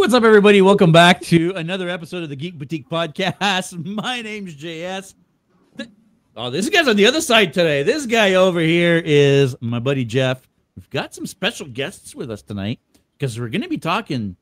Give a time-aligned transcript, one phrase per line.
[0.00, 0.62] What's up, everybody?
[0.62, 3.84] Welcome back to another episode of the Geek Boutique Podcast.
[3.84, 5.12] My name's JS.
[6.34, 7.82] Oh, this guy's on the other side today.
[7.82, 10.40] This guy over here is my buddy Jeff.
[10.74, 12.80] We've got some special guests with us tonight
[13.18, 14.36] because we're going to be talking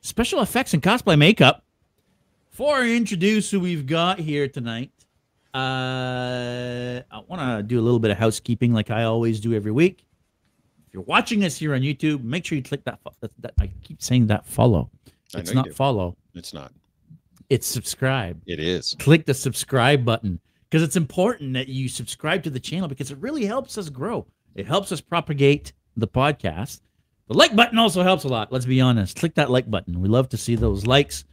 [0.00, 1.62] special effects and cosplay makeup.
[2.50, 4.90] Before I introduce who we've got here tonight,
[5.54, 9.70] uh, I want to do a little bit of housekeeping like I always do every
[9.70, 10.04] week.
[10.92, 12.98] If you're watching us here on YouTube, make sure you click that.
[13.22, 14.90] that, that I keep saying that follow.
[15.32, 16.18] It's not follow.
[16.34, 16.70] It's not.
[17.48, 18.42] It's subscribe.
[18.46, 18.94] It is.
[18.98, 20.38] Click the subscribe button
[20.68, 24.26] because it's important that you subscribe to the channel because it really helps us grow.
[24.54, 26.82] It helps us propagate the podcast.
[27.28, 28.52] The like button also helps a lot.
[28.52, 29.16] Let's be honest.
[29.16, 29.98] Click that like button.
[29.98, 31.24] We love to see those likes.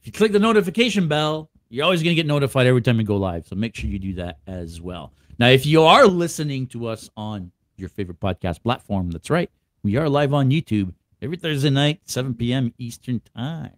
[0.00, 3.04] If you click the notification bell, you're always going to get notified every time we
[3.04, 3.46] go live.
[3.46, 5.12] So make sure you do that as well.
[5.38, 9.50] Now, if you are listening to us on your favorite podcast platform, that's right.
[9.82, 12.72] We are live on YouTube every Thursday night, 7 p.m.
[12.78, 13.72] Eastern Time.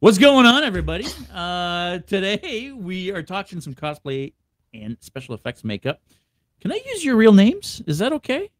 [0.00, 1.06] What's going on, everybody?
[1.32, 4.32] Uh, today we are talking some cosplay
[4.74, 6.00] and special effects makeup.
[6.60, 7.82] Can I use your real names?
[7.86, 8.50] Is that okay?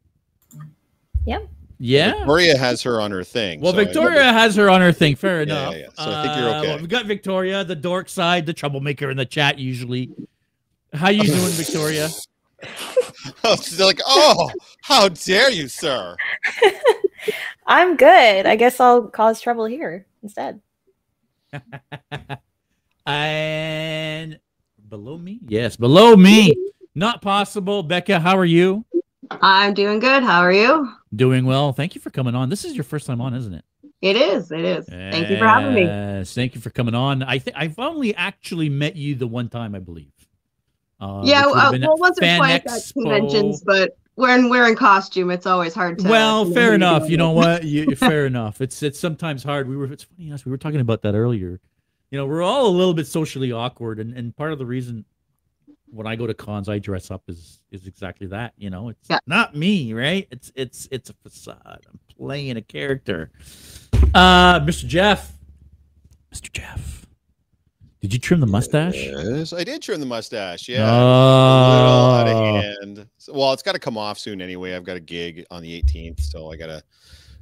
[1.27, 1.49] Yep.
[1.79, 2.13] Yeah.
[2.19, 3.61] Victoria has her on her thing.
[3.61, 5.17] Well, so I- Victoria has her on her thing.
[5.17, 5.75] Fair Yeah, enough.
[5.75, 5.87] yeah.
[5.95, 6.69] So I think you're Uh, okay.
[6.69, 10.11] well, we've got Victoria, the dork side, the troublemaker in the chat usually.
[10.93, 12.09] How you doing, Victoria?
[13.45, 14.51] Oh, she's like, oh,
[14.83, 16.17] how dare you, sir?
[17.67, 18.47] I'm good.
[18.47, 20.61] I guess I'll cause trouble here instead.
[23.07, 24.39] and
[24.89, 25.41] below me?
[25.47, 26.55] Yes, below me.
[26.95, 27.83] Not possible.
[27.83, 28.85] Becca, how are you?
[29.31, 30.23] I'm doing good.
[30.23, 30.93] How are you?
[31.15, 31.73] Doing well.
[31.73, 32.49] Thank you for coming on.
[32.49, 33.65] This is your first time on, isn't it?
[34.01, 34.51] It is.
[34.51, 34.87] It is.
[34.87, 36.25] Thank you for having me.
[36.25, 37.23] Thank you for coming on.
[37.23, 40.13] I think I've only actually met you the one time, I believe.
[41.03, 41.47] Uh, yeah.
[41.47, 45.31] which would have Uh, well, once or twice at conventions, but when we're in costume,
[45.31, 46.09] it's always hard to.
[46.09, 47.11] Well, fair enough.
[47.11, 47.65] You know what?
[47.73, 48.61] You, fair enough.
[48.61, 49.69] It's it's sometimes hard.
[49.69, 51.61] We were it's funny yes, we were talking about that earlier.
[52.11, 55.05] You know, we're all a little bit socially awkward, and, and part of the reason
[55.87, 58.53] when I go to cons, I dress up is is exactly that.
[58.57, 59.19] You know, it's Yeah.
[59.27, 60.29] not me, right?
[60.31, 61.87] It's it's it's a facade.
[61.89, 63.31] I'm playing a character.
[64.15, 64.87] Uh, Mr.
[64.87, 65.33] Jeff,
[66.35, 66.53] Mr.
[66.53, 67.02] Jeff,
[68.03, 68.97] did you trim the mustache?
[68.97, 70.69] Yes, I did trim the mustache.
[70.69, 70.85] Yeah.
[70.91, 70.91] Oh.
[70.93, 73.09] A little out of hand.
[73.19, 74.75] So- well, it's got to come off soon anyway.
[74.75, 76.83] I've got a gig on the 18th, so I gotta,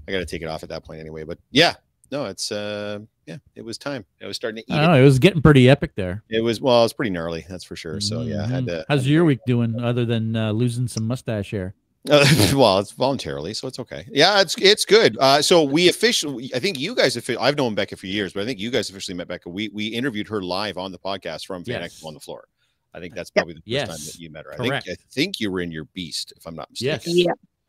[0.07, 1.25] I gotta take it off at that point anyway.
[1.25, 1.75] But yeah,
[2.13, 4.05] no, it's uh, yeah, it was time.
[4.23, 4.87] I was starting to eat I it.
[4.87, 4.95] know.
[5.01, 6.23] It was getting pretty epic there.
[6.29, 8.01] It was well, it was pretty gnarly, that's for sure.
[8.01, 8.85] So yeah, I had to.
[8.89, 11.75] How's your week doing, other than uh, losing some mustache hair?
[12.09, 12.25] Uh,
[12.55, 14.07] well, it's voluntarily, so it's okay.
[14.11, 15.17] Yeah, it's it's good.
[15.21, 18.43] Uh, so we officially, I think you guys, offi- I've known Becca for years, but
[18.43, 19.51] I think you guys officially met Becca.
[19.51, 22.03] We we interviewed her live on the podcast from Fan Yes.
[22.03, 22.47] On the floor.
[22.95, 24.55] I think that's probably the first time that you met her.
[24.55, 24.87] I Correct.
[24.87, 27.01] think I think you were in your Beast, if I'm not mistaken.
[27.17, 27.27] Yes.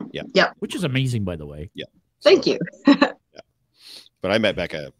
[0.08, 0.30] mistaken.
[0.34, 0.52] Yeah.
[0.60, 1.70] Which is amazing, by the way.
[1.74, 1.86] Yeah.
[2.22, 2.58] Thank you.
[2.86, 3.12] yeah.
[4.20, 4.92] But I met Becca.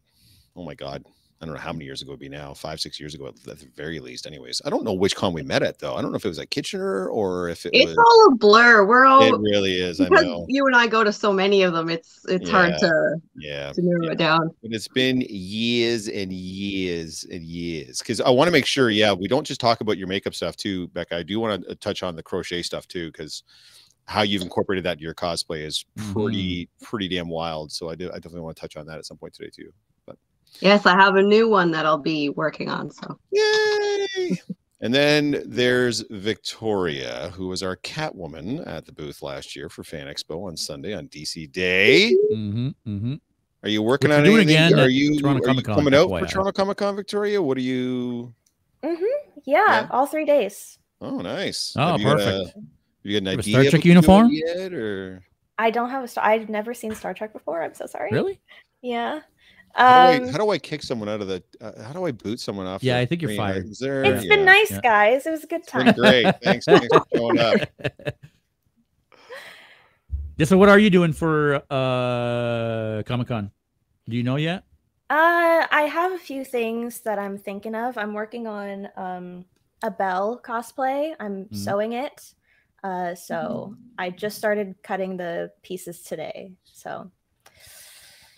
[0.54, 1.04] Oh my god,
[1.42, 2.54] I don't know how many years ago it'd be now.
[2.54, 4.28] Five, six years ago at the very least.
[4.28, 5.97] Anyways, I don't know which con we met at though.
[5.97, 7.98] I don't know if it was at Kitchener or if it It's was.
[7.98, 8.86] all a blur.
[8.86, 10.00] We're all It really is.
[10.00, 10.47] I because know.
[10.48, 11.91] you and I go to so many of them.
[11.91, 13.72] It's it's hard to Yeah.
[13.72, 14.12] to narrow yeah.
[14.12, 14.50] it down.
[14.62, 19.12] But it's been years and years and years because I want to make sure, yeah,
[19.12, 21.16] we don't just talk about your makeup stuff too, Becca.
[21.16, 23.42] I do want to uh, touch on the crochet stuff too, because
[24.04, 26.12] how you've incorporated that in your cosplay is mm-hmm.
[26.12, 27.72] pretty, pretty damn wild.
[27.72, 29.72] So I do, I definitely want to touch on that at some point today too.
[30.60, 32.90] Yes, I have a new one that I'll be working on.
[32.90, 34.40] So Yay!
[34.80, 40.06] and then there's Victoria, who was our Catwoman at the booth last year for Fan
[40.06, 42.14] Expo on Sunday on DC Day.
[42.32, 43.14] Mm-hmm, mm-hmm.
[43.64, 44.48] Are you working Which on anything?
[44.48, 46.28] again Are you, are you coming out for FYI.
[46.30, 47.40] Toronto Comic Con, Victoria?
[47.40, 48.34] What are you?
[48.82, 49.04] Mm-hmm.
[49.44, 49.88] Yeah, Yeah.
[49.90, 50.78] all three days.
[51.00, 51.74] Oh, nice.
[51.76, 52.54] Oh, Have you got a- perfect.
[52.56, 52.64] have
[53.04, 53.52] you got an Have a idea?
[53.60, 54.28] Star Trek uniform?
[54.32, 55.22] yet, or
[55.58, 56.24] I don't have a star.
[56.24, 57.62] I've never seen Star Trek before.
[57.62, 58.10] I'm so sorry.
[58.12, 58.40] Really?
[58.82, 59.20] Yeah.
[59.74, 61.42] How, Um, do I, how do I kick someone out of the?
[61.60, 62.82] Uh, how do I boot someone off?
[62.82, 63.38] Yeah, I think you're screen?
[63.38, 63.68] fired.
[63.68, 64.80] Is there, it's been nice, yeah.
[64.80, 65.26] guys.
[65.26, 65.94] It was a good It's been time.
[65.94, 66.34] great.
[66.42, 67.60] Thanks, thanks for showing up.
[70.38, 70.46] Yeah.
[70.46, 73.50] So, what are you doing for uh Comic Con?
[74.08, 74.64] Do you know yet?
[75.10, 77.98] Uh, I have a few things that I'm thinking of.
[77.98, 79.44] I'm working on um
[79.82, 81.14] a Bell cosplay.
[81.20, 81.56] I'm Mhm.
[81.56, 82.32] sewing it.
[82.82, 86.52] Uh, so I just started cutting the pieces today.
[86.64, 87.21] So I gotta be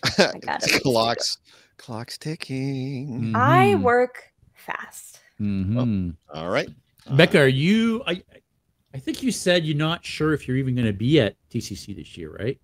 [0.83, 1.37] clocks,
[1.77, 3.31] clocks ticking.
[3.35, 3.83] I Mhm.
[3.83, 4.23] work
[4.55, 5.19] fast.
[5.39, 6.15] Mhm.
[6.33, 6.69] All right,
[7.11, 8.03] Becca, are you?
[8.07, 8.23] I
[8.93, 11.93] I think you said you're not sure if you're even going to be at TCC
[11.93, 12.57] this year, right?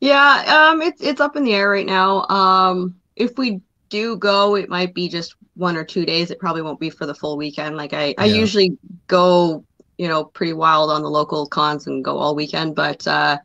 [0.00, 2.26] yeah, um, it's it's up in the air right now.
[2.28, 6.30] Um, if we do go, it might be just one or two days.
[6.30, 7.76] It probably won't be for the full weekend.
[7.76, 8.36] Like I, I Yeah.
[8.36, 8.78] usually
[9.08, 9.64] go,
[9.98, 12.74] you know, pretty wild on the local cons and go all weekend.
[12.74, 13.38] But uh,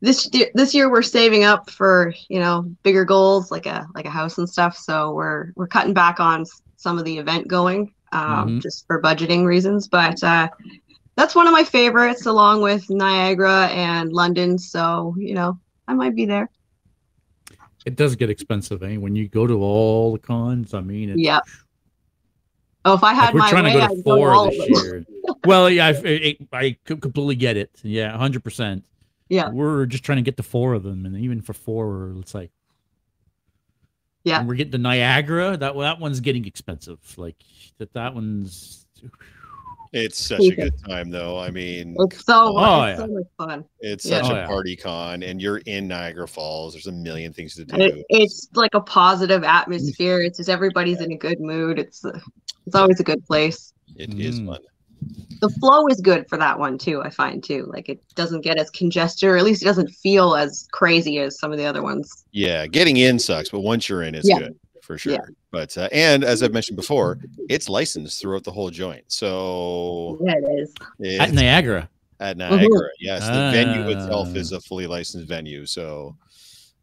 [0.00, 4.10] this this year we're saving up for you know bigger goals like a like a
[4.10, 4.76] house and stuff.
[4.76, 6.44] So we're we're cutting back on
[6.76, 8.62] some of the event going um, Mhm.
[8.62, 9.88] just for budgeting reasons.
[9.88, 10.48] But uh,
[11.16, 14.58] that's one of my favorites, along with Niagara and London.
[14.58, 16.48] So you know I might be there.
[17.86, 18.96] It does get expensive, eh?
[18.96, 21.40] When you go to all the cons, I mean, it's, Yeah.
[22.84, 24.22] Oh, if I like, had we're my trying way, to go I'd to go to
[24.24, 25.04] all of this year.
[25.46, 27.70] well, yeah, I, I, I completely get it.
[27.82, 28.84] Yeah, hundred percent.
[29.30, 29.48] Yeah.
[29.50, 32.50] we're just trying to get to four of them, and even for four, it's like,
[34.24, 34.40] Yeah.
[34.40, 35.56] and we're getting the Niagara.
[35.56, 36.98] That that one's getting expensive.
[37.16, 37.36] Like
[37.78, 38.86] that, that one's.
[39.92, 41.36] It's such a good time, though.
[41.38, 43.06] I mean, It's so, Oh, it's yeah.
[43.06, 43.64] so much fun.
[43.80, 44.22] it's yeah.
[44.22, 44.46] such Oh, a yeah.
[44.46, 46.74] party con, and you're in Niagara Falls.
[46.74, 47.74] There's a million things to do.
[47.76, 50.20] It, it's like a positive atmosphere.
[50.20, 51.78] It's just everybody's in a good mood.
[51.80, 52.20] It's uh,
[52.66, 53.72] it's always a good place.
[53.96, 54.46] It is Mm.
[54.46, 54.60] fun.
[55.40, 57.00] The flow is good for that one too.
[57.02, 57.66] I find too.
[57.72, 61.38] Like it doesn't get as congested, or at least it doesn't feel as crazy as
[61.38, 62.24] some of the other ones.
[62.32, 64.38] Yeah, getting in sucks, but once you're in, it's Yeah.
[64.40, 65.14] good for sure.
[65.14, 65.20] Yeah.
[65.50, 67.18] But uh, and as I've mentioned before,
[67.48, 69.04] it's licensed throughout the whole joint.
[69.08, 70.74] So Yeah, it is.
[70.98, 71.88] it's At Niagara.
[72.20, 72.88] at Niagara.
[73.00, 73.98] Yes, the venue Ah.
[73.98, 76.16] itself is a fully licensed venue, so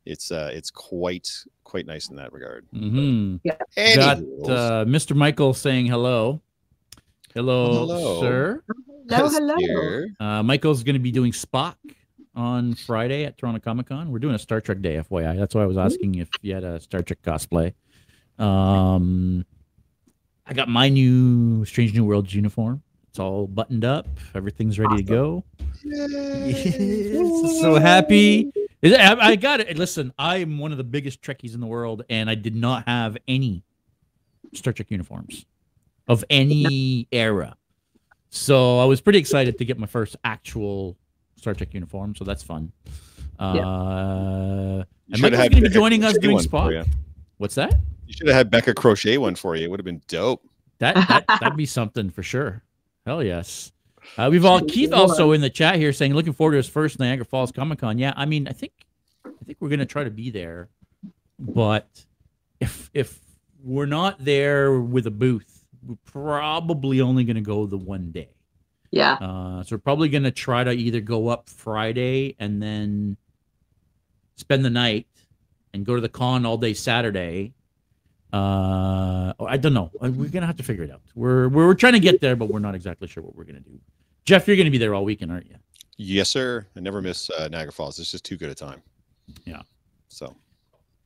[0.05, 1.29] it's uh it's quite
[1.63, 2.65] quite nice in that regard.
[2.73, 3.47] Mm-hmm.
[3.47, 5.15] Got Anyways, uh, Mr.
[5.15, 6.41] Michael saying hello.
[7.37, 8.19] Hello, Hello.
[8.19, 8.63] sir.
[9.07, 10.05] Hello, hello.
[10.19, 11.75] Uh, Michael's going to be doing Spock
[12.33, 14.09] on Friday at Toronto Comic Con.
[14.11, 15.37] We're doing a Star Trek day, FYI.
[15.37, 17.75] That's why I was asking if you had a Star Trek cosplay.
[18.39, 19.45] Um,
[20.47, 22.81] I got my new Strange New Worlds uniform.
[23.09, 24.07] It's all buttoned up.
[24.33, 25.43] Everything's ready to go.
[25.83, 28.51] Yes, so happy.
[28.81, 29.77] Is it- I, I got it.
[29.77, 33.15] Listen, I'm one of the biggest Trekkies in the world, and I did not have
[33.27, 33.63] any
[34.55, 35.45] Star Trek uniforms
[36.07, 37.55] of any era.
[38.29, 40.97] So I was pretty excited to get my first actual
[41.35, 42.15] Star Trek uniform.
[42.15, 42.71] So that's fun.
[43.39, 46.87] Uh, You and should Michael's have going to be joining us doing one for Spock.
[47.37, 47.79] What's that?
[48.07, 49.65] You should have had Becca crochet one for you.
[49.65, 50.43] It would have been dope.
[50.79, 52.63] That, that that'd be something for sure.
[53.05, 53.71] Hell yes.
[54.17, 56.99] Uh, we've all Keith also in the chat here saying looking forward to his first
[56.99, 57.97] Niagara Falls Comic Con.
[57.97, 58.71] Yeah, I mean, I think
[59.25, 60.69] I think we're gonna try to be there,
[61.39, 61.87] but
[62.59, 63.19] if if
[63.63, 65.56] we're not there with a booth,
[65.87, 68.29] we're probably only gonna go the one day.
[68.91, 69.13] Yeah.
[69.13, 73.17] Uh, so we're probably gonna try to either go up Friday and then
[74.35, 75.07] spend the night
[75.73, 77.53] and go to the con all day Saturday.
[78.33, 79.89] Uh, or I don't know.
[80.01, 81.01] We're gonna have to figure it out.
[81.15, 83.59] We're we're, we're trying to get there, but we're not exactly sure what we're gonna
[83.61, 83.79] do.
[84.25, 85.55] Jeff, you're gonna be there all weekend, aren't you?
[85.97, 86.67] Yes, sir.
[86.75, 87.97] I never miss uh, Niagara Falls.
[87.99, 88.81] It's just too good a time.
[89.45, 89.61] Yeah.
[90.09, 90.27] So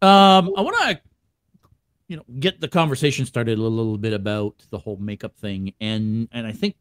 [0.01, 0.99] Um, I want to,
[2.11, 6.27] you know, get the conversation started a little bit about the whole makeup thing, and
[6.33, 6.75] and I think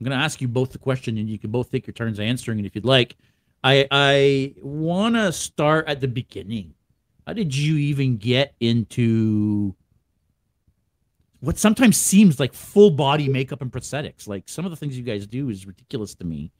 [0.00, 2.18] I'm going to ask you both the question, and you can both take your turns
[2.18, 3.16] answering it if you'd like.
[3.62, 6.72] I I want to start at the beginning.
[7.26, 9.74] How did you even get into
[11.40, 14.26] what sometimes seems like full body makeup and prosthetics?
[14.26, 16.50] Like some of the things you guys do is ridiculous to me.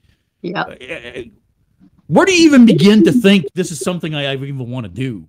[0.42, 0.64] Yeah.
[0.64, 1.22] Uh,
[2.08, 5.28] Where do you even begin to think this is something I even want to do?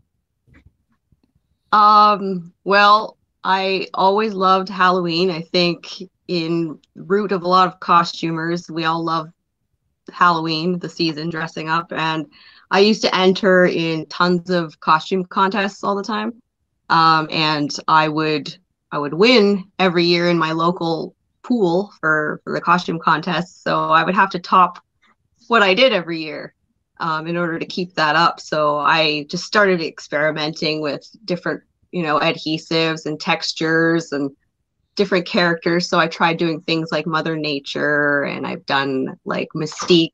[1.77, 5.29] Um, well, I always loved Halloween.
[5.29, 9.29] I think in root of a lot of costumers, we all love
[10.11, 11.93] Halloween, the season, dressing up.
[11.93, 12.25] And
[12.71, 16.41] I used to enter in tons of costume contests all the time.
[16.89, 18.57] Um, and I would
[18.91, 23.61] I would win every year in my local pool for, for the costume contest.
[23.61, 24.83] So I would have to top
[25.47, 26.55] what I did every year
[26.99, 28.39] um, in order to keep that up.
[28.39, 34.31] So I just started experimenting with different, you know, adhesives and textures and
[34.95, 35.87] different characters.
[35.87, 40.11] So I tried doing things like Mother Nature, and I've done like Mystique,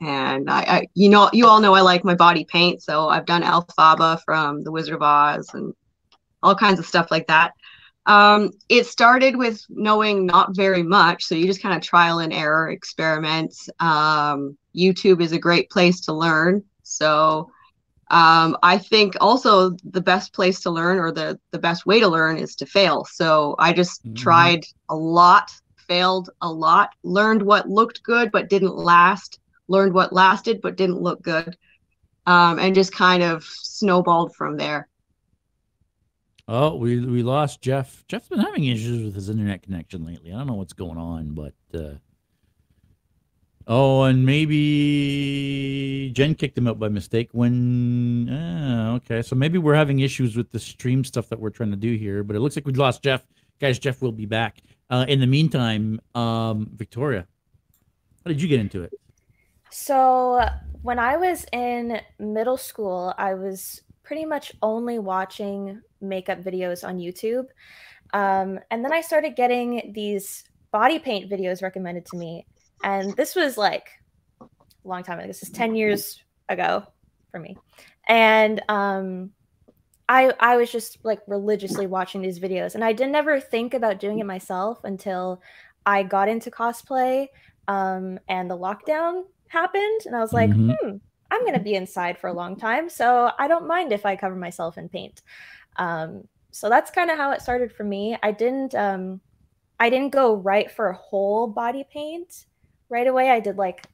[0.00, 3.26] and I, I you know, you all know I like my body paint, so I've
[3.26, 5.74] done Elphaba from The Wizard of Oz and
[6.42, 7.52] all kinds of stuff like that.
[8.06, 12.32] Um, it started with knowing not very much, so you just kind of trial and
[12.32, 13.68] error, experiments.
[13.80, 16.62] Um, YouTube is a great place to learn.
[16.82, 17.50] So
[18.10, 22.08] um, I think also the best place to learn or the the best way to
[22.08, 23.04] learn is to fail.
[23.10, 24.16] So I just Mhm.
[24.16, 30.12] tried a lot, failed a lot, learned what looked good but didn't last, learned what
[30.12, 31.56] lasted but didn't look good,
[32.26, 34.88] um, and just kind of snowballed from there.
[36.48, 38.04] Oh, we we lost Jeff.
[38.08, 40.32] Jeff's been having issues with his internet connection lately.
[40.32, 41.94] I don't know what's going on, but uh
[43.68, 47.28] oh, and maybe Jen kicked him out by mistake.
[47.32, 51.70] When ah, okay, so maybe we're having issues with the stream stuff that we're trying
[51.70, 52.24] to do here.
[52.24, 53.24] But it looks like we lost Jeff.
[53.60, 54.60] Guys, Jeff will be back.
[54.90, 57.26] Uh, in the meantime, um, Victoria,
[58.24, 58.92] how did you get into it?
[59.70, 60.44] So
[60.82, 63.80] when I was in middle school, I was
[64.12, 67.46] pretty much only watching makeup videos on YouTube.
[68.12, 72.46] Um, and then I started getting these body paint videos recommended to me.
[72.84, 73.88] And this was like
[74.42, 74.46] a
[74.84, 75.26] long time ago.
[75.26, 76.84] This is 10 years ago
[77.30, 77.56] for me.
[78.06, 79.30] And um,
[80.10, 82.74] I I was just like religiously watching these videos.
[82.74, 85.40] And I didn't ever think about doing it myself until
[85.86, 87.28] I got into cosplay
[87.66, 90.02] um, and the lockdown happened.
[90.04, 90.76] And I was like, Mhm.
[90.82, 90.96] hmm,
[91.32, 92.90] I'm going to be inside for a long time.
[92.90, 95.22] So I don't mind if I cover myself in paint.
[95.76, 98.18] Um, so that's kind of how it started for me.
[98.22, 99.18] I didn't um,
[99.80, 102.44] I didn't go right for a whole body paint
[102.90, 103.30] right away.
[103.30, 103.86] I did like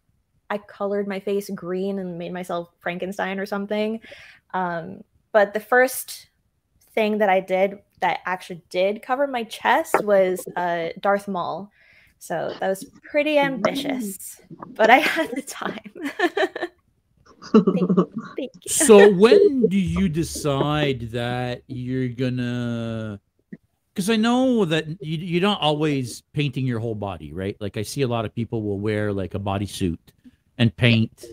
[0.51, 4.01] I colored my face green and made myself Frankenstein or something.
[4.53, 6.27] Um, but the first
[6.93, 11.71] thing that I did that actually did cover my chest was uh, Darth Maul.
[12.19, 14.41] So that was pretty ambitious,
[14.71, 15.93] but I had the time.
[17.53, 18.69] Thank you.
[18.69, 23.21] so when do you decide that you're gonna
[23.95, 27.57] because i know that you, you're not always painting your whole body right?
[27.61, 29.99] Like i see a lot of people will wear like a bodysuit
[30.59, 31.25] and paint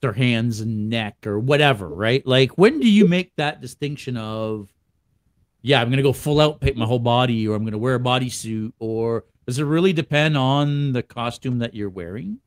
[0.00, 2.24] their hands and neck or whatever right?
[2.26, 4.72] Like when do you make that distinction of
[5.64, 8.00] yeah i'm gonna go full out paint my whole body or i'm gonna wear a
[8.00, 12.38] bodysuit or does it really depend on the costume that you're wearing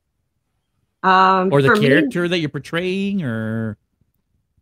[1.07, 3.77] Um, or the for me- character that you're portraying or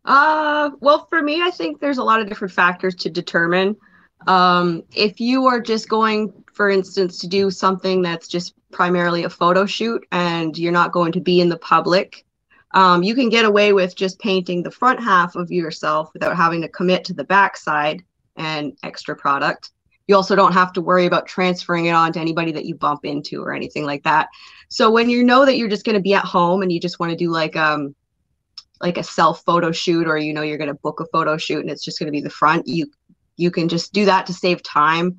[0.05, 3.75] Uh, well, for me, I think there's a lot of different factors to determine.
[4.27, 9.29] Um, if you are just going, for instance, to do something that's just primarily a
[9.29, 12.25] photo shoot and you're not going to be in the public,
[12.75, 16.61] um, you can get away with just painting the front half of yourself without having
[16.61, 18.03] to commit to the back side
[18.35, 19.71] and extra product.
[20.07, 23.05] You also don't have to worry about transferring it on to anybody that you bump
[23.05, 24.29] into or anything like that.
[24.69, 26.99] So when you know that you're just going to be at home and you just
[26.99, 27.95] want to do like um
[28.81, 31.61] like a self photo shoot or you know you're going to book a photo shoot
[31.61, 32.87] and it's just going to be the front you
[33.37, 35.17] you can just do that to save time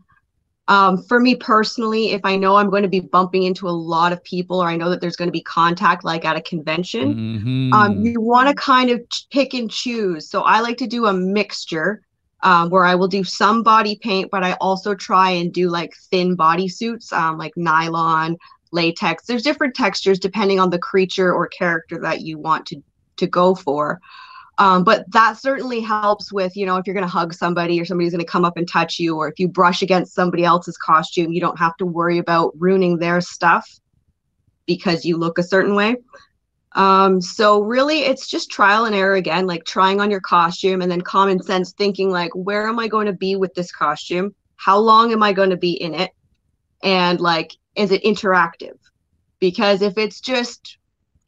[0.68, 4.12] um, for me personally if i know i'm going to be bumping into a lot
[4.12, 7.16] of people or i know that there's going to be contact like at a convention
[7.34, 7.72] Mhm.
[7.72, 9.00] um, you want to kind of
[9.32, 10.30] pick and choose.
[10.30, 12.00] So I like to do a mixture
[12.42, 15.92] um, where I will do some body paint, but I also try and do like
[16.10, 18.36] thin body suits, um, like nylon,
[18.76, 19.24] latex.
[19.24, 22.82] There's different textures depending on the creature or character that you want to
[23.16, 24.00] to go for.
[24.58, 27.84] Um, but that certainly helps with, you know, if you're going to hug somebody or
[27.84, 30.78] somebody's going to come up and touch you, or if you brush against somebody else's
[30.78, 33.68] costume, you don't have to worry about ruining their stuff
[34.66, 35.96] because you look a certain way.
[36.72, 40.90] Um, so really it's just trial and error again, like trying on your costume and
[40.90, 44.34] then common sense thinking like, where am I going to be with this costume?
[44.56, 46.12] How long am I going to be in it?
[46.82, 48.78] And like, is it interactive?
[49.40, 50.78] Because if it's just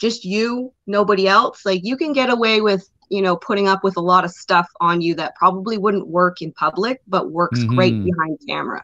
[0.00, 3.96] just you, nobody else, like you can get away with, you know, putting up with
[3.96, 7.96] a lot of stuff on you that probably wouldn't work in public, but works great
[7.96, 8.04] Mhm.
[8.04, 8.82] behind camera.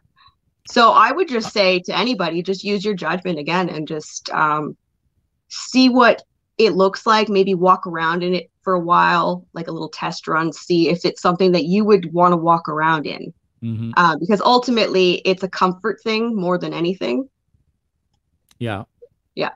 [0.69, 4.77] So I would just say to anybody, just use your judgment again and just um,
[5.49, 6.23] see what
[6.59, 7.29] it looks like.
[7.29, 11.05] Maybe walk around in it for a while, like a little test run, see if
[11.05, 13.33] it's something that you would want to walk around in.
[13.63, 13.93] Mhm.
[13.97, 17.29] Uh, because ultimately, it's a comfort thing more than anything.
[18.65, 18.85] Yeah.
[19.35, 19.51] Yeah.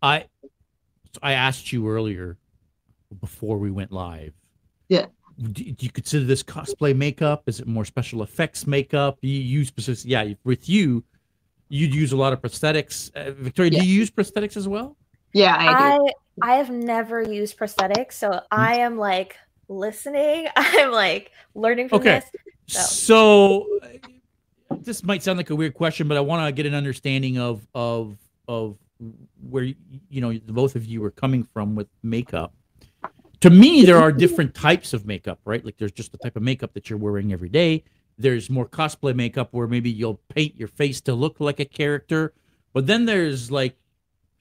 [0.00, 0.26] I
[1.20, 2.38] I asked you earlier
[3.20, 4.32] before we went live.
[4.88, 5.06] Yeah.
[5.38, 7.42] Do, do you consider this cosplay makeup?
[7.46, 9.18] Is it more special effects makeup?
[9.22, 10.34] You use specific, yeah.
[10.44, 11.02] With you,
[11.68, 13.10] you'd use a lot of prosthetics.
[13.14, 14.96] Uh, Victoria, do you use prosthetics as well?
[15.32, 16.12] Yeah, I do.
[16.42, 19.36] I I have never used prosthetics, so I am like
[19.68, 20.46] listening.
[20.56, 22.22] I'm like learning from Okay.
[22.66, 22.78] this.
[22.88, 23.88] So, uh,
[24.80, 27.66] this might sound like a weird question, but I want to get an understanding of
[27.74, 28.16] of
[28.48, 28.76] of
[29.50, 32.52] where you know the both of you are coming from with makeup.
[33.40, 35.64] To me, there are different types of makeup, right?
[35.64, 37.84] Like there's just the type of makeup that you're wearing every day.
[38.18, 42.32] There's more cosplay makeup where maybe you'll paint your face to look like a character,
[42.72, 43.76] but then there's like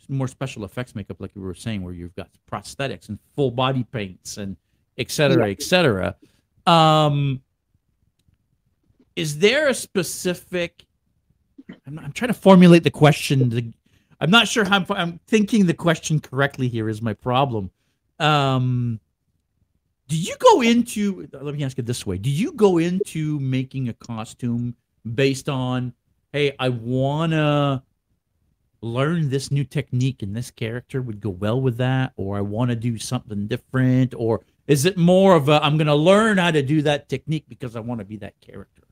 [0.08, 3.84] more special effects makeup, like you were saying, where you've got prosthetics and full body
[3.84, 4.55] paints and
[4.98, 6.15] et cetera, et cetera.
[6.65, 7.41] Um,
[9.15, 10.86] is there a specific
[11.88, 13.74] I'm, I'm trying to formulate the question
[14.19, 17.72] i'm not sure how I'm, I'm thinking the question correctly here is my problem.
[18.19, 19.00] Um
[20.07, 22.17] do you go into let me ask it this way.
[22.17, 24.75] Do you go into making a costume
[25.13, 25.93] based on
[26.34, 27.81] hey i want to
[28.81, 32.69] learn this new technique and this character would go well with that or i want
[32.69, 36.50] to do something different or is it more of a i'm going to learn how
[36.50, 38.84] to do that technique because i want to be that character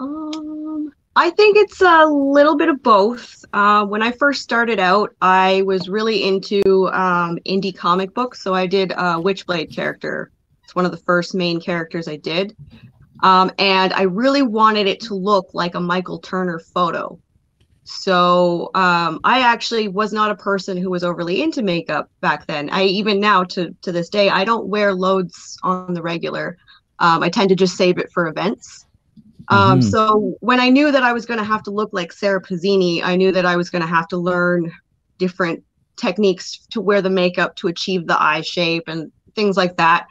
[0.00, 3.44] Um, I think it's a little bit of both.
[3.52, 8.42] Uh, when I first started out, I was really into um, indie comic books.
[8.42, 10.30] So I did a Witchblade character.
[10.64, 12.56] It's one of the first main characters I did.
[13.22, 17.18] Um, and I really wanted it to look like a Michael Turner photo.
[17.84, 22.70] So um, I actually was not a person who was overly into makeup back then.
[22.70, 26.56] I even now to to this day I don't wear loads on the regular.
[27.00, 28.86] Um, I tend to just save it for events.
[29.48, 29.90] Um, Mhm.
[29.90, 33.02] So when I knew that I was going to have to look like Sara Pezzini,
[33.02, 34.72] I knew that I was going to have to learn
[35.18, 35.62] different
[35.96, 40.06] techniques to wear the makeup to achieve the eye shape and things like that.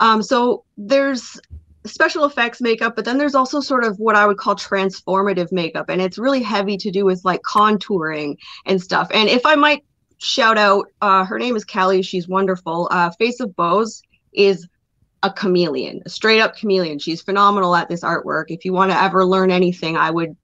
[0.00, 1.40] Um, so there's
[1.86, 5.88] special effects makeup, but then there's also sort of what I would call transformative makeup,
[5.88, 9.08] and it's really heavy to do with like contouring and stuff.
[9.12, 9.84] And if I might
[10.18, 12.02] shout out, uh, her name is Kelly.
[12.02, 12.88] She's wonderful.
[12.90, 14.66] Uh, Face of Bows is
[15.22, 16.98] a chameleon, a straight up chameleon.
[16.98, 18.46] She's phenomenal at this artwork.
[18.48, 20.36] If you want to ever learn anything, I would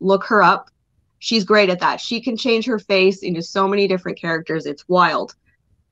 [0.00, 0.70] look her up.
[1.18, 2.00] She's great at that.
[2.00, 4.66] She can change her face into so many different characters.
[4.66, 5.34] It's wild.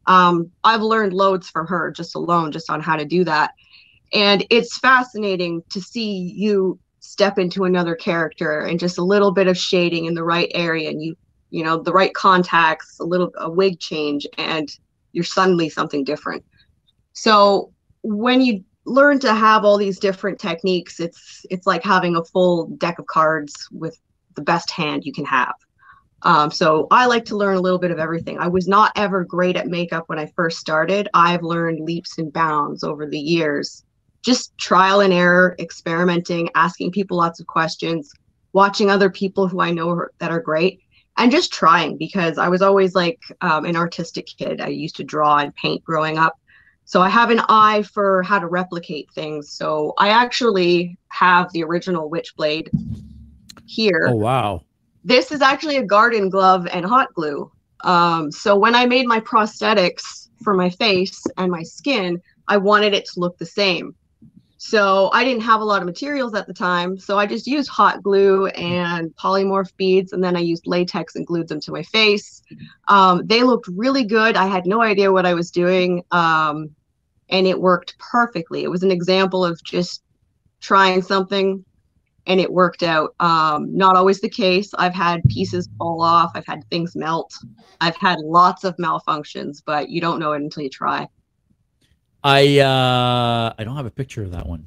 [0.07, 3.53] Um, I've learned loads from her just alone, just on how to do that.
[4.13, 9.47] And it's fascinating to see you step into another character and just a little bit
[9.47, 11.17] of shading in the right area and you,
[11.51, 14.77] you know, the right contacts, a little a wig change, and
[15.13, 16.45] you're suddenly something different.
[17.13, 22.25] So when you learn to have all these different techniques, it's it's like having a
[22.25, 23.99] full deck of cards with
[24.37, 25.55] the best hand you can have.
[26.23, 28.39] Um, so I like to learn a little bit of everything.
[28.39, 31.09] I was not ever great at makeup when I first started.
[31.15, 33.85] I've learned leaps and bounds over the years.
[34.23, 38.13] Just trial and error, experimenting, asking people lots of questions,
[38.53, 40.81] watching other people who I know that are great,
[41.17, 44.61] and just trying because I was always like um, an artistic kid.
[44.61, 46.35] I used to draw and paint growing up.
[46.85, 49.53] So I have an eye for how to replicate things.
[49.53, 52.69] So I actually have the original Witchblade
[53.67, 54.63] here Oh wow.
[55.05, 57.51] this is actually a garden glove and hot glue.
[57.85, 62.95] Um, so when I made my prosthetics for my face and my skin, I wanted
[62.95, 63.95] it to look the same.
[64.63, 67.71] So I didn't have a lot of materials at the time, so I just used
[67.71, 71.83] hot glue and polymorph beads, and then I used latex and glued them to my
[71.83, 72.43] face.
[72.89, 74.37] Um, they looked really good.
[74.37, 76.77] I had no idea what I was doing, um,
[77.31, 78.63] and it worked perfectly.
[78.63, 80.03] It was an example of just
[80.61, 81.65] trying something
[82.27, 83.15] and it worked out.
[83.19, 84.75] Um, not always the case.
[84.77, 86.33] I've had pieces fall off.
[86.35, 87.33] I've had things melt.
[87.81, 91.09] I've had lots of malfunctions, but you don't know it until you try.
[92.23, 94.67] I uh I don't have a picture of that one.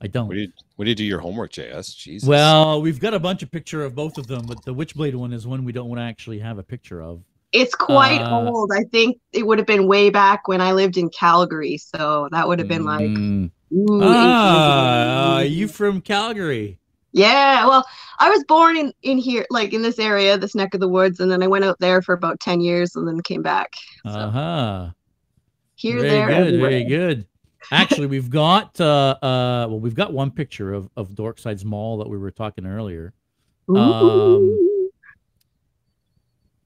[0.00, 0.28] I don't.
[0.28, 1.96] What did what did you do your homework, JS?
[1.96, 2.28] Jesus.
[2.28, 5.32] Well, we've got a bunch of picture of both of them, but the Witchblade one
[5.32, 7.22] is one we don't want to actually have a picture of.
[7.52, 8.72] It's quite Uh, old.
[8.74, 11.78] I think it would have been way back when I lived in Calgary.
[11.78, 13.50] So that would have been like, Mm.
[13.72, 15.52] ooh, ah, uh, 18.
[15.56, 16.78] you from Calgary?
[17.14, 17.66] Yeah.
[17.66, 17.86] Well,
[18.18, 21.20] I was born in, in here, like in this area, this neck of the woods.
[21.20, 23.74] And then I went out there for about 10 years and then came back.
[24.04, 24.90] So Uh huh.
[25.76, 26.10] here, there.
[26.10, 26.70] very there, good, everywhere.
[26.70, 27.26] very good.
[27.70, 32.08] Actually, we've got uh uh well, we've got one picture of of Dorkside's Maul that
[32.08, 33.14] we were talking earlier.
[33.70, 33.76] Ooh.
[33.78, 34.58] Um,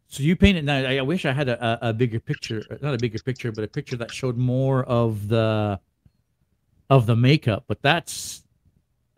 [0.09, 0.65] So you painted.
[0.65, 3.53] Now, I I wish I had a, a, a bigger picture, not a bigger picture,
[3.53, 5.79] but a picture that showed more of the
[6.89, 7.65] of the makeup.
[7.69, 8.43] But that's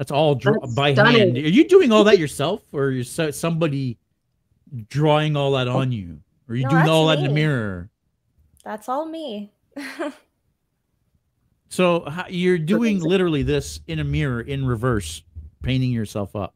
[0.00, 1.18] that's all draw, That's by stunning.
[1.18, 1.36] hand.
[1.36, 3.98] Are you doing all that yourself, or is so- somebody
[4.88, 7.90] drawing all that on you, or are you No, doing all that in the mirror?
[8.64, 9.52] That's all me.
[11.68, 15.22] So you're doing literally this in a mirror in reverse,
[15.62, 16.54] painting yourself up.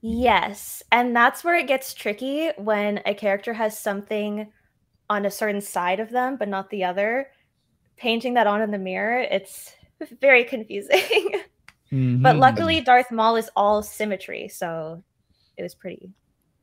[0.00, 0.82] yes.
[0.90, 4.50] And that's where it gets tricky when a character has something
[5.10, 7.28] on a certain side of them, but not the other.
[7.98, 9.74] Painting that on in the mirror, it's
[10.20, 11.42] very confusing.
[11.90, 12.38] But Mhm.
[12.40, 14.48] luckily, Darth Maul is all symmetry.
[14.48, 15.02] So
[15.56, 16.10] it was pretty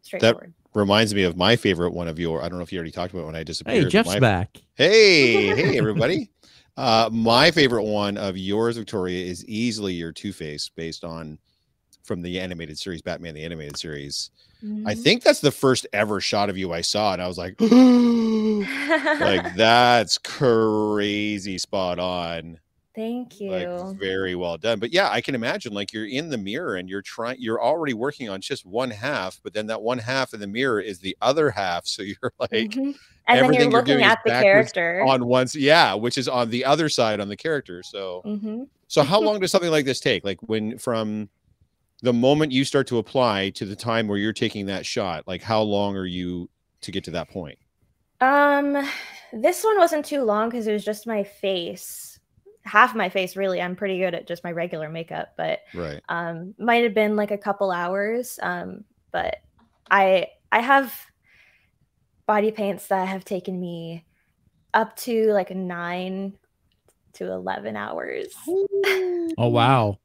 [0.02, 0.54] straightforward.
[0.74, 2.42] That reminds me of my favorite one of your.
[2.44, 3.84] I don't know if you already talked about it when I disappeared.
[3.86, 4.62] hey, Jeff's my- back.
[4.76, 6.30] Hey, hey, everybody.
[6.78, 11.38] Uh, my favorite one of yours, Victoria, is easily your Two Face, based on
[12.04, 14.30] from the animated series, Batman the animated series.
[14.86, 15.04] I Mhm.
[15.04, 19.56] think that's the first ever shot of you I saw, and I was like, like
[19.56, 22.60] that's crazy, spot on,
[22.96, 23.48] Thank you.
[23.48, 24.80] like very well done.
[24.80, 27.94] But yeah, I can imagine like you're in the mirror and you're trying, you're already
[27.94, 31.16] working on just one half, but then that one half in the mirror is the
[31.22, 32.96] other half, so you're like Mhm.
[33.28, 35.02] and then everything you're you're looking doing at the character.
[35.08, 37.84] on one, yeah, which is on the other side on the character.
[37.84, 38.26] So.
[38.26, 40.24] hmm So how long does something like this take?
[40.26, 41.30] Like when from
[42.04, 45.42] the moment you start to apply to the time where you're taking that shot, like
[45.44, 46.50] how long are you
[46.82, 47.60] to get to that point?
[48.22, 48.78] Um,
[49.34, 52.15] this one wasn't too long because it was just my face,
[52.66, 53.62] half my face really.
[53.62, 56.02] I'm pretty good at just my regular makeup, but Right.
[56.10, 58.40] um might have been like a couple hours.
[58.42, 59.38] Um, but
[59.90, 60.94] I I have
[62.28, 64.06] body paints that have taken me
[64.74, 66.38] up to like nine
[67.14, 68.34] to eleven hours.
[69.38, 70.00] Oh wow.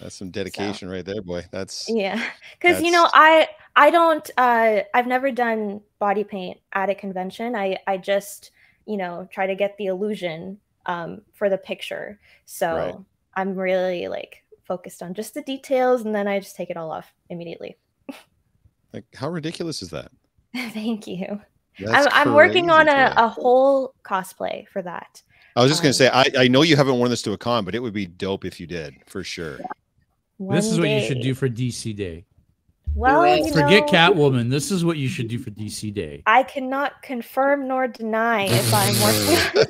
[0.00, 1.44] That's some dedication right there, boy.
[1.52, 2.22] That's Yeah,
[2.52, 7.54] because you know I I don't uh I've never done body paint at a convention.
[7.54, 8.50] I I just
[8.86, 12.18] you know try to get the illusion um for the picture.
[12.44, 12.94] So Right.
[13.34, 16.90] I'm really like focused on just the details, and then I just take it all
[16.90, 17.76] off immediately.
[18.92, 20.10] like how ridiculous is that?
[20.54, 21.40] Thank you.
[21.78, 25.22] That's I'm I'm working on a, a whole cosplay for that.
[25.56, 27.38] I was just gonna um, say I, I know you haven't worn this to a
[27.38, 29.60] con, but it would be dope if you did for sure.
[30.38, 32.24] this is one what you should do for DC Day.
[32.94, 34.50] Well, you Forget know, Catwoman.
[34.50, 36.22] This is what you should do for DC Day.
[36.26, 39.66] I cannot confirm nor deny if I'm working on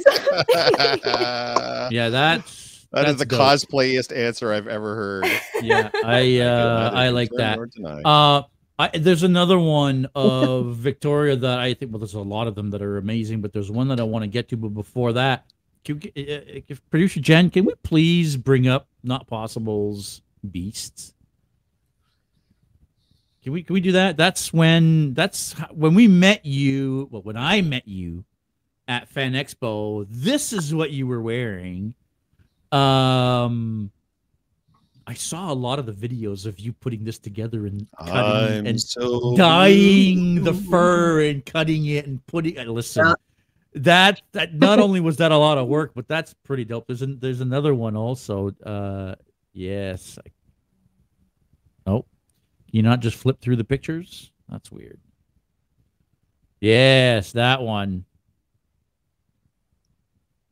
[1.00, 1.92] something.
[1.92, 3.40] Yeah, that's That is that's the dope.
[3.40, 5.26] cosplayiest answer I've ever heard.
[5.62, 7.58] Yeah, I uh, I like that.
[8.04, 8.42] Uh,
[8.78, 11.92] I, there's another one of Victoria that I think.
[11.92, 14.24] Well, there's a lot of them that are amazing, but there's one that I want
[14.24, 14.56] to get to.
[14.56, 15.44] But before that,
[15.84, 21.14] can we, uh, uh, if producer Jen, can we please bring up Not Possible's Beasts?
[23.42, 24.16] Can we can we do that?
[24.16, 27.08] That's when that's how- when we met you.
[27.10, 28.24] Well, when I met you
[28.88, 31.94] at Fan Expo, this is what you were wearing.
[32.70, 33.90] Um,
[35.06, 38.66] I saw a lot of the videos of you putting this together and cutting I'm
[38.66, 42.58] and so dyeing the fur and cutting it and putting.
[42.58, 43.14] uh, Listen, Yeah.
[43.74, 46.86] that that not only was that a lot of work, but that's pretty dope.
[46.86, 48.52] There's an, there's another one also.
[48.64, 49.16] Uh,
[49.52, 50.16] yes.
[50.24, 50.30] I,
[51.86, 52.06] nope.
[52.06, 52.11] Can
[52.72, 54.32] you not just flip through the pictures?
[54.48, 54.98] That's weird.
[56.60, 58.04] Yes, that one.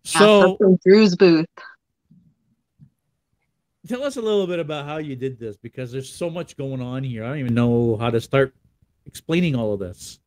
[0.04, 1.46] So from Drew's booth.
[3.88, 6.80] tell us a little bit about how you did this because there's so much going
[6.80, 7.24] on here.
[7.24, 8.54] I don't even know how to start
[9.06, 10.18] explaining all of this.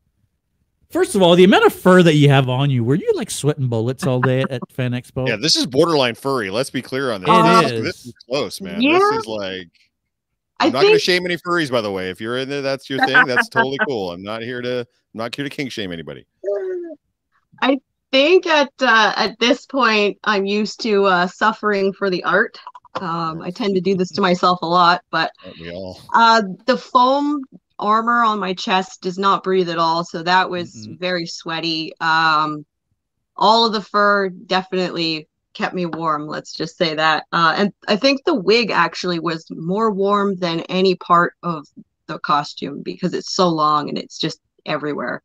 [0.90, 3.30] First of all, the amount of fur that you have on you, were you like
[3.30, 5.26] sweating bullets all day at, at Fan Expo?
[5.26, 6.50] Yeah, this is borderline furry.
[6.50, 7.30] Let's be clear on this.
[7.30, 7.82] It this, is.
[7.82, 8.80] this is close, man.
[8.80, 8.98] Yeah.
[8.98, 9.83] This is like I
[10.66, 12.10] I'm not gonna shame any furries, by the way.
[12.10, 13.26] If you're in there, that's your thing.
[13.26, 14.10] That's totally cool.
[14.12, 16.26] I'm not here to I'm not here to king shame anybody.
[17.62, 17.78] I
[18.12, 22.58] think at uh, at this point I'm used to uh, suffering for the art.
[22.96, 26.00] Um, I tend to do this to myself a lot, but we all?
[26.14, 27.42] uh, the foam
[27.78, 30.98] armor on my chest does not breathe at all, so that was Mm-mm.
[30.98, 31.92] very sweaty.
[32.00, 32.64] Um,
[33.36, 36.26] all of the fur definitely kept me warm.
[36.26, 37.24] Let's just say that.
[37.32, 41.66] Uh, and I think the wig actually was more warm than any part of
[42.06, 45.22] the costume because it's so long and it's just everywhere.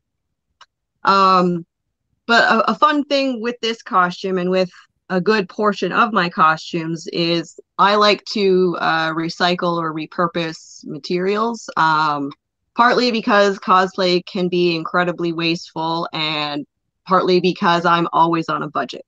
[1.03, 1.65] Um,
[2.25, 4.69] but a, a fun thing with this costume and with
[5.09, 11.69] a good portion of my costumes is I like to uh, recycle or repurpose materials.
[11.77, 12.31] Um,
[12.75, 16.65] partly because cosplay can be incredibly wasteful, and
[17.05, 19.05] partly because I'm always on a budget.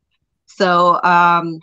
[0.62, 1.60] So um,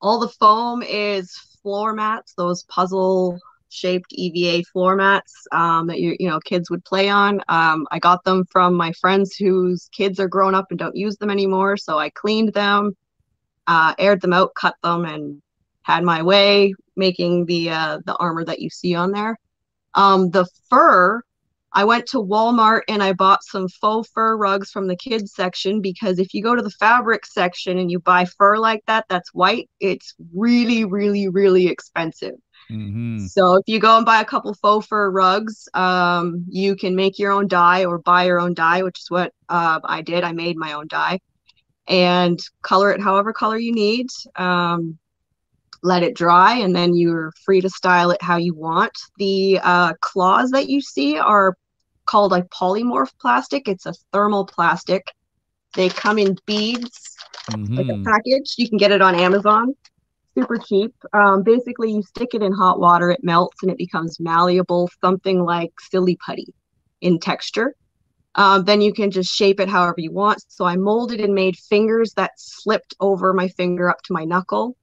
[0.00, 6.16] all the foam is floor mats, those puzzle shaped EVA floor mats um, that you
[6.20, 7.40] you know kids would play on.
[7.48, 11.16] Um, I got them from my friends whose kids are grown up and don't use
[11.16, 12.96] them anymore, so I cleaned them,
[13.66, 15.42] uh, aired them out, cut them, and
[15.82, 19.36] had my way making the uh, the armor that you see on there.
[19.94, 21.20] Um, the fur,
[21.76, 25.82] I went to Walmart and I bought some faux fur rugs from the kids section
[25.82, 29.34] because if you go to the fabric section and you buy fur like that, that's
[29.34, 32.32] white, it's really, really, really expensive.
[32.70, 33.28] Mhm.
[33.28, 37.18] So if you go and buy a couple faux fur rugs, um, you can make
[37.18, 40.24] your own dye or buy your own dye, which is what uh, I did.
[40.24, 41.20] I made my own dye
[41.88, 44.06] and color it however color you need.
[44.36, 44.98] Um,
[45.82, 48.92] let it dry, and then you're free to style it how you want.
[49.18, 51.54] The uh, claws that you see are
[52.06, 53.68] called a polymorph plastic.
[53.68, 55.02] It's a thermal plastic.
[55.74, 57.16] They come in beads
[57.76, 58.04] like a Mhm.
[58.04, 58.54] package.
[58.58, 59.74] You can get it on Amazon.
[60.36, 60.94] Super cheap.
[61.12, 65.44] Um, basically, you stick it in hot water, it melts, and it becomes malleable, something
[65.44, 66.46] like silly putty
[67.00, 67.74] in texture.
[68.34, 70.42] Um, then you can just shape it however you want.
[70.48, 74.76] So I molded and made fingers that slipped over my finger up to my knuckle.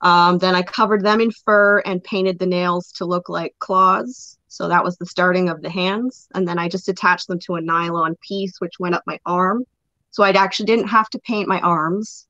[0.00, 4.36] Um, then I covered them in fur and painted the nails to look like claws.
[4.52, 6.28] So that was the starting of the hands.
[6.34, 9.64] And then I just attached them to a nylon piece, which went up my arm.
[10.10, 12.26] So I actually didn't have to paint my arms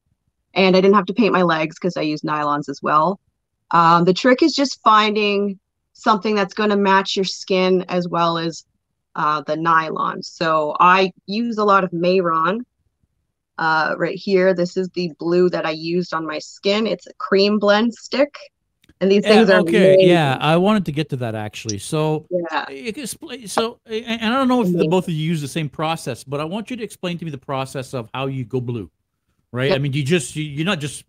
[0.55, 3.19] and I didn't have to paint my legs because I use nylons as well.
[3.71, 5.59] Um, the trick is just finding
[5.95, 8.65] something that's going to match your skin as well as
[9.15, 10.23] uh, the nylon.
[10.23, 12.61] So I use a lot of Mehron
[13.59, 16.87] Uh, right here, this is the blue that I used on my skin.
[16.87, 18.35] It's a cream blend stick.
[19.03, 19.95] And these things Yeah, are okay.
[19.95, 20.09] amazing.
[20.11, 21.79] Yeah, I wanted to get to that actually.
[21.79, 22.71] So, Yeah.
[22.71, 25.49] you can expl- so, and I don't know if the both of you use the
[25.49, 28.45] same process, but I want you to explain to me the process of how you
[28.45, 28.88] go blue,
[29.51, 29.73] right?
[29.73, 31.05] I mean, you just you, you're not just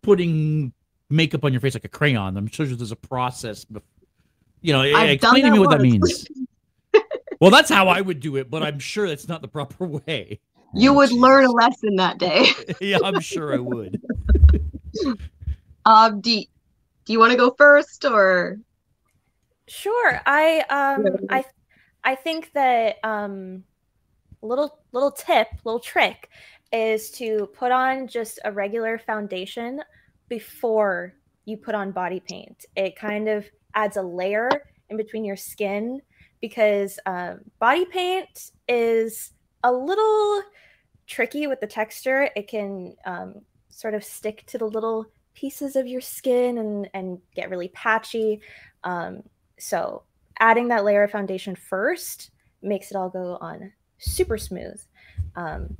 [0.00, 0.72] putting
[1.10, 2.38] makeup on your face like a crayon.
[2.38, 3.66] I'm sure there's a process.
[4.62, 6.26] You know, I've explain to me what that means.
[7.40, 10.40] well, that's how I would do it, but I'm sure that's not the proper way.
[10.74, 12.46] You Oh, would learn a lesson that day.
[12.80, 14.00] yeah, I'm sure I would.
[15.84, 16.22] Um,
[17.06, 18.58] do you want to go first or?
[19.68, 20.20] Sure.
[20.26, 21.44] I um I
[22.04, 23.64] I think that um
[24.42, 26.28] little little tip, little trick
[26.72, 29.80] is to put on just a regular foundation
[30.28, 31.14] before
[31.44, 32.66] you put on body paint.
[32.76, 34.50] It kind of adds a layer
[34.90, 36.02] in between your skin
[36.40, 40.42] because um, body paint is a little
[41.06, 42.28] tricky with the texture.
[42.34, 47.20] It can um, sort of stick to the little pieces of your skin and and
[47.36, 48.40] get really patchy.
[48.82, 49.22] Um,
[49.58, 50.02] so
[50.40, 52.30] adding that layer of foundation first
[52.62, 54.80] makes it all go on super smooth.
[55.36, 55.76] Um,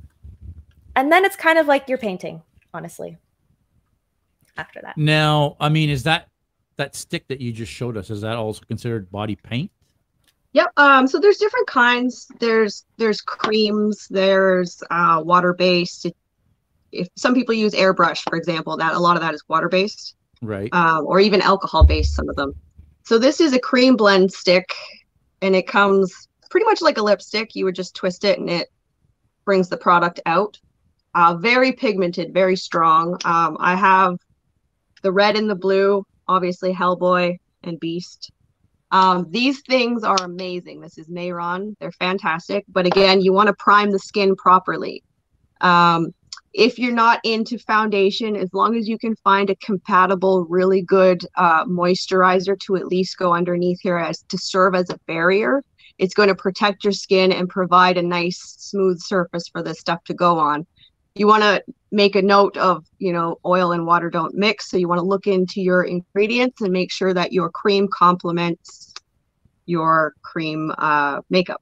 [0.95, 2.41] and then it's kind of like you're painting,
[2.73, 3.17] honestly.
[4.55, 4.97] After that.
[4.97, 6.29] Now, I mean, is that
[6.77, 8.09] that stick that you just showed us?
[8.09, 9.71] Is that also considered body paint?
[10.53, 10.71] Yep.
[10.77, 12.27] Um, so there's different kinds.
[12.39, 14.07] There's there's creams.
[14.09, 16.07] There's uh, water based.
[16.97, 20.15] If some people use airbrush, for example, that a lot of that is water based,
[20.41, 20.73] Right.
[20.73, 22.15] um, or even alcohol based.
[22.15, 22.53] Some of them.
[23.03, 24.73] So this is a cream blend stick,
[25.41, 27.55] and it comes pretty much like a lipstick.
[27.55, 28.67] You would just twist it, and it
[29.45, 30.59] brings the product out.
[31.15, 33.13] Uh, very pigmented, very strong.
[33.25, 34.17] Um, I have
[35.01, 38.31] the red and the blue, obviously Hellboy and Beast.
[38.91, 40.79] Um, these things are amazing.
[40.79, 41.75] This is Mehron.
[41.79, 42.65] They're fantastic.
[42.67, 45.03] But again, you want to prime the skin properly.
[45.61, 46.13] Um,
[46.57, 51.23] if you're not into foundation, as long as you can find a compatible, really good
[51.35, 55.63] uh, moisturizer to at least go underneath here as to serve as a barrier,
[55.99, 60.03] it's going to protect your skin and provide a nice, smooth surface for this stuff
[60.05, 60.65] to go on.
[61.13, 64.69] You want to make a note of, you know, oil and water don't mix.
[64.69, 68.93] So you want to look into your ingredients and make sure that your cream complements
[69.67, 71.61] your cream uh, makeup.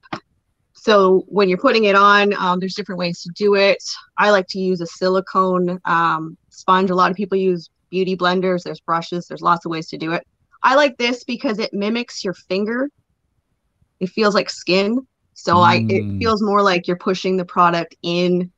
[0.86, 3.84] So when you're putting it on, um, there's different ways to do it.
[4.20, 6.92] I like to use a silicone um, sponge.
[6.92, 8.62] A lot of people use beauty blenders.
[8.62, 9.26] There's brushes.
[9.26, 10.24] There's lots of ways to do it.
[10.62, 12.88] I like this because it mimics your finger.
[14.00, 15.00] It feels like skin.
[15.34, 15.86] So I Mm.
[15.90, 18.52] it feels more like you're pushing the product in.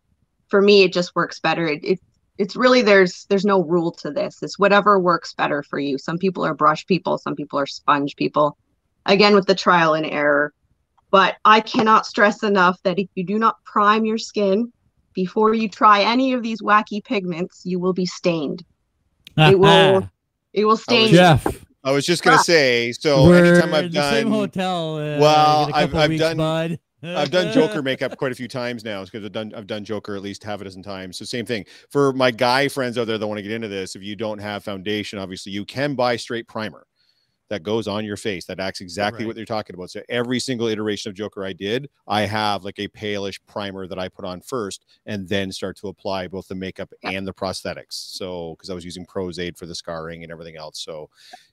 [0.49, 1.65] For me, it just works better.
[1.67, 1.99] It, it
[2.37, 4.43] it's really there's there's no rule to this.
[4.43, 5.97] It's whatever works better for you.
[5.97, 8.57] Some people are brush people, some people are sponge people.
[9.05, 10.51] Again, with the trial and error.
[11.11, 14.71] But I cannot stress enough that if you do not prime your skin
[15.13, 18.63] before you try any of these wacky pigments, you will be stained.
[19.37, 20.09] It will-
[20.53, 21.09] It will stain.
[21.09, 21.15] you.
[21.17, 22.91] Jeff, I was just gonna say.
[22.91, 24.95] So we're anytime I've in the same hotel.
[24.95, 26.79] Uh, Well, in a I've- I've weeks, done- bud.
[27.03, 30.15] I've done Joker makeup quite a few times now because I've done I've done Joker
[30.15, 31.17] at least half a dozen times.
[31.17, 33.95] So same thing for my guy friends out there that want to get into this.
[33.95, 36.87] If you don't have foundation, obviously you can buy straight primer
[37.49, 39.27] that goes on your face that acts exactly Right.
[39.27, 39.89] what they're talking about.
[39.89, 43.97] So every single iteration of Joker I did, I have like a palish primer that
[43.97, 47.93] I put on first and then start to apply both the makeup and the prosthetics.
[47.93, 50.79] So because I was using Pros-Aide for the scarring and everything else.
[50.79, 51.09] So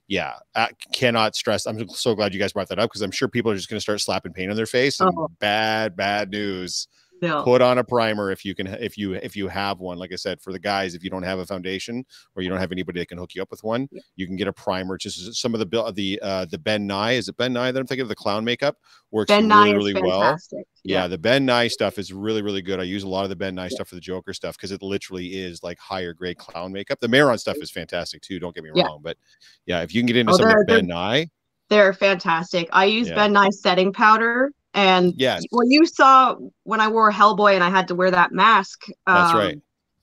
[0.07, 1.65] yeah, I cannot stress.
[1.65, 3.77] I'm so glad you guys brought that up because I'm sure people are just going
[3.77, 4.99] to start slapping paint on their face.
[4.99, 5.29] And Oh.
[5.39, 6.87] bad, bad news.
[7.25, 7.43] No.
[7.43, 9.97] Put on a primer if you can, if you if you have one.
[9.97, 12.59] Like I said, for the guys, if you don't have a foundation or you don't
[12.59, 14.01] have anybody that can hook you up with one, Yeah.
[14.15, 14.97] you can get a primer.
[14.97, 17.87] Just some of the the uh the Ben Nye is it Ben Nye that I'm
[17.87, 18.77] thinking of the clown makeup
[19.11, 20.21] works Ben really Nye really is well.
[20.21, 20.67] fantastic.
[20.83, 22.79] Yeah, the Ben Nye stuff is really, really good.
[22.79, 24.83] I use a lot of the Ben Nye stuff for the Joker stuff because it
[24.83, 26.99] literally is like higher grade clown makeup.
[26.99, 28.39] The Mehron stuff is fantastic too.
[28.39, 28.83] Don't get me Yeah.
[28.83, 29.17] wrong, but
[29.65, 31.27] yeah, if you can get into Oh, some of the Ben Nye,
[31.69, 32.69] They're fantastic.
[32.71, 33.15] I use Yeah.
[33.15, 34.51] Ben Nye setting powder.
[34.75, 38.33] And yes, when you saw when I wore Hellboy and I had to wear that
[38.33, 39.57] mask that's um, right.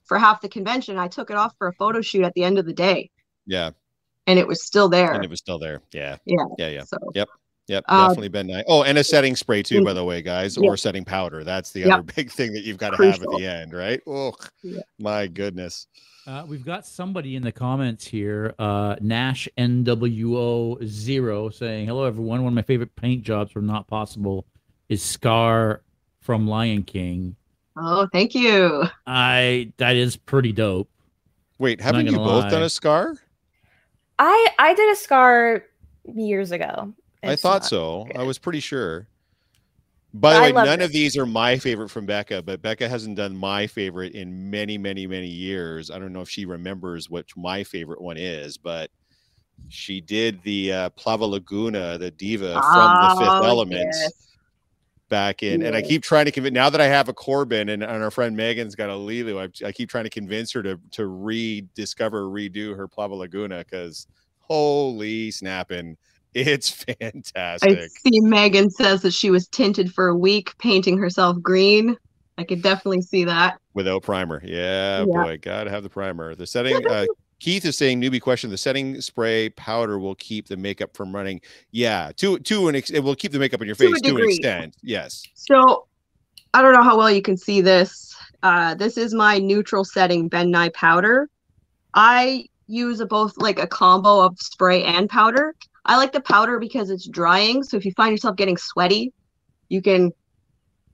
[0.06, 2.58] for half the convention, I took it off for a photo shoot at the end
[2.58, 3.10] of the day
[3.46, 3.70] Yeah,
[4.26, 5.12] and it was still there.
[5.12, 5.82] and it was still there.
[5.92, 6.44] Yeah, Yeah.
[6.58, 6.84] yeah, yeah.
[6.84, 6.96] So
[7.68, 8.64] Yep, Uh, definitely been nice.
[8.66, 10.68] Oh, and a setting spray too, mm, by the way, guys, yeah.
[10.68, 11.44] or setting powder.
[11.44, 11.92] That's the Yep.
[11.92, 14.00] other big thing that you've got to have at the end, right?
[14.06, 14.32] Oh,
[14.62, 14.80] Yeah.
[14.98, 15.86] my goodness.
[16.26, 22.42] Uh, we've got somebody in the comments here, uh, Nash NWO zero, saying, "Hello everyone.
[22.42, 24.46] One of my favorite paint jobs from Not Possible
[24.88, 25.82] is Scar
[26.20, 27.36] from Lion King.
[27.76, 28.84] oh thank you.
[29.06, 30.88] I that is pretty dope.
[31.58, 32.50] Wait, haven't you both lie.
[32.50, 33.14] done a scar?
[34.18, 35.64] I I did a scar
[36.14, 36.92] years ago.
[37.22, 38.04] I thought so.
[38.04, 38.16] good.
[38.16, 39.06] I was pretty sure.
[40.14, 40.84] By the I way, none it.
[40.84, 44.76] of these are my favorite from Becca, but Becca hasn't done my favorite in many,
[44.76, 45.90] many, many years.
[45.90, 48.90] I don't know if she remembers what my favorite one is, but
[49.70, 54.12] she did the uh, Plavalaguna, the diva from the Fifth Oh, Element yes.
[55.12, 55.62] Back in.
[55.62, 58.10] And I keep trying to convince now that I have a Korben and, and our
[58.10, 62.22] friend Megan's got a Lulu, I, I keep trying to convince her to to rediscover,
[62.22, 64.06] redo her Plavalaguna because
[64.38, 65.98] holy snapping,
[66.34, 67.78] it's fantastic.
[67.78, 71.98] I see Megan says that she was tinted for a week, painting herself green.
[72.38, 73.58] I could definitely see that.
[73.74, 74.40] Without primer.
[74.42, 75.24] Yeah, Yeah.
[75.24, 76.34] boy, gotta have the primer.
[76.34, 77.04] The setting uh
[77.42, 78.50] Keith is saying newbie question.
[78.50, 81.40] The setting spray powder will keep the makeup from running.
[81.72, 84.76] Yeah, to to an it will keep the makeup on your face to an extent.
[84.80, 85.24] Yes.
[85.34, 85.88] So
[86.54, 88.14] I don't know how well you can see this.
[88.44, 91.28] Uh, this is my neutral setting Ben Nye powder.
[91.94, 95.56] I use a, both like a combo of spray and powder.
[95.84, 97.64] I like the powder because it's drying.
[97.64, 99.12] So if you find yourself getting sweaty,
[99.68, 100.12] you can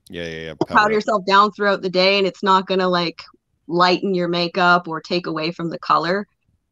[0.09, 0.53] Yeah, yeah, yeah.
[0.65, 0.93] powder Powder.
[0.93, 3.21] yourself down throughout the day and it's not going to like
[3.67, 6.25] lighten your makeup or take away from the color.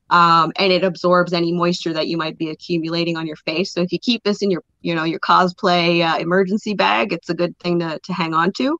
[0.09, 3.73] Um, and it absorbs any moisture that you might be accumulating on your face.
[3.73, 7.29] So if you keep this in your, you know, your cosplay uh, emergency bag, it's
[7.29, 8.77] a good thing to, to hang on to.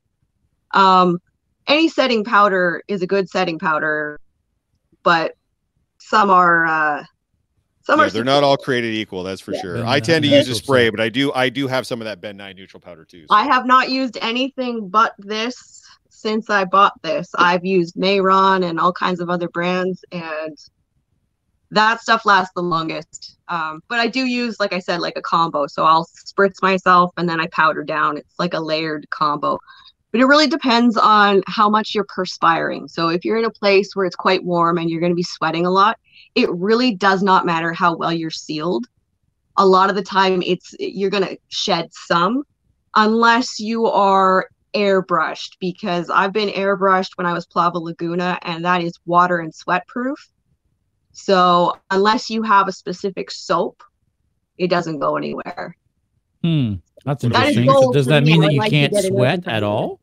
[0.74, 1.20] Um,
[1.68, 4.20] any setting powder is a good setting powder,
[5.04, 5.34] but
[6.00, 7.04] some are, uh,
[7.84, 9.62] some Yeah, are they're not all created equal, that's for Yeah.
[9.62, 9.76] sure.
[9.76, 10.92] Ben I tend to use a spray, set.
[10.92, 13.26] but I do I do have some of that Ben Nye neutral powder too.
[13.30, 15.56] I have not used anything but this
[16.10, 17.30] since I bought this.
[17.36, 20.58] I've used Mehron and all kinds of other brands, and
[21.72, 23.38] that stuff lasts the longest.
[23.48, 25.68] Um, but I do use, like I said, like a combo.
[25.68, 28.18] So I'll spritz myself and then I powder down.
[28.18, 29.60] It's like a layered combo.
[30.12, 32.88] But it really depends on how much you're perspiring.
[32.88, 35.24] So if you're in a place where it's quite warm and you're going to be
[35.24, 35.98] sweating a lot,
[36.36, 38.88] it really does not matter how well you're sealed.
[39.58, 42.44] A lot of the time, it's you're going to shed some
[42.96, 48.94] unless you are airbrushed because I've been airbrushed when I was Plavalaguna and that is
[49.06, 50.20] water and sweat proof.
[51.18, 53.82] So unless you have a specific soap,
[54.60, 55.76] it doesn't go anywhere.
[56.44, 56.76] Hmm.
[57.06, 57.68] That's That is interesting.
[57.68, 60.00] So does that mean that you like can't sweat at all?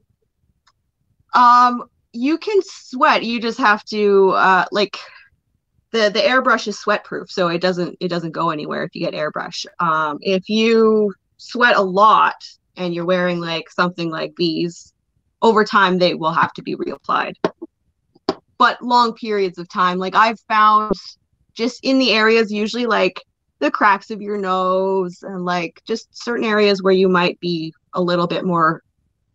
[1.33, 3.23] Um, you can sweat.
[3.23, 4.99] You just have to uh like
[5.93, 9.09] the the airbrush is sweat proof, so it doesn't it doesn't go anywhere if you
[9.09, 9.67] get airbrush.
[9.79, 12.35] Um, if you sweat a lot
[12.77, 14.93] and you're wearing like something like these,
[15.43, 17.35] over time they will have to be reapplied.
[18.65, 20.95] But long periods of time, like I've found
[21.53, 23.21] just in the areas usually like
[23.59, 28.01] the cracks of your nose and like just certain areas where you might be a
[28.01, 28.81] little bit more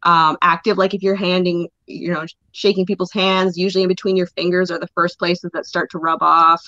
[0.02, 0.80] um, active.
[0.80, 4.80] Like if you're handing, you know, shaking people's hands, usually in between your fingers are
[4.80, 6.64] the first places that start to rub off.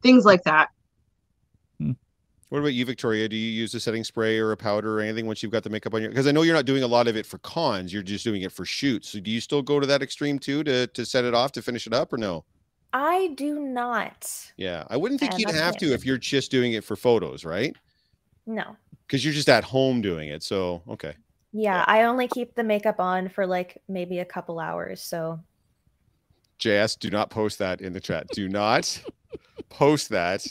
[0.00, 0.68] Things like that.
[2.54, 3.28] What about you, Victoria?
[3.28, 5.70] Do you use a setting spray or a powder or anything once you've got the
[5.70, 6.10] makeup on your?
[6.12, 7.92] Because I know you're not doing a lot of it for cons.
[7.92, 9.08] You're just doing it for shoots.
[9.08, 11.62] So do you still go to that extreme too to to set it off to
[11.62, 12.44] finish it up or no?
[12.92, 14.52] I do not.
[14.56, 17.74] Yeah, I wouldn't think you'd have to if you're just doing it for photos, right?
[18.46, 18.76] No.
[19.04, 20.44] Because you're just at home doing it.
[20.44, 21.16] So okay.
[21.52, 21.84] Yeah, Yeah.
[21.88, 25.02] I only keep the makeup on for like maybe a couple hours.
[25.02, 25.40] So
[26.60, 28.28] JS, do not post that in the chat.
[28.28, 29.02] Do not
[29.70, 30.46] post that.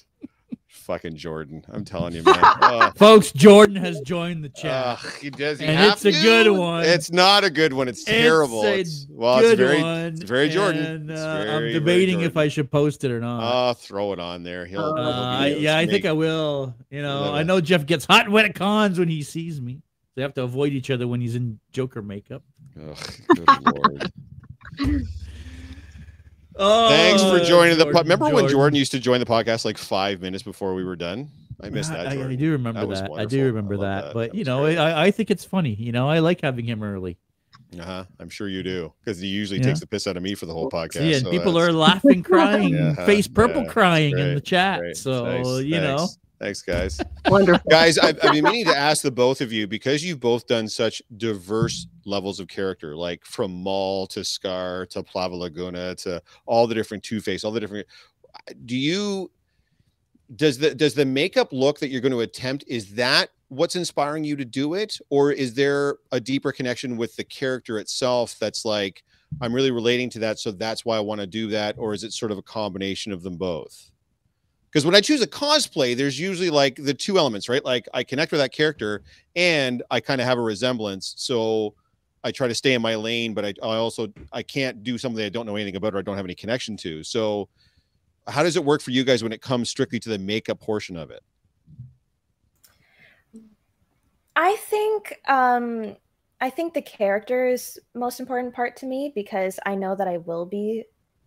[0.73, 1.63] Fucking Jordan.
[1.69, 2.36] I'm telling you, man.
[2.41, 4.99] Oh, Folks, Jordan has joined the chat.
[5.03, 5.59] ugh, he does.
[5.59, 6.83] He And have it's a good one.
[6.83, 7.88] It's not a good one.
[7.88, 8.63] It's terrible.
[8.63, 9.81] a It's, well, Good it's very.
[9.81, 10.83] one, it's very Jordan.
[10.86, 13.69] and, It's uh, very, I'm debating if I should post it or not.
[13.69, 14.65] Oh, throw it on there.
[14.65, 14.81] He'll.
[14.81, 14.95] Uh,
[15.45, 16.75] he'll Uh, yeah, I think I will.
[16.89, 19.62] You know, Love I know Jeff gets hot and wet at cons when he sees
[19.62, 19.81] me.
[20.15, 22.43] They have to avoid each other when he's in Joker makeup.
[22.77, 22.97] Ugh,
[23.36, 24.12] good lord.
[26.55, 27.85] Oh, Thanks for joining the.
[27.85, 30.83] Po- Jordan, Remember when Jordan used to join the podcast like five minutes before we
[30.83, 31.29] were done?
[31.61, 32.07] I missed that.
[32.07, 33.11] I, I do remember That that.
[33.11, 34.05] I do remember love that.
[34.07, 34.13] that.
[34.13, 34.77] But That you know, great.
[34.77, 35.73] I, I think it's funny.
[35.75, 37.17] You know, I like having him early.
[37.79, 38.05] Uh-huh.
[38.19, 39.65] I'm sure you do because he usually Yeah.
[39.67, 40.93] takes the piss out of me for the whole podcast.
[40.99, 44.41] See, and so people that's are laughing, crying, Yeah, face purple yeah, crying in the
[44.41, 44.79] chat.
[44.79, 44.97] great.
[44.97, 46.07] So Thanks, you know,
[46.43, 46.62] thanks.
[46.62, 46.99] Guys.
[47.27, 47.69] Wonderful.
[47.69, 50.67] guys, I've, I've been meaning to ask the both of you because you've both done
[50.67, 56.75] such diverse levels of character, like from Maul to Scar to Plavalaguna to all the
[56.75, 57.87] different Two Face, all the different.
[58.65, 59.31] Do you?
[60.35, 64.23] Does the does the makeup look that you're going to attempt is that what's inspiring
[64.23, 68.65] you to do it, or is there a deeper connection with the character itself that's
[68.65, 69.04] like
[69.41, 72.04] I'm really relating to that, so that's why I want to do that, or is
[72.04, 73.91] it sort of a combination of them both?
[74.74, 77.63] Because when I choose a cosplay, there's usually like the two elements, right?
[77.63, 79.04] Like I connect with that character
[79.36, 81.13] and I kind of have a resemblance.
[81.15, 81.76] So
[82.24, 85.24] I try to stay in my lane, but I, I also I can't do something
[85.24, 87.04] I don't know anything about or I don't have any connection to.
[87.04, 87.50] So
[88.28, 90.98] how does it work for you guys when it comes strictly to the makeup portion
[90.98, 91.21] of it?
[94.36, 95.96] I think um
[96.42, 100.17] I think the character is most important part to me because I know that I
[100.17, 100.86] will be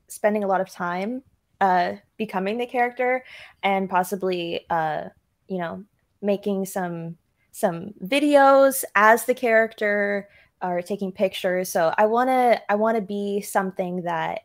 [0.09, 1.23] spending a lot of time
[1.61, 3.25] uh, becoming the character
[3.63, 5.05] and possibly, uh,
[5.49, 5.85] you know,
[6.23, 7.17] making some
[7.53, 10.29] some videos as the character
[10.63, 11.69] or taking pictures.
[11.69, 14.41] So I want to I want to be something that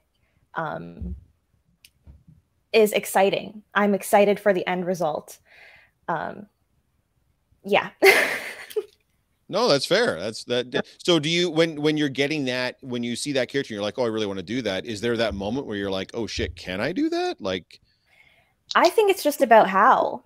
[0.55, 1.16] um,
[2.74, 3.64] is exciting.
[3.74, 5.39] I'm excited for the end result.
[6.07, 6.47] Um,
[7.64, 7.89] yeah.
[9.52, 10.18] No, that's fair.
[10.18, 10.88] That's that.
[10.97, 13.99] So, do you when when you're getting that when you see that character, you're like,
[13.99, 14.86] oh, I really want to do that.
[14.86, 17.41] Is there that moment where you're like, oh shit, can I do that?
[17.41, 17.82] Like,
[18.76, 20.24] I think it's just about how.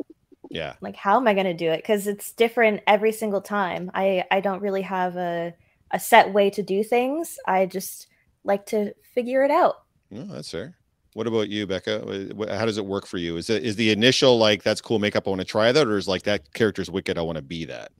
[0.51, 0.75] Yeah.
[0.79, 1.77] Like, how am I going to do it?
[1.77, 3.89] Because it's different every single time.
[3.95, 5.55] I I don't really have a
[5.89, 7.39] a set way to do things.
[7.47, 8.05] I just
[8.43, 9.85] like to figure it out.
[10.11, 10.77] No, that's fair.
[11.13, 12.29] What about you, Becca?
[12.49, 13.37] How does it work for you?
[13.37, 15.25] Is it is the initial like that's cool makeup?
[15.25, 17.17] I want to try that, or is like that character's wicked?
[17.17, 17.91] I want to be that.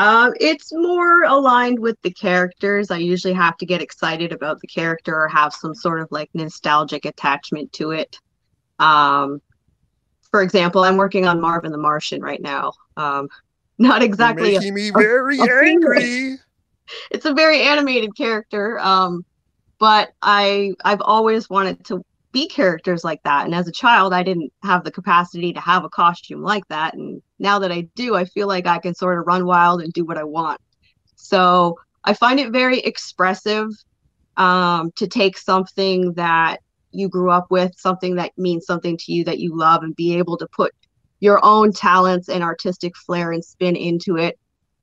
[0.00, 2.90] Um, it's more aligned with the characters.
[2.90, 6.30] I usually have to get excited about the character or have some sort of like
[6.32, 8.18] nostalgic attachment to it.
[8.78, 9.42] Um,
[10.30, 12.72] for example, I'm working on Marvin the Martian right now.
[12.96, 13.28] Um,
[13.78, 16.38] not exactly You're making a, me very a, a angry.
[17.10, 19.22] It's a very animated character, um,
[19.78, 22.02] but I I've always wanted to
[22.32, 23.44] be characters like that.
[23.44, 26.94] And as a child, I didn't have the capacity to have a costume like that.
[26.94, 29.92] And now that I do, I feel like I can sort of run wild and
[29.92, 30.60] do what I want.
[31.16, 33.68] So I find it very expressive
[34.36, 36.58] um, to take something that
[36.92, 40.16] you grew up with, something that means something to you that you love, and be
[40.16, 40.72] able to put
[41.20, 44.38] your own talents and artistic flair and spin into it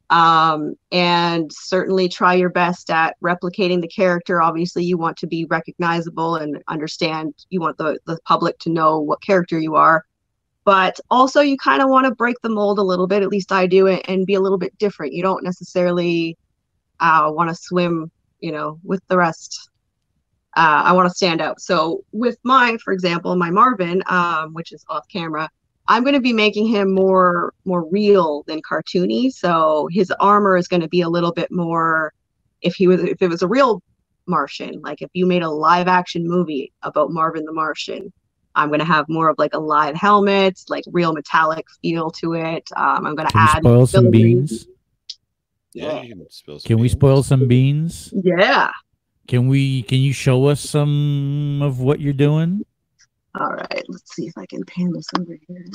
[0.09, 4.41] um, and certainly try your best at replicating the character.
[4.41, 7.33] Obviously, you want to be recognizable and understand.
[7.49, 10.05] You want the the public to know what character you are,
[10.63, 13.21] but also you kind of want to break the mold a little bit.
[13.23, 15.13] At least I do it and be a little bit different.
[15.13, 16.37] You don't necessarily
[16.99, 19.69] uh, want to swim, you know, with the rest.
[20.55, 21.61] Uh, I want to stand out.
[21.61, 25.49] So with mine, for example, my Marvin, um, which is off camera,
[25.87, 29.31] I'm going to be making him more more real than cartoony.
[29.31, 32.13] So his armor is going to be a little bit more.
[32.61, 33.81] If he was, if it was a real
[34.25, 38.11] Martian, like if you made a live action movie about Marvin the Martian,
[38.55, 42.33] I'm going to have more of like a live helmet, like real metallic feel to
[42.33, 42.67] it.
[42.75, 43.59] Um, I'm going to add.
[43.59, 44.67] spoil some beans.
[45.73, 48.11] Yeah, can, can can we spoil some beans?
[48.13, 48.71] Yeah.
[49.27, 49.83] Can we?
[49.83, 52.65] Can you show us some of what you're doing?
[53.39, 55.65] All right, let's see if I can pan this over here.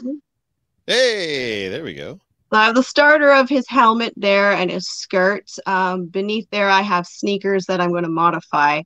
[0.86, 2.18] Hey, there we go.
[2.52, 5.48] So I have the starter of his helmet there and his skirt.
[5.64, 8.78] Um, beneath there, I have sneakers that I'm going to modify.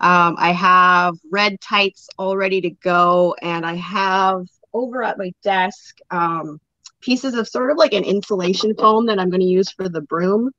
[0.00, 5.32] Um, I have red tights all ready to go, and I have over at my
[5.42, 6.60] desk um,
[7.00, 10.00] pieces of sort of like an insulation foam that I'm going to use for the
[10.00, 10.50] broom.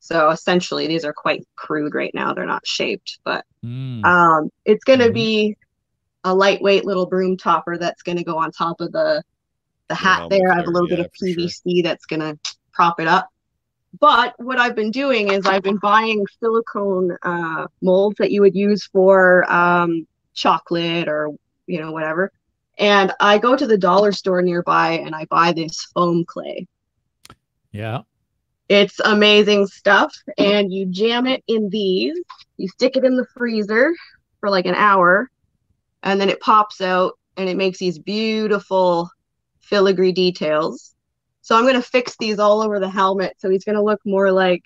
[0.00, 2.34] So essentially, these are quite crude right now.
[2.34, 4.04] They're not shaped, but mm.
[4.04, 5.14] um, it's going to mm-hmm.
[5.14, 5.56] be
[6.24, 9.22] a lightweight little broom topper that's going to go on top of the
[9.88, 10.50] the hat there.
[10.50, 11.82] I have a little yeah, bit of PVC sure.
[11.82, 12.38] that's going to
[12.72, 13.28] prop it up.
[14.00, 18.56] But what I've been doing is I've been buying silicone uh, molds that you would
[18.56, 21.30] use for um, chocolate or
[21.66, 22.32] you know whatever.
[22.78, 26.66] And I go to the dollar store nearby and I buy this foam clay.
[27.70, 28.00] Yeah.
[28.68, 30.12] It's amazing stuff.
[30.38, 32.18] And you jam it in these,
[32.56, 33.94] you stick it in the freezer
[34.40, 35.30] for like an hour,
[36.04, 39.10] and then it pops out and it makes these beautiful
[39.60, 40.94] filigree details.
[41.40, 44.00] So I'm going to fix these all over the helmet so he's going to look
[44.06, 44.64] more like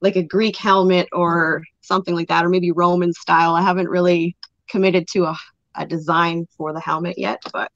[0.00, 3.54] like a Greek helmet or something like that or maybe Roman style.
[3.54, 4.36] I haven't really
[4.68, 5.36] committed to a,
[5.76, 7.70] a design for the helmet yet, but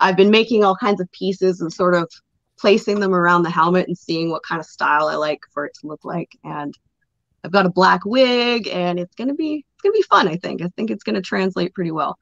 [0.00, 2.10] I've been making all kinds of pieces and sort of
[2.58, 5.74] placing them around the helmet and seeing what kind of style I like for it
[5.80, 6.74] to look like and
[7.44, 10.28] I've got a black wig and it's going to be gonna be fun.
[10.28, 10.62] I think.
[10.62, 12.18] I think it's gonna translate pretty well.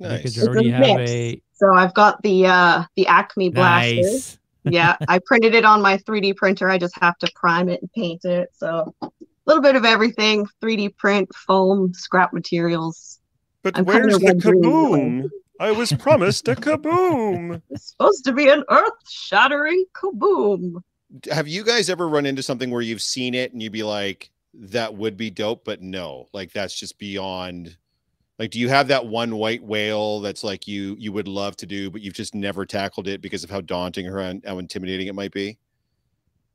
[0.00, 0.36] Nice.
[0.36, 1.40] You already have a.
[1.52, 3.96] So I've got the uh the Acme blaster.
[3.96, 4.38] Nice.
[4.64, 6.70] yeah, I printed it on my 3D printer.
[6.70, 8.48] I just have to prime it and paint it.
[8.54, 9.10] So a
[9.46, 13.20] little bit of everything: 3D print, foam, scrap materials.
[13.62, 15.30] But I'm where's the kaboom?
[15.60, 17.62] I was promised a kaboom.
[17.70, 20.82] It's supposed to be an earth-shattering kaboom.
[21.30, 24.30] Have you guys ever run into something where you've seen it and you'd be like,
[24.58, 27.76] that would be dope, but no, like that's just beyond.
[28.38, 31.66] Like, do you have that one white whale that's like you you would love to
[31.66, 35.14] do, but you've just never tackled it because of how daunting or how intimidating it
[35.14, 35.58] might be?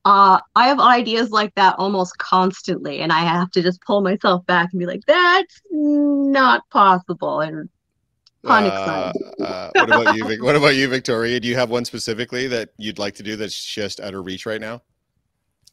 [0.05, 4.45] Uh, I have ideas like that almost constantly, and I have to just pull myself
[4.45, 7.69] back and be like, "That's not possible." And
[8.43, 10.43] pun uh, uh, what about you?
[10.43, 11.39] What about you, Victoria?
[11.39, 14.45] Do you have one specifically that you'd like to do that's just out of reach
[14.45, 14.81] right now?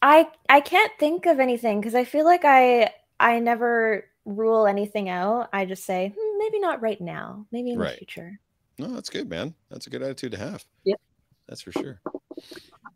[0.03, 5.09] I I can't think of anything because I feel like I I never rule anything
[5.09, 5.49] out.
[5.53, 7.93] I just say hmm, maybe not right now, maybe in Right.
[7.93, 8.39] the future.
[8.79, 9.55] No, that's good, man.
[9.71, 10.65] That's a good attitude to have.
[10.85, 11.01] Yep.
[11.49, 12.01] That's for sure.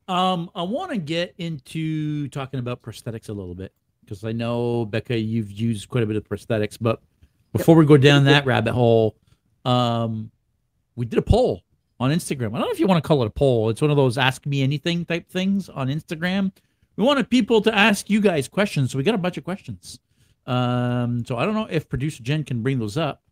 [0.08, 3.72] Um, I want to get into talking about prosthetics a little bit
[4.04, 6.76] because I know Becca, you've used quite a bit of prosthetics.
[6.80, 7.00] But
[7.52, 9.16] before we go down that rabbit hole,
[9.64, 10.30] um,
[10.96, 11.62] we did a poll
[12.00, 12.48] on Instagram.
[12.48, 13.70] I don't know if you want to call it a poll.
[13.70, 16.52] It's one of those ask me anything type things on Instagram.
[17.00, 19.98] We wanted people to ask you guys questions, so we got a bunch of questions.
[20.44, 23.22] Um, so I don't know if producer Jen can bring those up.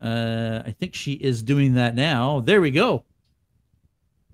[0.00, 2.38] Uh, I think she is doing that now.
[2.38, 3.02] There we go.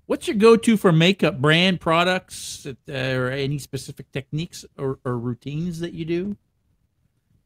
[0.05, 5.81] What's your go-to for makeup brand products uh, or any specific techniques or, or routines
[5.81, 6.37] that you do?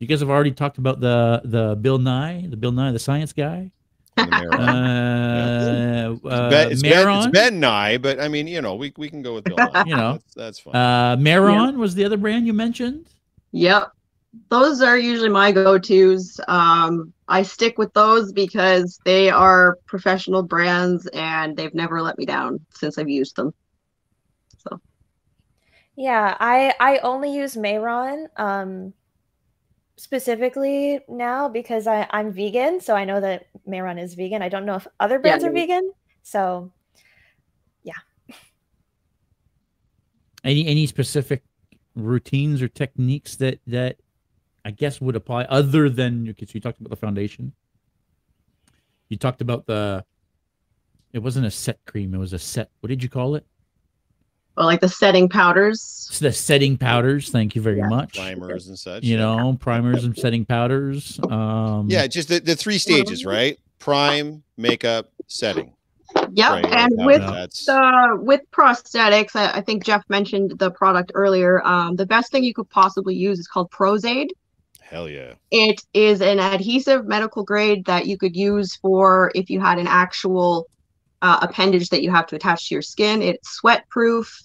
[0.00, 3.32] You guys have already talked about the the Bill Nye, the Bill Nye, the science
[3.32, 3.70] guy.
[4.16, 8.62] And the Uh, uh, Ben- it's, ben, Mehron, it's Ben Nye, but I mean, you
[8.62, 9.84] know, we, we can go with Bill Nye.
[9.86, 10.12] You know.
[10.12, 10.74] that's, that's fine.
[10.74, 13.06] uh, Mehron was the other brand you mentioned.
[13.52, 13.92] Yep.
[14.50, 16.38] Those are usually my go-tos.
[16.46, 22.26] Um, I stick with those because they are professional brands and they've never let me
[22.26, 23.54] down since I've used them.
[24.58, 24.80] So,
[25.96, 28.92] yeah, I I only use Mehron um
[29.96, 34.42] specifically now because I I'm vegan, so I know that Mehron is vegan.
[34.42, 35.90] I don't know if other brands are vegan.
[36.22, 36.72] So,
[37.82, 37.94] yeah.
[40.44, 41.42] Any any specific
[41.94, 43.96] routines or techniques that that
[44.64, 47.52] I guess would apply other than so you talked about the foundation.
[49.08, 50.04] You talked about the.
[51.12, 52.12] It wasn't a set cream.
[52.12, 52.70] It was a set.
[52.80, 53.46] What did you call it?
[54.56, 56.06] Well, like the setting powders.
[56.08, 57.28] It's the setting powders.
[57.30, 57.88] Thank you very Yeah.
[57.88, 58.16] much.
[58.16, 59.04] Primers and such.
[59.04, 61.20] You know, primers and setting powders.
[61.30, 63.58] Um, Yeah, just the, the three stages, right?
[63.78, 65.72] Prime, makeup, setting.
[66.32, 66.50] Yep.
[66.50, 71.12] Right, and yeah, with that's the with prosthetics, I, I think Jeff mentioned the product
[71.14, 71.64] earlier.
[71.66, 74.32] Um, the best thing you could possibly use is called Pros-Aide.
[74.80, 75.34] hell yeah.
[75.50, 79.86] It is an adhesive medical grade that you could use for if you had an
[79.88, 80.66] actual
[81.22, 83.20] uh, appendage that you have to attach to your skin.
[83.20, 84.40] It's sweat proof,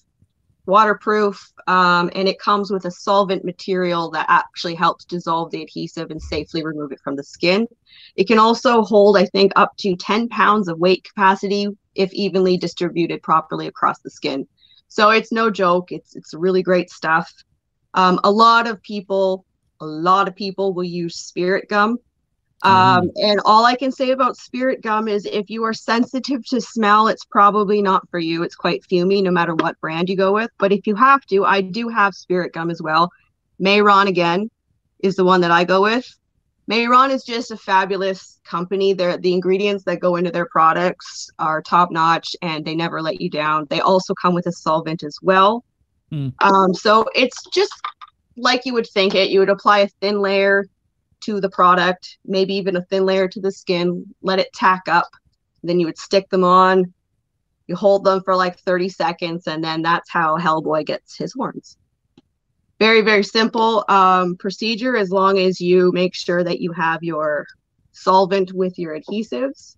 [0.66, 6.12] waterproof, um, and it comes with a solvent material that actually helps dissolve the adhesive
[6.12, 7.68] and safely remove it from the skin.
[8.16, 12.57] It can also hold, I think, up to 10 pounds of weight capacity if evenly
[12.57, 14.47] distributed properly across the skin.
[14.88, 15.91] So it's no joke.
[15.91, 17.32] It's it's really great stuff.
[17.93, 19.45] Um, a lot of people,
[19.80, 21.97] a lot of people will use spirit gum.
[22.64, 26.62] Um, and all I can say about spirit gum is if you are sensitive to
[26.62, 28.43] smell, it's probably not for you.
[28.43, 30.51] It's quite fumy no matter what brand you go with.
[30.59, 33.09] But if you have to, I do have spirit gum as well.
[33.59, 34.49] Mehron again
[34.99, 36.05] is the one that I go with.
[36.70, 38.93] Mehron is just a fabulous company.
[38.93, 43.20] They're, the ingredients that go into their products are top notch and they never let
[43.20, 43.66] you down.
[43.70, 45.66] They also come with a solvent as well.
[46.12, 46.30] Hmm.
[46.39, 47.74] Um, so it's just
[48.38, 49.32] like you would think it.
[49.32, 50.66] You would apply a thin layer
[51.22, 55.10] to the product, maybe even a thin layer to the skin, let it tack up.
[55.64, 56.94] Then you would stick them on.
[57.68, 61.78] You hold them for like 30 seconds, and then that's how Hellboy gets his horns.
[62.80, 67.46] Very, very simple um, procedure as long as you make sure that you have your
[67.92, 69.78] solvent with your adhesives.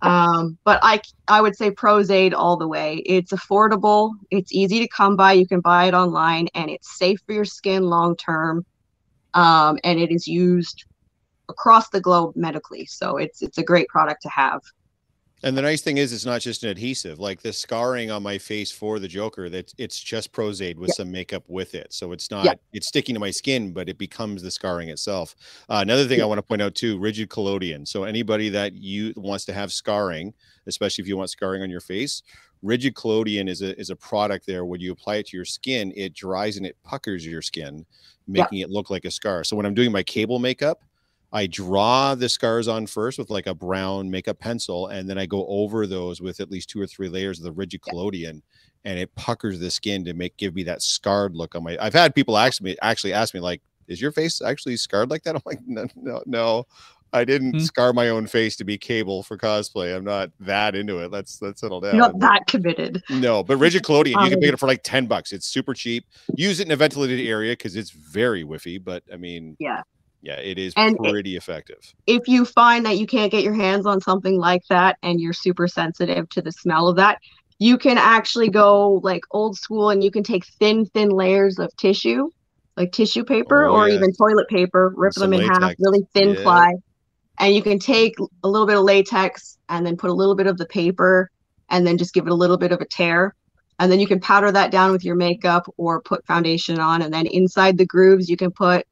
[0.00, 3.02] Um, but I, I would say Pros-Aide all the way.
[3.06, 5.32] It's affordable, it's easy to come by.
[5.32, 8.64] You can buy it online, and it's safe for your skin long term
[9.34, 10.84] um, and it is used
[11.48, 12.86] across the globe medically.
[12.86, 14.60] So it's it's a great product to have.
[15.42, 17.20] And the nice thing is, it's not just an adhesive.
[17.20, 20.96] Like the scarring on my face for the Joker, that it's just Pros-Aide with Yep.
[20.96, 21.92] some makeup with it.
[21.92, 22.60] So it's not Yep.
[22.72, 25.36] it's sticking to my skin, but it becomes the scarring itself.
[25.68, 27.84] Uh, another thing I want to point out too, rigid collodion.
[27.84, 30.32] So anybody that you wants to have scarring,
[30.66, 32.22] especially if you want scarring on your face,
[32.64, 34.64] rigid collodion is a is a product there.
[34.64, 37.84] When you apply it to your skin, it dries and it puckers your skin,
[38.26, 39.44] making it look like a scar.
[39.44, 40.82] So when I'm doing my Cable makeup,
[41.32, 45.26] I draw the scars on first with like a brown makeup pencil, and then I
[45.26, 48.42] go over those with at least two or three layers of the rigid collodion,
[48.84, 51.76] and it puckers the skin to make give me that scarred look on my.
[51.80, 55.22] I've had people ask me actually ask me like, "Is your face actually scarred like
[55.24, 56.66] that?" I'm like, "No, no, no.
[57.14, 57.58] I didn't Hmm.
[57.60, 59.96] scar my own face to be Cable for cosplay.
[59.96, 61.10] I'm not that into it.
[61.10, 63.02] Let's let's settle down." Not that committed.
[63.08, 65.32] No, but rigid collodion, you can Um, pick it up for like 10 bucks.
[65.32, 66.04] It's super cheap.
[66.36, 69.82] Use it in a ventilated area because it's very whiffy, but I mean, Yeah.
[70.22, 71.78] yeah, it is And it- pretty effective.
[72.06, 75.32] If you find that you can't get your hands on something like that and you're
[75.32, 77.18] super sensitive to the smell of that,
[77.60, 81.74] you can actually go like old school and you can take thin, thin layers of
[81.76, 82.28] tissue,
[82.76, 83.94] like tissue paper Oh, or yeah.
[83.94, 86.42] even toilet paper, rip some them in half, really thin Yeah.
[86.42, 86.72] ply.
[87.38, 90.46] And you can take a little bit of latex and then put a little bit
[90.46, 91.30] of the paper
[91.70, 93.34] and then just give it a little bit of a tear.
[93.80, 97.12] and then you can powder that down with your makeup or put foundation on and
[97.12, 98.86] then inside the grooves you can put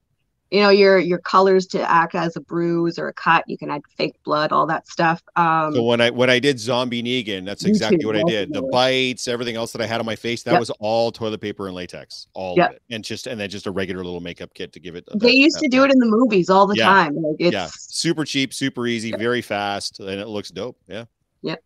[0.53, 3.71] you know your your colors to act as a bruise or a cut you can
[3.71, 7.47] add fake blood all that stuff um So when I when I did zombie Negan,
[7.47, 8.53] that's exactly too, what I did.
[8.53, 10.61] The bites, everything else that I had on my face, that Yep.
[10.61, 12.69] was all toilet paper and latex, all Yep.
[12.71, 15.09] of it, and just and then just a regular little makeup kit to give it.
[15.15, 16.85] they used to do it in the movies all the Yeah.
[16.85, 20.77] time like it's yeah, super cheap, super easy, very fast, and it looks dope.
[20.87, 21.07] Yeah,
[21.43, 21.61] Yep.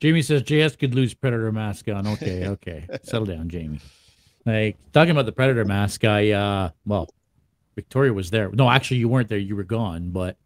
[0.00, 2.06] Jamie says JS could lose Predator mask on.
[2.08, 2.86] Okay, okay.
[3.04, 3.80] Settle down, Jamie.
[4.46, 7.08] Like talking about the Predator mask, I uh well,
[7.80, 8.50] Victoria was there.
[8.50, 10.36] No, actually you weren't there, you were gone, but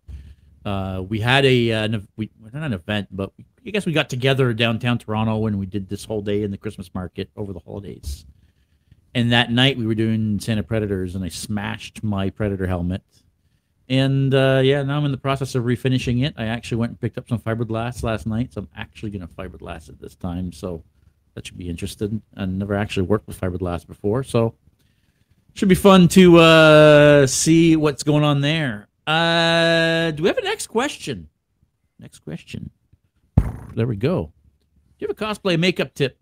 [0.64, 3.32] uh we had a uh, an, we not an event, but
[3.66, 6.58] I guess we got together downtown Toronto and we did this whole day in the
[6.58, 8.26] Christmas market over the holidays.
[9.14, 13.02] And that night we were doing Santa Predators and I smashed my Predator helmet.
[13.88, 16.34] And uh, yeah, now I'm in the process of refinishing it.
[16.36, 19.34] I actually went and picked up some fiberglass last night, so I'm actually going to
[19.34, 20.52] fiberglass it this time.
[20.52, 20.82] So
[21.34, 22.22] that should be interesting.
[22.36, 24.54] I never actually worked with fiberglass before, so
[25.54, 28.88] should be fun to uh, see what's going on there.
[29.06, 31.28] Uh, do we have a next question?
[31.98, 32.70] Next question.
[33.74, 34.32] There we go.
[34.98, 36.18] Do you have a cosplay makeup tip?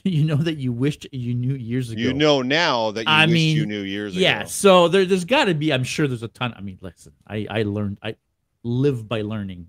[0.04, 2.00] you know that you wished you knew years ago.
[2.00, 4.38] you know now that you I wish mean, you knew years Yeah, ago.
[4.40, 5.72] Yeah, so there, there's got to be.
[5.72, 6.54] I'm sure there's a ton.
[6.56, 7.98] I mean, listen, I I learned.
[8.02, 8.16] I
[8.62, 9.68] live by learning.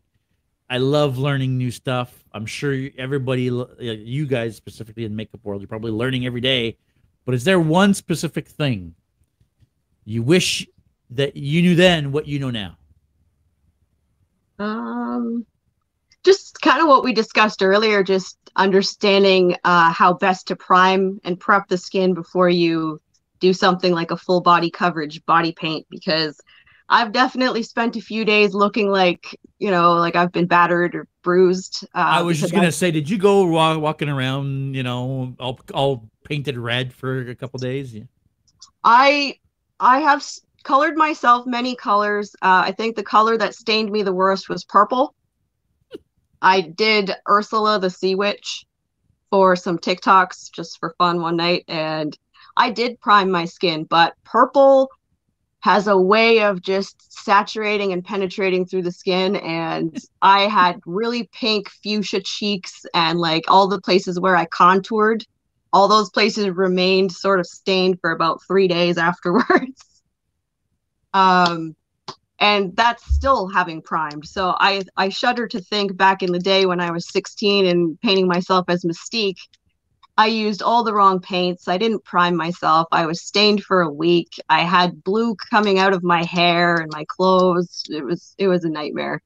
[0.70, 2.14] I love learning new stuff.
[2.32, 6.78] I'm sure everybody, uh, you guys specifically in makeup world, you're probably learning every day.
[7.26, 8.96] But is there one specific thing
[10.06, 10.68] you wish
[11.12, 12.78] that you knew then what you know now?
[14.60, 15.46] Um,
[16.24, 21.40] just kind of what we discussed earlier, just understanding uh, how best to prime and
[21.40, 23.02] prep the skin before you
[23.40, 26.40] do something like a full body coverage body paint because
[26.92, 31.08] I've definitely spent a few days looking like, you know, like I've been battered or
[31.24, 31.88] bruised.
[31.96, 35.58] Uh, I was just gonna say, did you go wa- walking around, you know, all
[35.74, 37.96] all painted red for a couple days?
[37.96, 38.04] Yeah.
[38.84, 39.36] I
[39.80, 40.26] I have
[40.64, 42.36] colored myself many colors.
[42.42, 45.16] Uh, I think the color that stained me the worst was purple.
[46.42, 48.66] I did Ursula the Sea Witch
[49.30, 52.18] for some TikToks just for fun one night, and
[52.58, 54.90] I did prime my skin, but purple
[55.62, 59.36] has a way of just saturating and penetrating through the skin.
[59.36, 65.26] And I had really pink fuchsia cheeks, and like all the places where I contoured
[65.74, 70.02] all those places remained sort of stained for about three days afterwards.
[71.14, 71.76] um,
[72.40, 74.26] and that's still having primed.
[74.26, 78.00] So I I shudder to think back in the day when I was 16 and
[78.02, 79.40] painting myself as Mystique.
[80.18, 81.68] I used all the wrong paints.
[81.68, 82.88] I didn't prime myself.
[82.92, 84.30] I was stained for a week.
[84.50, 87.84] I had blue coming out of my hair and my clothes.
[87.90, 89.22] It was it was a nightmare.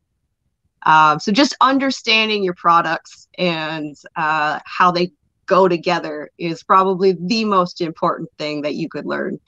[0.85, 5.11] Um, so just understanding your products and uh, how they
[5.47, 9.39] go together is probably the most important thing that you could learn.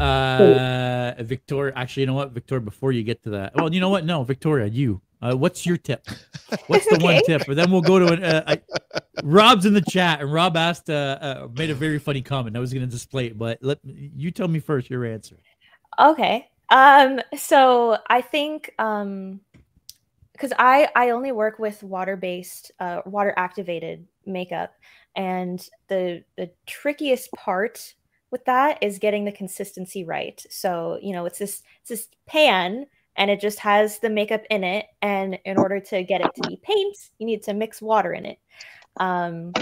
[0.00, 1.72] Uh, Victoria.
[1.76, 2.62] Actually, you know what, Victoria?
[2.62, 4.04] Before you get to that, well, you know what?
[4.04, 5.02] No, Victoria, you.
[5.20, 6.06] Uh, what's your tip?
[6.68, 7.42] What's the one tip?
[7.46, 8.24] But then we'll go to an.
[8.24, 8.60] Uh, I,
[9.22, 12.56] Rob's in the chat, and Rob asked, uh, uh, made a very funny comment.
[12.56, 15.36] I was going to display it, but let you tell me first your answer.
[15.98, 16.48] Okay.
[16.70, 19.40] Um so I think um
[20.38, 24.74] cuz I I only work with water-based uh water activated makeup
[25.16, 27.94] and the the trickiest part
[28.30, 30.44] with that is getting the consistency right.
[30.50, 32.86] So, you know, it's this it's this pan
[33.18, 36.48] and it just has the makeup in it and in order to get it to
[36.48, 38.38] be paint, you need to mix water in it.
[38.96, 39.52] Um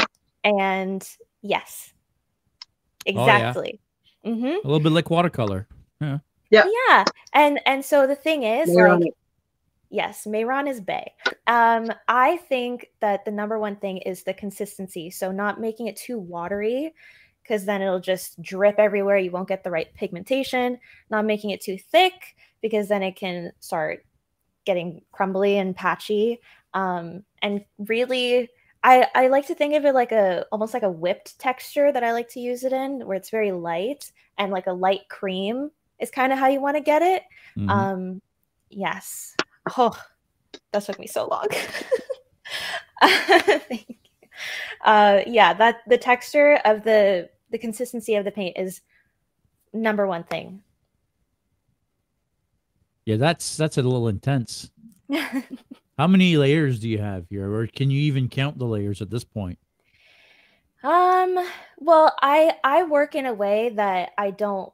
[0.45, 1.09] and
[1.43, 1.93] yes.
[3.09, 3.39] Oh, yeah.
[3.39, 3.81] Exactly.
[4.25, 4.63] Mhm.
[4.63, 5.67] A little bit like watercolor.
[6.01, 6.19] Yeah.
[6.51, 6.65] Yeah.
[6.89, 7.05] Yeah.
[7.33, 9.15] And and so the thing is Mehron- like
[9.91, 11.13] yes, Mehron is Bay.
[11.47, 15.11] Um I think that the number one thing is the consistency.
[15.11, 16.93] So not making it too watery
[17.47, 19.19] because then it'll just drip everywhere.
[19.19, 20.79] You won't get the right pigmentation.
[21.11, 24.05] Not making it too thick because then it can start
[24.65, 26.41] getting crumbly and patchy.
[26.75, 28.49] Um and really
[28.83, 32.05] I, I like to think of it like a almost like a whipped texture that
[32.05, 35.71] I like to use it in, where it's very light and like a light cream
[35.99, 37.23] is kind of how you want to get it.
[37.57, 37.71] Mhm.
[37.71, 38.23] Um,
[38.71, 39.35] yes.
[39.77, 39.99] Oh,
[40.73, 41.47] that took me so long.
[43.03, 44.29] Thank you.
[44.85, 48.81] Uh, yeah, that the texture of the the consistency of the paint is
[49.73, 50.63] number one thing.
[53.05, 54.71] yeah, that's that's a little intense.
[55.99, 59.11] How many layers do you have here, or can you even count the layers at
[59.11, 59.59] this point?
[60.83, 61.39] Um,
[61.79, 64.73] well, I I work in a way that I don't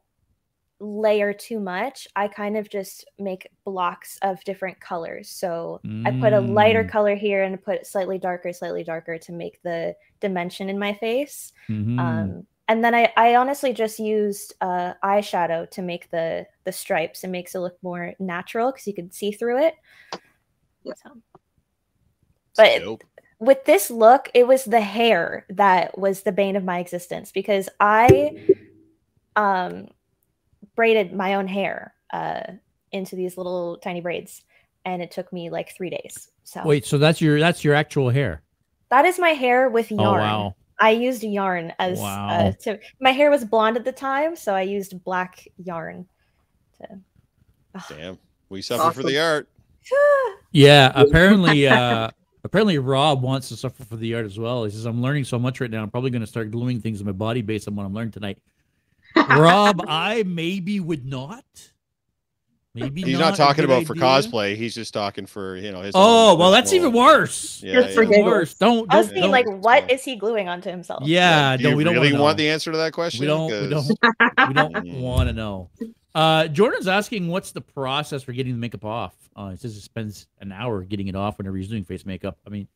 [0.81, 5.29] layer too much, I kind of just make blocks of different colors.
[5.29, 6.89] So I put a lighter Mm.
[6.91, 11.53] color here and put slightly darker, slightly darker to make the dimension in my face.
[11.69, 12.01] Mhm.
[12.01, 17.23] Um, and then I, I honestly just used uh, eyeshadow to make the the stripes.
[17.23, 19.75] It makes it look more natural because you can see through it.
[20.85, 20.95] So.
[22.57, 23.05] But Dope.
[23.41, 27.69] with this look, it was the hair that was the bane of my existence because
[27.79, 28.33] I
[29.37, 29.89] um
[30.75, 32.41] braided my own hair uh
[32.91, 34.43] into these little tiny braids
[34.87, 36.31] and it took me like three days.
[36.45, 38.43] So Wait, so that's your that's your actual hair?
[38.89, 40.21] that is my hair with Oh yarn.
[40.21, 40.57] wow.
[40.83, 44.63] I used yarn as uh, to my hair was blonde at the time, so I
[44.63, 46.09] used black yarn
[46.79, 46.99] to
[47.89, 48.19] Damn.
[48.49, 49.49] We suffer for the art.
[50.55, 52.11] Yeah, apparently uh
[52.45, 54.65] apparently Rob wants to suffer for the art as well.
[54.65, 55.83] He says I'm learning so much right now.
[55.83, 58.13] I'm probably going to start gluing things in my body based on what I'm learning
[58.13, 58.39] tonight.
[59.17, 61.45] Rob, I maybe would not.
[62.75, 64.57] Maybe He's not, not talking good about for cosplay.
[64.57, 65.93] He's just talking for you know his.
[65.95, 67.63] Oh own well, that's personal- even worse.
[67.63, 68.23] Yeah, Just for yeah.
[68.25, 68.55] Worse.
[68.55, 69.91] Don't I was don't, don't like, That's what fine.
[69.91, 71.03] is he gluing onto himself?
[71.05, 71.57] yeah.
[71.59, 72.45] Do don't we don't really wanna want know.
[72.45, 73.21] the answer to that question?
[73.21, 73.51] We don't.
[73.51, 74.49] We 'Cause- don't.
[74.49, 75.01] We don't Mm.
[75.01, 75.69] want to know.
[76.15, 79.15] Uh, Jordan's asking, what's the process for getting the makeup off?
[79.37, 82.39] Uh, he says it spends an hour getting it off whenever he's doing face makeup.
[82.47, 82.69] I mean,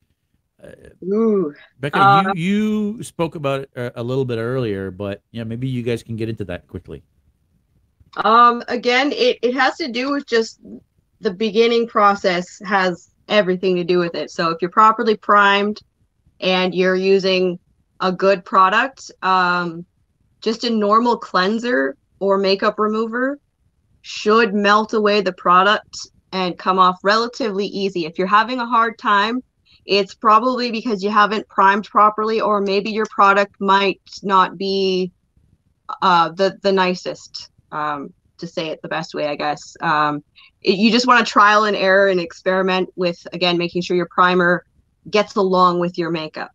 [0.62, 0.68] uh,
[1.04, 1.54] Ooh.
[1.80, 5.68] Becca, Uh, you you spoke about it uh, a little bit earlier, but yeah, maybe
[5.68, 7.02] you guys can get into that quickly.
[8.16, 10.60] Um, again, it, it has to do with just
[11.20, 14.30] the beginning process has everything to do with it.
[14.30, 15.80] So if you're properly primed
[16.40, 17.58] and you're using
[18.00, 19.84] a good product, um,
[20.40, 23.38] just a normal cleanser or makeup remover
[24.02, 25.98] should melt away the product
[26.32, 28.06] and come off relatively easy.
[28.06, 29.42] If you're having a hard time,
[29.84, 35.12] it's probably because you haven't primed properly, or maybe your product might not be
[36.02, 39.76] uh, the the nicest um, to say it the best way, I guess.
[39.80, 40.22] Um,
[40.62, 44.08] it, you just want to trial and error and experiment with, again, making sure your
[44.10, 44.64] primer
[45.10, 46.50] gets along with your makeup.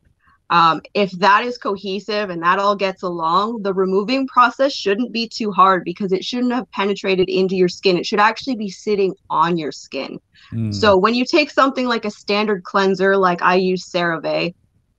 [0.50, 5.30] Um, if that is cohesive and that all gets along, the removing process shouldn't be
[5.30, 7.98] too hard because it shouldn't have penetrated into your skin.
[7.98, 10.20] It should actually be sitting on your skin.
[10.50, 10.72] Hmm.
[10.72, 14.54] So when you take something like a standard cleanser, like I use CeraVe,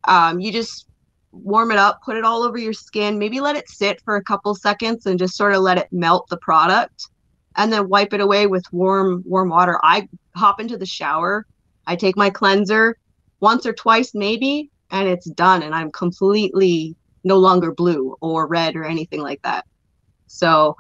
[0.04, 0.86] um, you just
[1.32, 4.22] warm it up, put it all over your skin, maybe let it sit for a
[4.22, 7.08] couple seconds and just sort of let it melt the product
[7.56, 9.78] and then wipe it away with warm warm water.
[9.82, 11.46] I hop into the shower,
[11.86, 12.96] I take my cleanser
[13.40, 18.76] once or twice maybe and it's done and I'm completely no longer blue or red
[18.76, 19.66] or anything like that.
[20.26, 20.76] So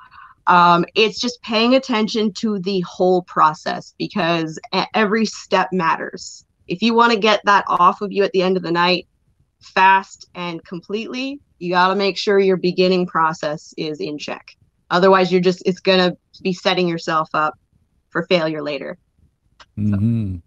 [0.46, 4.58] um, it's just paying attention to the whole process because
[4.94, 6.44] every step matters.
[6.68, 9.06] If you want to get that off of you at the end of the night
[9.62, 14.56] fast and completely, you got to make sure your beginning process is in check.
[14.90, 17.54] Otherwise, you're just, it's going to be setting yourself up
[18.10, 18.98] for failure later.
[19.78, 20.42] Mhm.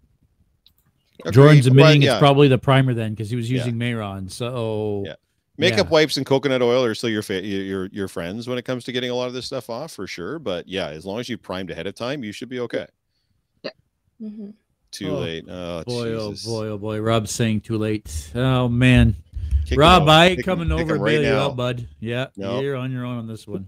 [1.20, 1.34] Agreed.
[1.34, 3.58] Jordan's admitting But, yeah, it's probably the primer then because he was Yeah.
[3.58, 4.30] using Mehron.
[4.30, 5.14] So Yeah.
[5.56, 5.90] makeup yeah.
[5.92, 8.84] wipes and coconut oil are still your fa- your your your friends when it comes
[8.84, 10.38] to getting a lot of this stuff off for sure.
[10.38, 12.86] But yeah, as long as you primed ahead of time, you should be okay.
[14.22, 14.54] Mhm.
[14.98, 15.44] Too Oh, late.
[15.48, 16.46] Oh, boy, Jesus.
[16.46, 16.98] oh boy, oh boy.
[17.00, 18.30] Rob's saying too late.
[18.34, 19.14] Oh man,
[19.64, 20.08] Kick 'em Rob.
[20.08, 21.40] I ain't coming kick over 'em to right bail you now.
[21.46, 21.88] out, bud.
[22.00, 22.60] Yeah, No.
[22.60, 23.66] you're on your own on this one.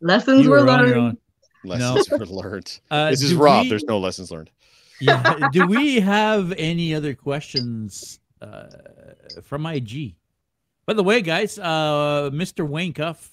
[0.00, 0.98] Lessons You were were on your learned.
[1.00, 1.18] own.
[1.64, 2.80] Lessons were learned.
[2.90, 3.62] Uh, this is Rob.
[3.64, 4.50] we- There's no lessons learned.
[5.00, 5.48] yeah.
[5.52, 8.66] Do we have any other questions uh,
[9.42, 10.14] from IG?
[10.86, 12.68] By the way, guys, uh, Mr.
[12.68, 13.30] Wayne Cuff,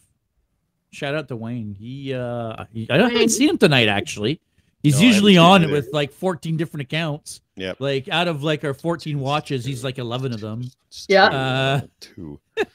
[0.91, 1.73] shout out to Wayne.
[1.73, 3.29] He, uh, he I haven't Wayne.
[3.29, 4.39] seen him tonight actually.
[4.83, 7.41] He's No, usually on it with like 14 different accounts.
[7.57, 7.73] Yeah.
[7.79, 10.63] Like out of like our 14 watches, he's like 11 of them.
[11.07, 11.25] Yeah.
[11.25, 12.39] Uh, Two.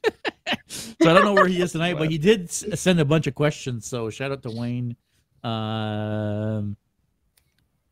[0.68, 3.34] So I don't know where he is tonight, but he did send a bunch of
[3.34, 3.86] questions.
[3.86, 4.96] So shout out to Wayne.
[5.42, 6.76] Um,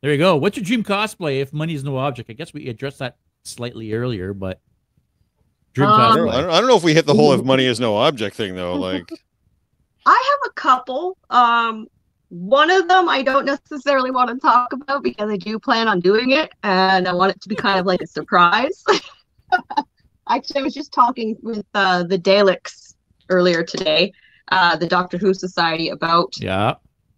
[0.01, 0.37] there you go.
[0.37, 2.31] What's your dream cosplay if money is no object?
[2.31, 4.61] I guess we addressed that slightly earlier, but
[5.75, 6.33] dream Um, cosplay.
[6.33, 8.37] I don't- I don't know if we hit the whole if money is no object
[8.37, 8.75] thing though.
[8.75, 9.09] Like,
[10.07, 10.11] I
[10.43, 11.17] have a couple.
[11.31, 11.87] Um,
[12.33, 16.01] one of them I don't necessarily want to talk about because I do plan on
[16.01, 18.83] doing it, and I want it to be kind of like a surprise.
[20.29, 22.95] Actually, I was just talking with uh, the Daleks
[23.29, 24.15] earlier today,
[24.51, 26.77] uh, the Doctor Who Society, about yeah.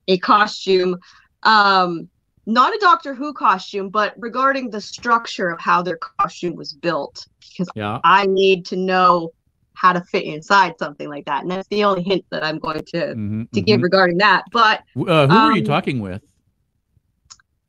[0.09, 0.99] a costume.
[1.45, 2.09] Um,
[2.47, 7.29] not a Doctor Who costume, but regarding the structure of how their costume was built,
[7.39, 8.01] because Yeah.
[8.03, 9.31] I need to know
[9.75, 12.83] how to fit inside something like that, and that's the only hint that I'm going
[12.85, 13.85] to Mhm, to give mhm.
[13.85, 14.45] regarding that.
[14.53, 16.23] But Uh, who are you um, talking with?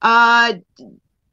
[0.02, 0.54] uh,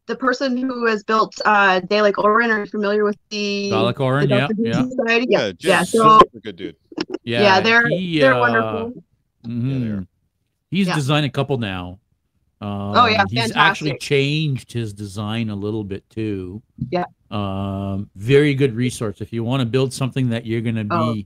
[0.06, 4.02] the person who has built uh, Dalek Orin, are you familiar with the, Dalek the
[4.02, 5.26] Orin, yeah, yeah, Society?
[5.28, 5.82] Yeah, Jim's yeah.
[5.84, 6.76] So super good dude.
[7.22, 7.42] yeah.
[7.42, 9.02] yeah, they're he, they're uh, wonderful.
[9.46, 9.70] mhm.
[9.70, 10.06] Yeah, they are.
[10.70, 10.94] He's Yeah.
[10.94, 11.98] designed a couple now.
[12.60, 16.62] Um, Oh, yeah, he's actually changed his design a little bit too.
[16.90, 17.04] Yeah.
[17.32, 20.94] Um, very good resource if you want to build something that you're gonna be.
[20.94, 21.16] Oh,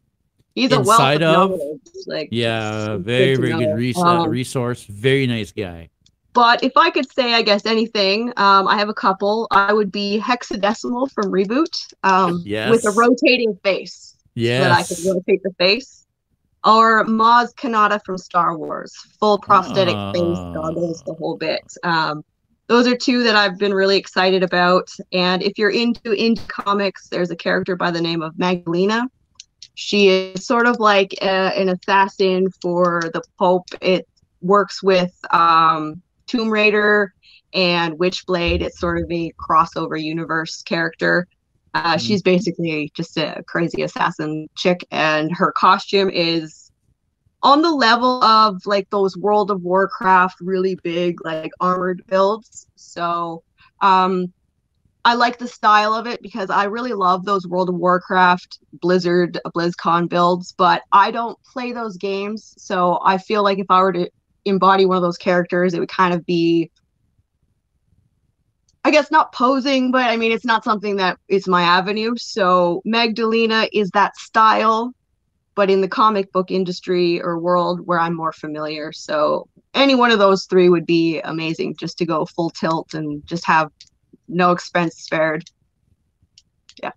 [0.54, 1.60] He's a wealth Inside of, of-
[2.06, 3.58] Like, Yeah, very to very know.
[3.58, 4.84] good res- Um, resource.
[4.84, 5.90] Very nice guy.
[6.32, 9.48] But if I could say, I guess anything, um, I have a couple.
[9.50, 14.98] I would be hexadecimal from Reboot, um, with a rotating face, so that I could
[15.04, 16.06] rotate the face,
[16.64, 20.52] or Maz Kanata from Star Wars, full prosthetic face, Ah.
[20.54, 21.64] goggles, the whole bit.
[21.82, 22.22] Um,
[22.68, 24.88] those are two that I've been really excited about.
[25.12, 29.06] And if you're into indie comics, there's a character by the name of Magdalena.
[29.74, 31.26] She is sort of like a,
[31.58, 33.66] an assassin for the Pope.
[33.80, 34.06] It
[34.40, 37.12] works with um, Tomb Raider
[37.52, 38.62] and Witchblade.
[38.62, 41.26] It's sort of a crossover universe character.
[41.74, 42.00] Uh, Mhm.
[42.00, 46.65] She's basically just a crazy assassin chick, and her costume is
[47.46, 52.68] on the level of like those World of Warcraft really big like armored builds.
[52.76, 53.42] So
[53.82, 54.32] um
[55.04, 59.38] I like the style of it because I really love those World of Warcraft, Blizzard,
[59.56, 62.54] BlizzCon builds, but I don't play those games.
[62.58, 64.10] So I feel like if I were to
[64.46, 66.70] embody one of those characters, it would kind of be
[68.84, 72.14] I guess not posing, but I mean it's not something that is my avenue.
[72.16, 74.92] So Magdalena is that style,
[75.56, 78.92] but in the comic book industry or world where I'm more familiar.
[78.92, 83.26] So any one of those three would be amazing just to go full tilt and
[83.26, 83.72] just have
[84.28, 85.44] no expense spared.
[86.80, 86.92] Yeah.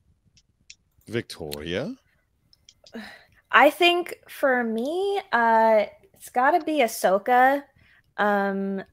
[1.07, 1.95] Victoria.
[3.51, 7.64] I think for me, uh, it's got to be Ahsoka.
[8.18, 8.84] Um,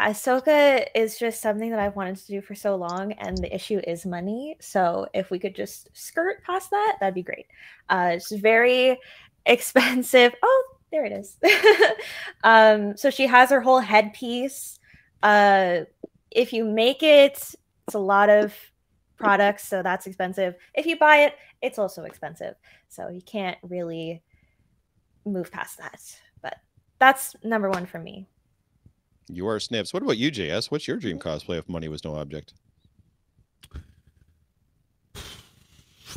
[0.00, 3.80] Ahsoka is just something that I've wanted to do for so long, and the issue
[3.86, 4.56] is money.
[4.60, 7.46] So if we could just skirt past that, that'd be great.
[7.88, 8.98] Uh, it's very
[9.46, 10.34] expensive.
[10.42, 11.38] Oh, there it is.
[12.44, 14.78] um, so she has her whole headpiece.
[15.22, 15.80] Uh,
[16.30, 17.54] if you make it,
[17.86, 18.54] it's a lot of
[19.16, 20.56] products, so that's expensive.
[20.74, 22.54] If you buy it, it's also expensive.
[22.88, 24.22] So you can't really
[25.24, 26.00] move past that.
[26.42, 26.58] But
[26.98, 28.26] that's number one for me.
[29.28, 29.92] You are Snips.
[29.92, 30.70] What about you, JS?
[30.70, 32.54] What's your dream cosplay if money was no object?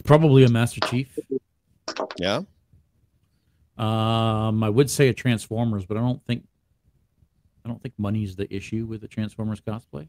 [0.03, 1.17] Probably a Master Chief.
[2.17, 2.41] Yeah.
[3.77, 6.43] Um, I would say a Transformers, but I don't think
[7.63, 10.07] I don't think money's the issue with the Transformers cosplay.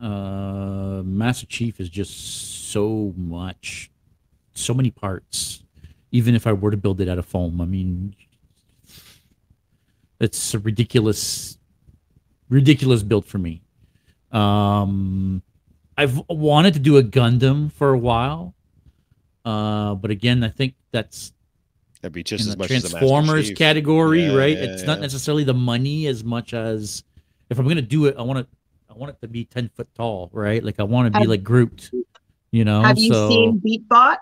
[0.00, 3.90] Uh, Master Chief is just so much,
[4.54, 5.62] so many parts.
[6.12, 8.14] Even if I were to build it out of foam, I mean,
[10.20, 11.58] it's a ridiculous,
[12.48, 13.62] ridiculous build for me.
[14.32, 15.42] Um,
[15.96, 18.54] I've wanted to do a Gundam for a while,
[19.44, 21.32] uh, but again, I think that's
[22.02, 23.56] That'd be just in as the much as a Transformers Chief.
[23.58, 24.56] category, Yeah, right?
[24.58, 27.02] yeah, it's not necessarily the money as much as
[27.48, 28.46] if I'm gonna do it, I want to,
[28.90, 30.62] I want it to be ten foot tall, right?
[30.62, 31.90] Like I want to be Have- like Groot,
[32.50, 32.82] you know.
[32.82, 34.16] have you so seen Beatbot?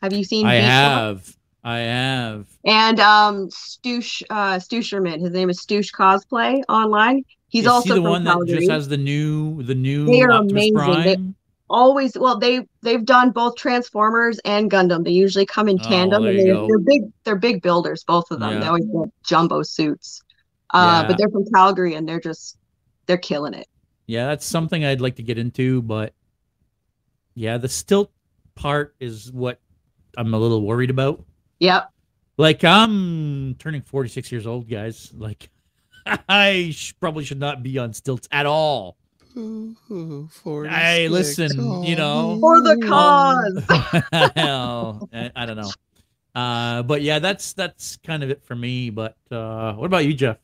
[0.00, 0.62] Have you seen I Beatbot?
[0.62, 2.46] have, I have.
[2.64, 7.24] And um Stoosh uh Stoosherman, his name is Stoosh Cosplay online.
[7.52, 10.32] He's Is also he the one that just has the new, the new They are
[10.32, 10.74] Optimus amazing.
[11.02, 11.34] They- Prime?
[11.70, 16.22] always well they they've done both transformers and gundam they usually come in Oh, tandem
[16.22, 16.66] there and they, go.
[16.66, 18.60] they're big they're big builders both of them Yeah.
[18.60, 20.20] they always get jumbo suits
[20.74, 21.08] uh Yeah.
[21.08, 22.58] but they're from calgary and they're just
[23.06, 23.68] they're killing it
[24.06, 26.12] Yeah, that's something I'd like to get into, but
[27.34, 28.10] yeah, the stilt
[28.54, 29.58] part is what
[30.18, 31.24] I'm a little worried about.
[31.58, 31.88] yep
[32.36, 35.10] Like I'm turning 46 years old, guys.
[35.16, 35.48] Like
[36.28, 38.96] I sh- probably should not be on stilts at all.
[40.68, 42.38] Hey, listen, you know.
[42.40, 45.70] for the cause Hell, I, I don't know.
[46.34, 48.90] Uh, but yeah, that's that's kind of it for me.
[48.90, 50.38] But uh, what about you, Jeff?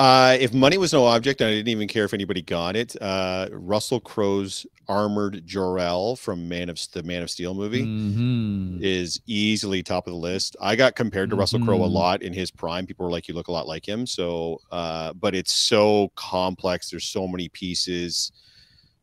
[0.00, 2.96] Uh, if money was no object, and I didn't even care if anybody got it,
[3.02, 8.82] uh, Russell Crowe's armored Jor-El from Man of the Man of Steel movie Mhm.
[8.82, 10.56] is easily top of the list.
[10.58, 11.92] I got compared to Russell Crowe a Mhm.
[11.92, 12.86] lot in his prime.
[12.86, 16.88] People were like, "You look a lot like him." So, uh, but it's so complex.
[16.88, 18.32] There's so many pieces.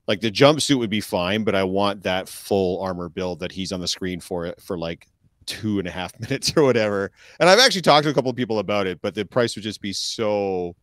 [0.08, 3.72] Like the jumpsuit would be fine, but I want that full armor build that he's
[3.72, 5.06] on the screen for it for like
[5.46, 7.12] two and a half minutes or whatever.
[7.40, 9.64] And I've actually talked to a couple of people about it, but the price would
[9.64, 10.76] just be so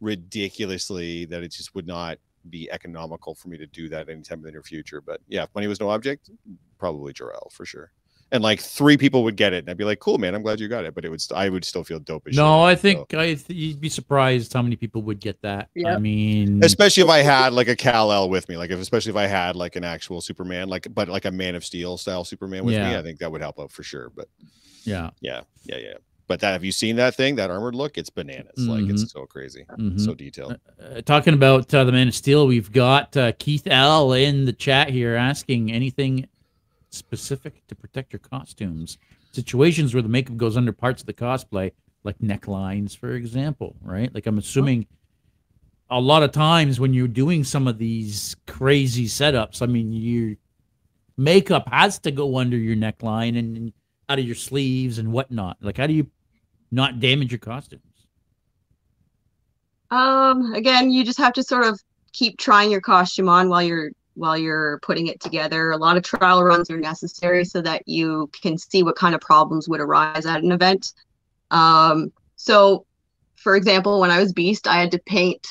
[0.00, 2.18] ridiculously that it just would not
[2.50, 5.00] be economical for me to do that anytime in the near future.
[5.00, 6.30] But yeah, if money was no object,
[6.78, 7.90] probably Jor-El for sure.
[8.30, 10.60] And like three people would get it, and I'd be like, "Cool, man, I'm glad
[10.60, 12.36] you got it." But it would, st- I would still feel dope as shit.
[12.36, 12.82] No, I so.
[12.82, 15.70] think I th- you'd be surprised how many people would get that.
[15.74, 15.94] Yeah.
[15.94, 19.10] I mean, especially if I had like a Kal El with me, like if especially
[19.10, 22.22] if I had like an actual Superman, like but like a Man of Steel style
[22.22, 24.10] Superman with me, I think that would help out for sure.
[24.14, 24.28] But
[24.84, 25.08] yeah.
[25.22, 25.94] yeah, yeah, yeah.
[26.28, 27.36] But that have you seen that thing?
[27.36, 27.96] That armored look?
[27.96, 28.58] It's bananas.
[28.58, 28.90] Like Mhm.
[28.90, 29.98] it's so crazy, Mhm.
[29.98, 30.60] so detailed.
[30.78, 34.52] Uh, talking about uh, the Man of Steel, we've got uh, Keith L in the
[34.52, 36.28] chat here asking anything
[36.90, 38.98] specific to protect your costumes.
[39.32, 41.72] Situations where the makeup goes under parts of the cosplay,
[42.04, 44.14] like necklines, for example, right?
[44.14, 44.86] Like I'm assuming
[45.90, 50.36] a lot of times when you're doing some of these crazy setups, I mean, your
[51.16, 53.72] makeup has to go under your neckline and, and
[54.10, 55.56] out of your sleeves and whatnot.
[55.60, 56.06] Like, how do you
[56.70, 57.82] not damage your costumes?
[59.90, 61.80] Um, again, you just have to sort of
[62.12, 65.70] keep trying your costume on while you're while you're putting it together.
[65.70, 69.20] A lot of trial runs are necessary so that you can see what kind of
[69.20, 70.92] problems would arise at an event.
[71.52, 72.84] Um, so
[73.36, 75.46] for example, when I was Beast, I had to paint,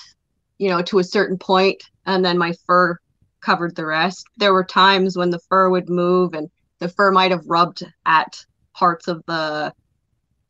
[0.57, 2.99] you know, to a certain point and then my fur
[3.39, 4.26] covered the rest.
[4.36, 6.49] There were times when the fur would move and
[6.80, 8.43] the fur might have rubbed at
[8.74, 9.74] parts of the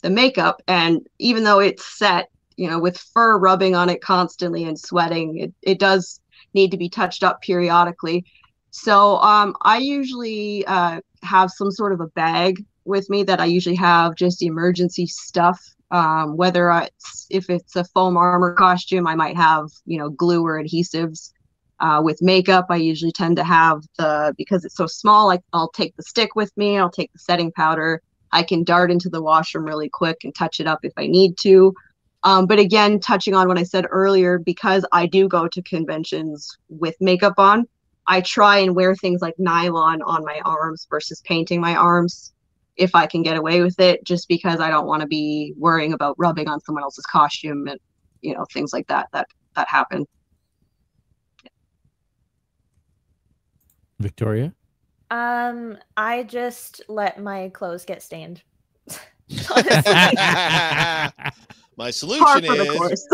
[0.08, 4.66] the makeup and even though it's set you know, with fur rubbing on it constantly
[4.66, 6.20] and sweating, it, it does
[6.54, 8.26] need to be touched up periodically.
[8.72, 13.46] So um, I usually uh, have some sort of a bag with me that I
[13.46, 15.64] usually have just emergency stuff.
[15.90, 20.46] Um, whether it's if it's a foam armor costume, I might have you know glue
[20.46, 21.32] or adhesives.
[21.80, 25.28] Uh, with makeup, I usually tend to have the because it's so small.
[25.28, 26.78] Like I'll take the stick with me.
[26.78, 28.02] I'll take the setting powder.
[28.32, 31.38] I can dart into the washroom really quick and touch it up if I need
[31.42, 31.74] to.
[32.24, 36.58] Um, but again, touching on what I said earlier, because I do go to conventions
[36.70, 37.66] with makeup on,
[38.08, 42.34] I try and wear things like nylon on my arms versus painting my arms
[42.76, 45.94] if I can get away with it, just because I don't want to be worrying
[45.94, 47.80] about rubbing on someone else's costume and
[48.22, 50.06] you know things like that that that happen.
[54.00, 54.54] Victoria?
[55.10, 58.42] Um, I just let my clothes get stained.
[61.78, 63.08] My solution is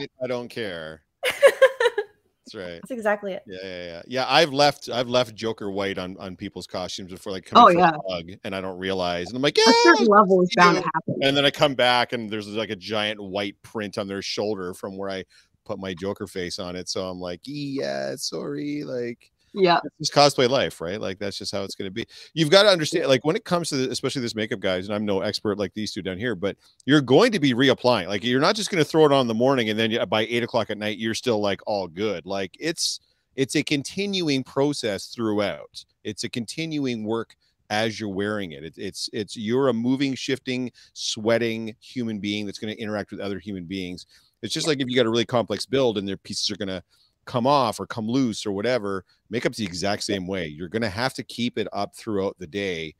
[0.00, 1.02] it, I don't care.
[1.24, 2.74] That's right.
[2.80, 3.42] That's exactly it.
[3.46, 4.02] Yeah, yeah, yeah.
[4.06, 7.78] Yeah, I've left I've left Joker white on on people's costumes before like coming Oh,
[7.80, 7.90] yeah.
[7.90, 9.26] a hug and I don't realize.
[9.28, 9.72] And I'm like, A yeah.
[9.82, 11.16] certain level is bound to happen.
[11.22, 14.74] And then I come back and there's like a giant white print on their shoulder
[14.74, 15.24] from where I
[15.64, 16.88] put my Joker face on it.
[16.88, 18.84] So I'm like, yeah, sorry.
[18.84, 19.80] Like Yeah.
[19.98, 21.00] it's cosplay life, right?
[21.00, 22.06] Like that's just how it's going to be.
[22.34, 24.94] You've got to understand, like when it comes to the, especially this makeup guys, and
[24.94, 28.06] I'm no expert like these two down here, but you're going to be reapplying.
[28.06, 30.26] Like you're not just going to throw it on in the morning and then by
[30.26, 32.26] eight o'clock at night you're still like all good.
[32.26, 33.00] Like it's
[33.34, 35.84] it's a continuing process throughout.
[36.04, 37.34] It's a continuing work
[37.70, 38.64] as you're wearing it.
[38.64, 43.20] it it's it's you're a moving, shifting, sweating human being that's going to interact with
[43.20, 44.06] other human beings.
[44.42, 46.68] It's just like if you got a really complex build and their pieces are going
[46.68, 46.82] to
[47.26, 50.46] come off or come loose or whatever, makeup's the exact same way.
[50.46, 52.94] You're going to have to keep it up throughout the day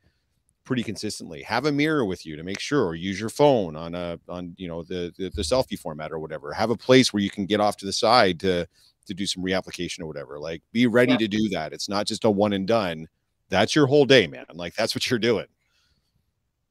[0.64, 1.43] pretty consistently.
[1.43, 4.53] Have a mirror with you to make sure or use your phone on a on
[4.57, 6.53] you know the, the the selfie format or whatever.
[6.53, 8.66] Have a place where you can get off to the side to
[9.07, 10.39] to do some reapplication or whatever.
[10.41, 11.18] Like be ready Yeah.
[11.18, 11.72] to do that.
[11.72, 13.07] It's not just a one and done.
[13.49, 14.45] That's your whole day, man.
[14.55, 15.47] Like that's what you're doing.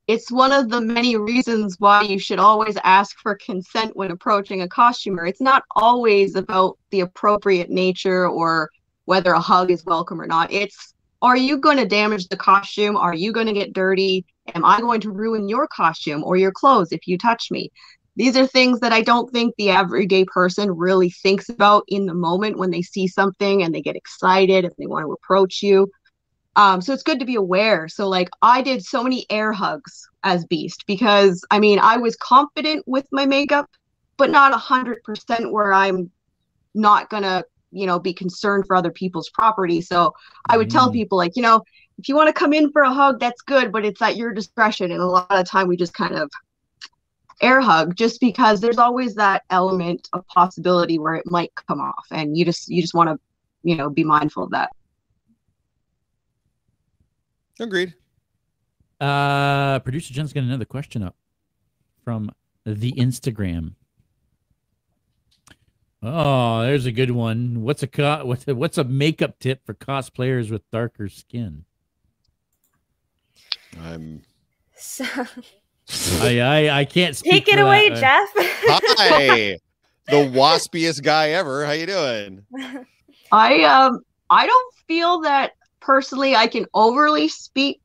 [0.07, 4.61] It's one of the many reasons why you should always ask for consent when approaching
[4.61, 5.25] a costumer.
[5.25, 8.69] It's not always about the appropriate nature or
[9.05, 10.51] whether a hug is welcome or not.
[10.51, 12.95] It's are you going to damage the costume?
[12.95, 14.25] Are you going to get dirty?
[14.53, 17.71] Am I going to ruin your costume or your clothes if you touch me?
[18.15, 22.13] These are things that I don't think the everyday person really thinks about in the
[22.13, 25.89] moment when they see something and they get excited and they want to approach you.
[26.55, 27.87] Um, so it's good to be aware.
[27.87, 32.15] So like I did so many air hugs as Beast because I mean I was
[32.17, 33.67] confident with my makeup,
[34.17, 36.11] but not a hundred percent where I'm
[36.75, 39.81] not gonna, you know, be concerned for other people's property.
[39.81, 40.13] So
[40.49, 40.93] I would tell Mm.
[40.93, 41.61] people like, you know,
[41.97, 44.33] if you want to come in for a hug, that's good, but it's at your
[44.33, 44.91] discretion.
[44.91, 46.29] And a lot of the time we just kind of
[47.41, 52.05] air hug just because there's always that element of possibility where it might come off
[52.11, 53.17] and you just you just want to,
[53.63, 54.71] you know, be mindful of that.
[57.59, 57.93] Agreed.
[58.99, 61.15] Uh, producer Jen's got another question up
[62.03, 62.31] from
[62.65, 63.73] the Instagram.
[66.03, 67.61] Oh, there's a good one.
[67.63, 71.65] What's a co- what's a, what's a makeup tip for cosplayers with darker skin?
[73.81, 74.21] I'm
[74.75, 75.05] So
[76.21, 77.65] I I, I can't speak take it for that.
[77.65, 78.29] away, Uh, Jeff.
[78.35, 79.57] hi.
[80.07, 81.65] the waspiest guy ever.
[81.65, 82.45] How you doing?
[83.31, 83.99] I um
[84.29, 85.53] I don't feel that
[85.85, 87.79] personally I can overly speak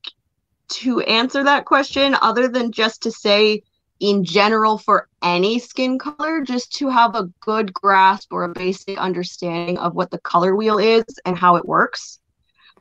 [0.69, 3.63] to answer that question other than just to say
[4.01, 8.97] in general for any skin color just to have a good grasp or a basic
[8.97, 12.21] understanding of what the color wheel is and how it works.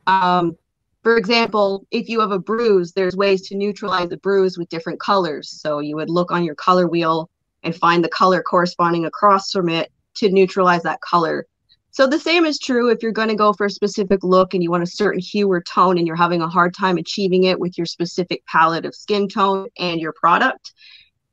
[0.06, 0.56] Um
[1.02, 5.00] for example, if you have a bruise, there's ways to neutralize the bruise with different
[5.00, 5.48] colors.
[5.48, 7.30] So you would look on your color wheel
[7.62, 11.46] and find the color corresponding across from it to neutralize that color.
[11.92, 14.62] So the same is true if you're going to go for a specific look and
[14.62, 17.58] you want a certain hue or tone and you're having a hard time achieving it
[17.58, 20.72] with your specific palette of skin tone and your product.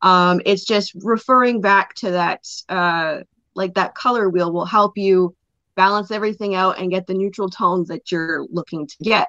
[0.02, 3.20] Um, it's just referring back to that, uh,
[3.56, 5.36] like that color wheel will help you
[5.76, 9.28] balance everything out and get the neutral tones that you're looking to get.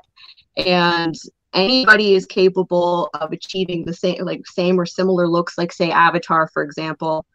[0.56, 1.14] And
[1.52, 6.48] anybody is capable of achieving the same, like same or similar looks, like say Avatar,
[6.48, 7.26] for example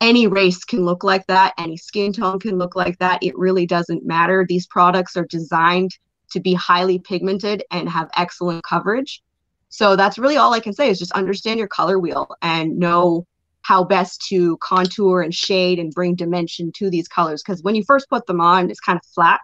[0.00, 3.22] any race can look like that any skin tone can look like that.
[3.22, 4.44] It really doesn't matter.
[4.48, 5.90] These products are designed
[6.30, 9.22] to be highly pigmented and have excellent coverage.
[9.68, 13.26] So that's really all i can say is just understand your color wheel and know
[13.62, 17.42] how best to contour and shade and bring dimension to these colors.
[17.42, 19.40] Because when you first put them on it's kind of flat.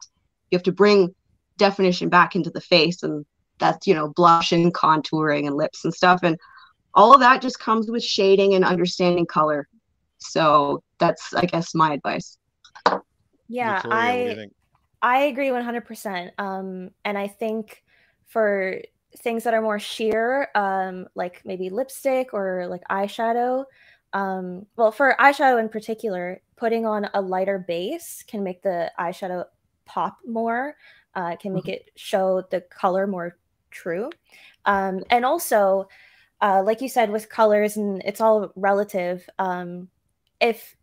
[0.51, 1.15] You have to bring
[1.57, 3.25] definition back into the face and
[3.59, 6.21] that's you know blush and contouring and lips and stuff.
[6.23, 6.39] And
[6.95, 9.67] all of that just comes with shading and understanding color
[10.25, 12.39] so that's, I guess, my advice.
[13.49, 14.49] Yeah, Victoria,
[15.03, 16.31] I I agree 100%.
[16.39, 17.83] Um, and I think
[18.27, 18.81] for
[19.19, 23.65] things that are more sheer, um, like maybe lipstick or like eyeshadow,
[24.13, 29.45] um, well, for eyeshadow in particular, putting on a lighter base can make the eyeshadow
[29.85, 30.77] pop more,
[31.15, 31.73] uh, can make mm-hmm.
[31.73, 33.37] it show the color more
[33.71, 34.11] true.
[34.65, 35.89] Um, and also,
[36.41, 39.29] uh, like you said, with colors, and it's all relative.
[39.39, 39.89] Um,
[40.43, 40.77] if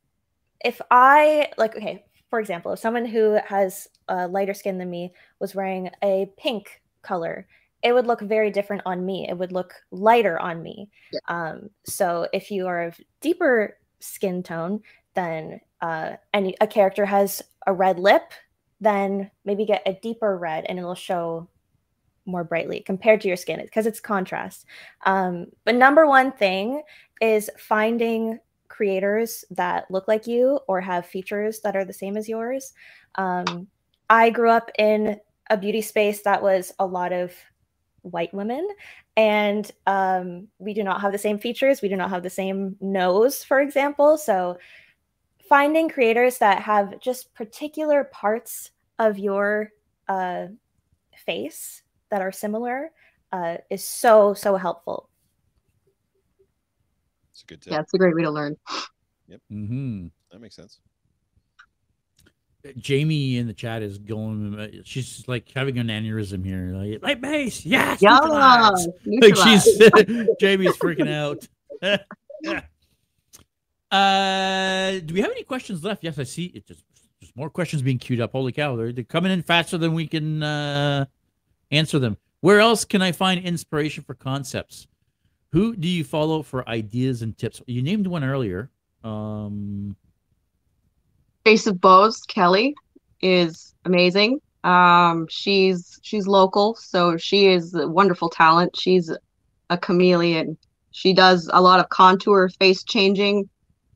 [0.66, 5.14] if I like okay, for example, if someone who has uh, lighter skin than me
[5.39, 7.47] was wearing a pink color,
[7.84, 9.28] it would look very different on me.
[9.30, 10.89] It would look lighter on me.
[11.12, 11.20] Yeah.
[11.28, 14.82] Um, so if you are of deeper skin tone,
[15.14, 18.34] then uh, and a character has a red lip,
[18.82, 21.47] then maybe get a deeper red and it'll show
[22.26, 24.66] more brightly compared to your skin because it's contrast.
[25.05, 26.84] Um, but number one thing
[27.22, 28.39] is finding
[28.80, 32.71] creators that look like you or have features that are the same as yours.
[33.15, 33.67] Um,
[34.09, 35.19] I grew up in
[35.49, 37.34] a beauty space that was a lot of
[38.03, 38.65] white women,
[39.17, 41.82] and um, we do not have the same features.
[41.82, 44.17] We do not have the same nose, for example.
[44.17, 44.57] So,
[45.49, 49.73] finding creators that have just particular parts of your
[50.07, 50.45] uh,
[51.25, 52.91] face that are similar
[53.34, 55.09] uh, is so so helpful
[57.39, 57.73] it's a good tip.
[57.73, 58.57] Yeah, it's a great way to learn.
[59.27, 59.41] Yep.
[59.51, 60.07] Mm-hmm.
[60.31, 60.79] That makes sense.
[62.77, 64.59] Jamie in the chat is going.
[64.59, 66.73] Uh, she's like having an aneurysm here.
[66.75, 68.01] Like light base, yes.
[68.01, 68.19] Yeah.
[68.19, 69.77] Like she's
[70.41, 71.47] Jamie's freaking out.
[73.91, 76.03] uh, do we have any questions left?
[76.03, 76.45] Yes, I see.
[76.47, 76.83] It just
[77.21, 78.33] there's more questions being queued up.
[78.33, 81.05] Holy cow, they're, they're coming in faster than we can uh,
[81.71, 82.17] answer them.
[82.41, 84.87] Where else can I find inspiration for concepts?
[85.52, 87.62] Who do you follow for ideas and tips?
[87.66, 88.70] You named one earlier.
[89.04, 89.95] Um,
[91.43, 92.76] Face of Bows, Kelly,
[93.22, 94.41] is amazing.
[94.64, 98.76] Um, she's she's local, so she is a wonderful talent.
[98.76, 99.12] She's
[99.70, 100.58] a chameleon.
[100.91, 103.50] She does a lot of contour face changing.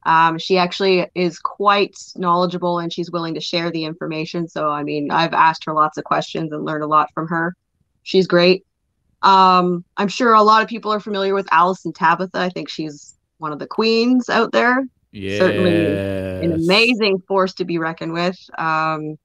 [0.06, 4.48] Um, she actually is quite knowledgeable and she's willing to share the information.
[4.48, 7.56] So, I mean, I've asked her lots of questions and learned a lot from her.
[8.04, 8.66] She's great.
[9.24, 12.36] Um, I'm sure a lot of people are familiar with Alyson Tabbitha.
[12.36, 14.86] I think she's one of the queens out there.
[15.12, 15.40] Yeah.
[15.40, 18.38] Certainly an amazing force to be reckoned with.
[18.58, 19.18] Um,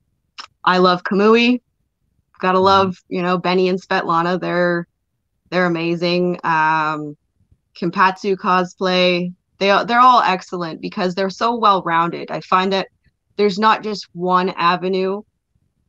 [0.64, 1.61] I love Kamui.
[2.40, 2.64] Gotta mm-hmm.
[2.64, 4.41] love, you know, Benny and Svetlana.
[4.41, 4.87] They're
[5.50, 6.38] they're amazing.
[6.45, 7.16] Um,
[7.75, 9.33] Kinpatsu cosplay.
[9.58, 12.30] They are, they're all excellent because they're so well rounded.
[12.30, 12.88] I find that
[13.37, 15.22] there's not just one avenue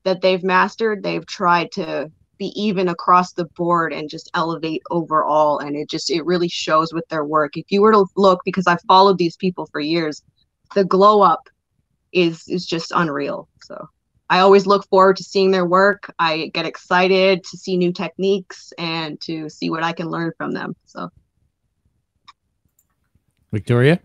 [0.03, 1.03] that they've mastered.
[1.03, 2.09] They've tried to
[2.39, 5.59] be even across the board and just elevate overall.
[5.59, 7.57] And it just it really shows with their work.
[7.57, 10.23] If you were to look because i've followed these people for years
[10.73, 11.49] the glow up
[12.11, 13.47] is is just unreal.
[13.63, 13.87] So
[14.29, 16.11] i always look forward to seeing their work.
[16.17, 20.51] I get excited to see new techniques and to see what i can learn from
[20.51, 20.75] them.
[20.85, 21.09] So.
[23.51, 23.99] Victoria?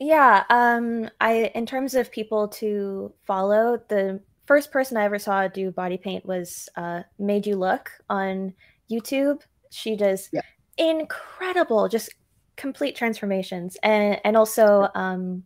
[0.00, 5.46] Yeah um i in terms of people to follow the first person I ever saw
[5.46, 8.54] do body paint was uh, Made You Look on
[8.90, 9.42] YouTube.
[9.70, 10.40] She does yeah.
[10.78, 12.14] incredible, just
[12.56, 15.44] complete transformations, and and also um,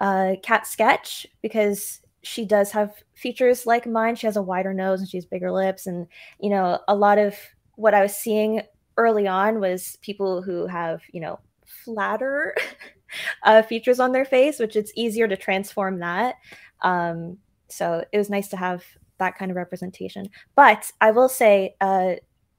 [0.00, 4.14] uh, Cat Sketch because she does have features like mine.
[4.14, 6.06] She has a wider nose and she has bigger lips, and
[6.38, 7.34] you know a lot of
[7.74, 8.62] what I was seeing
[8.96, 11.40] early on was people who have you know
[11.84, 12.54] flatter
[13.42, 16.36] uh, features on their face, which it's easier to transform that.
[16.82, 17.38] Um,
[17.70, 18.84] so it was nice to have
[19.18, 20.28] that kind of representation.
[20.54, 22.14] But I will say, uh,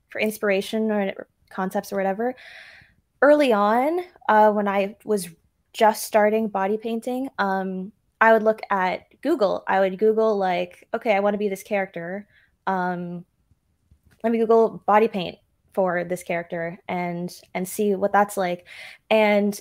[0.09, 2.35] for inspiration or concepts or whatever,
[3.21, 5.29] early on, uh, when I was
[5.73, 9.63] just starting body painting, um, I would look at Google.
[9.67, 12.27] I would Google like, okay, I want to be this character.
[12.67, 13.25] Um,
[14.23, 15.37] let me Google body paint
[15.73, 18.67] for this character and and see what that's like.
[19.09, 19.59] And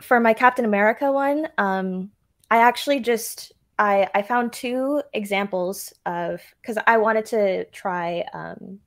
[0.00, 2.10] for my Captain America one, um,
[2.50, 8.80] I actually just I I found two examples of because I wanted to try um,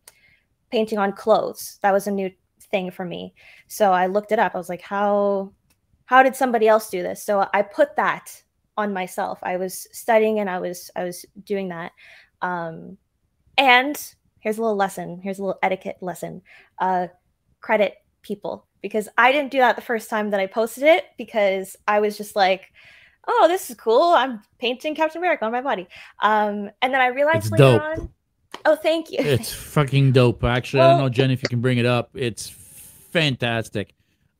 [0.72, 1.80] painting on clothes.
[1.82, 2.32] That was a new
[2.72, 3.34] thing for me.
[3.68, 4.56] So I looked it up.
[4.56, 5.52] I was like, how
[6.06, 7.24] how did somebody else do this?
[7.24, 8.42] So I put that
[8.78, 9.40] on myself.
[9.44, 11.92] I was studying and I was I was doing that.
[12.42, 12.98] Um,
[13.58, 13.96] and
[14.40, 15.20] here's a little lesson.
[15.24, 16.42] Here's a little etiquette lesson.
[16.80, 17.08] Uh,
[17.62, 21.76] credit people because I didn't do that the first time that I posted it because
[21.88, 22.74] I was just like,
[23.28, 24.14] oh, this is cool.
[24.14, 25.88] I'm painting Captain America on my body.
[26.22, 27.82] Um, and then I realized It's later dope.
[28.00, 28.10] on.
[28.66, 29.18] Oh, thank you.
[29.20, 30.44] It's fucking dope.
[30.44, 32.12] Actually, I don't know, Jen, if you can bring it up.
[32.14, 33.94] It's fantastic.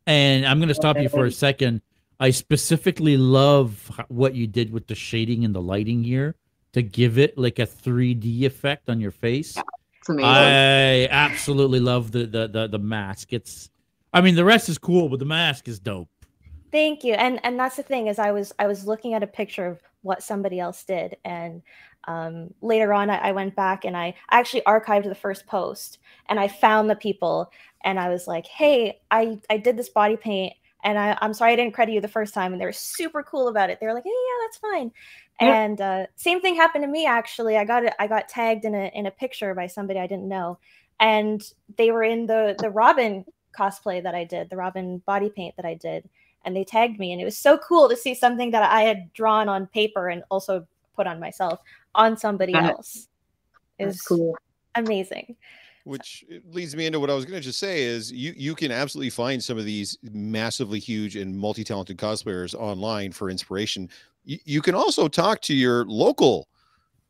[0.08, 1.82] And I'm going to stop you for a second.
[2.20, 6.36] I specifically love what you did with the shading and the lighting here
[6.74, 9.58] to give it like a 3D effect on your face.
[10.00, 10.30] It's amazing.
[10.30, 13.34] I absolutely love the, the the the mask.
[13.34, 13.70] It's,
[14.14, 16.10] I mean, the rest is cool, but the mask is dope.
[16.72, 17.14] Thank you.
[17.14, 19.82] And and that's the thing is I was I was looking at a picture of
[20.04, 21.62] what somebody else did and
[22.06, 26.00] um, later on I, I went back and I actually archived the first post
[26.30, 27.52] and I found the people
[27.84, 30.54] and I was like, hey, I I did this body paint
[30.84, 33.22] and I, I'm sorry I didn't credit you the first time and they were super
[33.22, 33.80] cool about it.
[33.80, 34.92] They were like, hey, yeah, that's fine.
[35.40, 35.64] Yeah.
[35.64, 37.58] And uh, same thing happened to me actually.
[37.58, 37.94] I got it.
[38.00, 40.58] I got tagged in a in a picture by somebody I didn't know,
[41.02, 41.44] and
[41.78, 43.26] they were in the the Robin
[43.58, 46.10] cosplay that I did, the Robin body paint that I did
[46.46, 49.12] and they tagged me and it was so cool to see something that i had
[49.14, 50.66] drawn on paper and also
[50.96, 51.60] put on myself
[51.96, 53.08] on somebody That- else
[53.80, 54.38] it was cool.
[54.76, 55.36] amazing
[55.84, 58.72] which leads me into what I was going to just say is you you can
[58.72, 63.90] absolutely find some of these massively huge and multi-talented cosplayers online for inspiration.
[64.24, 66.48] You, you can also talk to your local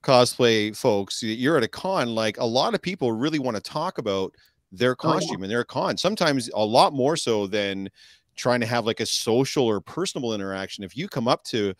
[0.03, 1.21] cosplay folks.
[1.21, 4.33] You're at a con, like a lot of people really want to talk about
[4.71, 5.13] their Oh, yeah.
[5.19, 5.97] costume and their con.
[5.97, 7.89] Sometimes a lot more so than
[8.41, 10.83] trying to have like a social or personal interaction.
[10.83, 11.73] If you come up to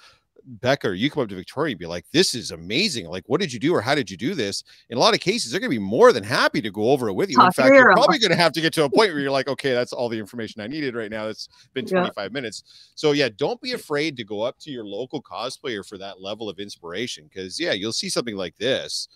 [0.45, 3.07] Becca or you come up to Victoria and be like, this is amazing.
[3.07, 4.63] Like, what did you do or how did you do this?
[4.89, 7.09] In a lot of cases, they're going to be more than happy to go over
[7.09, 7.41] it with you.
[7.41, 9.47] In fact, you're probably going to have to get to a point where you're like,
[9.47, 11.27] okay, that's all the information I needed right now.
[11.27, 12.01] It's been Yeah.
[12.01, 12.91] 25 minutes.
[12.95, 16.49] So, yeah, don't be afraid to go up to your local cosplayer for that level
[16.49, 19.07] of inspiration because, yeah, you'll see something like this.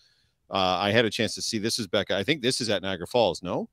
[0.49, 2.15] Uh, I had a chance to see this is Becca.
[2.15, 3.41] I think this is at Niagara Falls.
[3.41, 3.67] No,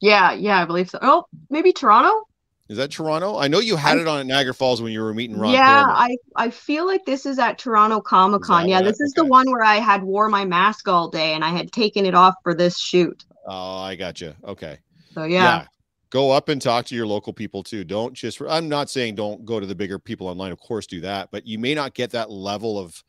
[0.00, 0.98] Yeah, yeah, I believe so.
[1.02, 2.26] Oh, maybe Toronto?
[2.70, 3.36] Is that Toronto?
[3.36, 5.52] I know you had I- it on at Niagara Falls when you were meeting Ron.
[5.52, 5.84] yeah.
[5.88, 8.68] I I feel like this is at Toronto Comic Con.
[8.68, 11.50] Yeah, this is the one where I had wore my mask all day and I
[11.50, 13.24] had taken it off for this shoot.
[13.46, 14.34] Oh, I got you.
[14.44, 14.78] Okay.
[15.12, 15.66] So yeah,
[16.10, 17.84] Go up and talk to your local people too.
[17.84, 20.50] Don't just, I'm not saying don't go to the bigger people online.
[20.50, 23.02] Of course, do that, but you may not get that level of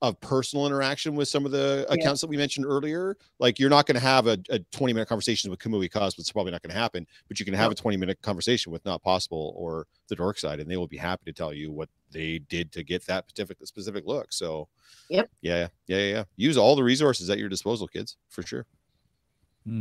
[0.00, 1.94] of personal interaction with some of the Yeah.
[1.94, 3.16] accounts that we mentioned earlier.
[3.40, 6.20] Like you're not going to have a, a 20 minute conversation with Kamui Cos, but
[6.20, 7.06] it's probably not going to happen.
[7.26, 10.60] But you can have a 20 minute conversation with Knot Possible or the Dork Side,
[10.60, 13.58] and they will be happy to tell you what they did to get that specific
[13.66, 14.32] specific look.
[14.32, 14.68] So,
[15.10, 15.30] Yep.
[15.40, 16.24] yeah, yeah, yeah, yeah.
[16.36, 18.66] Use all the resources at your disposal, kids, for sure.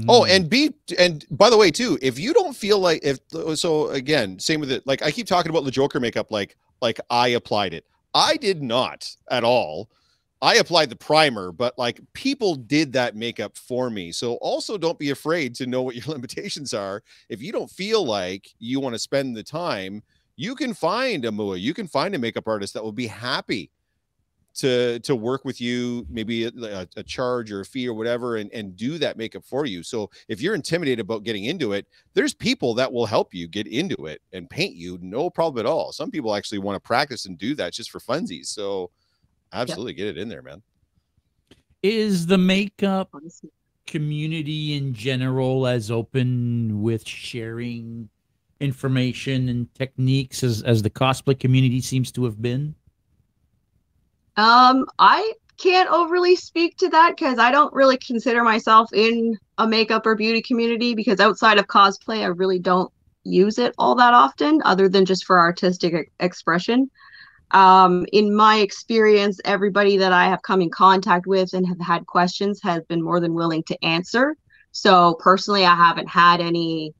[0.09, 0.29] Oh, Mm.
[0.35, 3.19] and be and by the way, too, if you don't feel like if
[3.55, 4.85] so again, same with it.
[4.85, 7.85] Like I keep talking about the Joker makeup, like like I applied it.
[8.13, 9.89] I did not at all.
[10.41, 14.11] I applied the primer, but like people did that makeup for me.
[14.11, 17.03] So also don't be afraid to know what your limitations are.
[17.29, 20.03] If you don't feel like you want to spend the time,
[20.35, 23.71] you can find a MUA, you can find a makeup artist that will be happy
[24.57, 28.51] to to work with you maybe a, a, charge or a fee or whatever and,
[28.53, 31.85] and do that makeup for you so if you're intimidated about getting into it
[32.15, 35.69] there's people that will help you get into it and paint you no problem at
[35.69, 38.89] all some people actually want to practice and do that just for funsies so
[39.53, 40.61] absolutely get it in there man
[41.83, 43.13] is the makeup
[43.85, 48.09] community in general as open with sharing
[48.59, 52.75] information and techniques as, as the cosplay community seems to have been?
[54.35, 59.67] Um, I can't overly speak to that because I don't really consider myself in a
[59.67, 62.91] makeup or beauty community because outside of cosplay, I really don't
[63.23, 66.89] use it all that often, other than just for artistic expression.
[67.51, 72.05] Um, in my experience, everybody that I have come in contact with and have had
[72.05, 74.35] questions has been more than willing to answer.
[74.71, 76.93] So personally, I haven't had any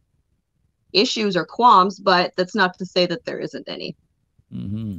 [0.93, 3.95] issues or qualms, but that's not to say that there isn't any.
[4.53, 4.97] Mm-hmm.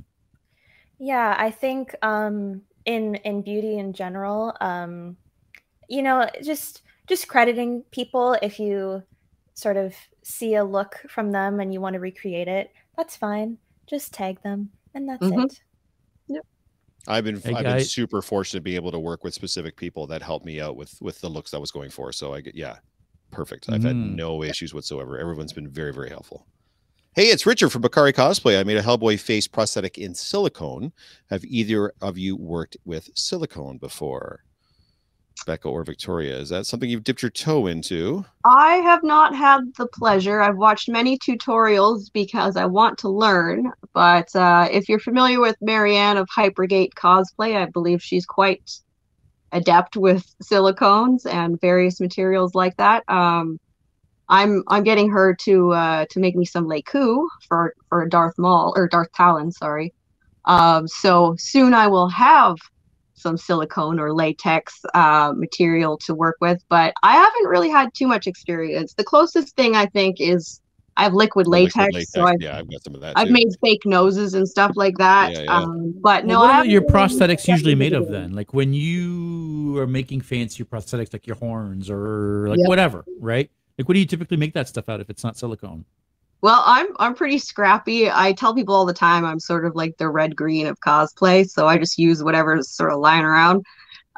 [0.98, 5.16] Yeah, I think um, in in beauty in general, um,
[5.88, 9.02] you know, just just crediting people if you
[9.54, 13.58] sort of see a look from them and you want to recreate it, that's fine.
[13.86, 15.44] Just tag them and that's Mhm.
[15.44, 15.58] it.
[17.06, 20.06] I've been Hey, I've been super fortunate to be able to work with specific people
[20.08, 22.12] that helped me out with with the looks I was going for.
[22.12, 22.78] So I get yeah,
[23.32, 23.68] perfect.
[23.70, 24.14] I've had Mm.
[24.16, 25.18] no issues whatsoever.
[25.18, 26.46] Everyone's been very very helpful.
[27.14, 28.58] Hey, it's Richard from Bakari Cosplay.
[28.60, 30.92] I made a Hellboy face prosthetic in silicone.
[31.30, 34.44] Have either of you worked with silicone before?
[35.44, 38.24] Becca or Victoria, is that something you've dipped your toe into?
[38.44, 40.40] I have not had the pleasure.
[40.40, 43.72] I've watched many tutorials because I want to learn.
[43.92, 48.70] But uh, if you're familiar with Marianne of Hypergate Cosplay, I believe she's quite
[49.52, 53.02] adept with silicones and various materials like that.
[53.08, 53.58] Um,
[54.28, 58.74] I'm I'm getting her to uh, to make me some lekku for for Darth Maul
[58.76, 59.94] or Darth Talon, sorry.
[60.44, 62.56] Um, so soon I will have
[63.18, 68.06] some silicone or latex uh, material to work with, but I haven't really had too
[68.06, 68.94] much experience.
[68.94, 70.60] The closest thing I think is
[70.96, 73.16] I have liquid The liquid latex, so I've, yeah, I've got some of that.
[73.16, 73.32] I've too.
[73.32, 75.32] made fake noses and stuff like that.
[75.32, 75.56] Yeah, yeah.
[75.56, 78.34] Um, but no, Well, what I are your really prosthetics usually made of then?
[78.34, 82.68] Like when you are making fancy prosthetics, like your horns or like Yep.
[82.68, 83.48] whatever, right?
[83.78, 85.84] Like what do you typically make that stuff out if it's not silicone?
[86.40, 88.10] Well, I'm I'm pretty scrappy.
[88.10, 91.48] I tell people all the time I'm sort of like the red green of cosplay,
[91.48, 93.64] so I just use whatever's sort of lying around.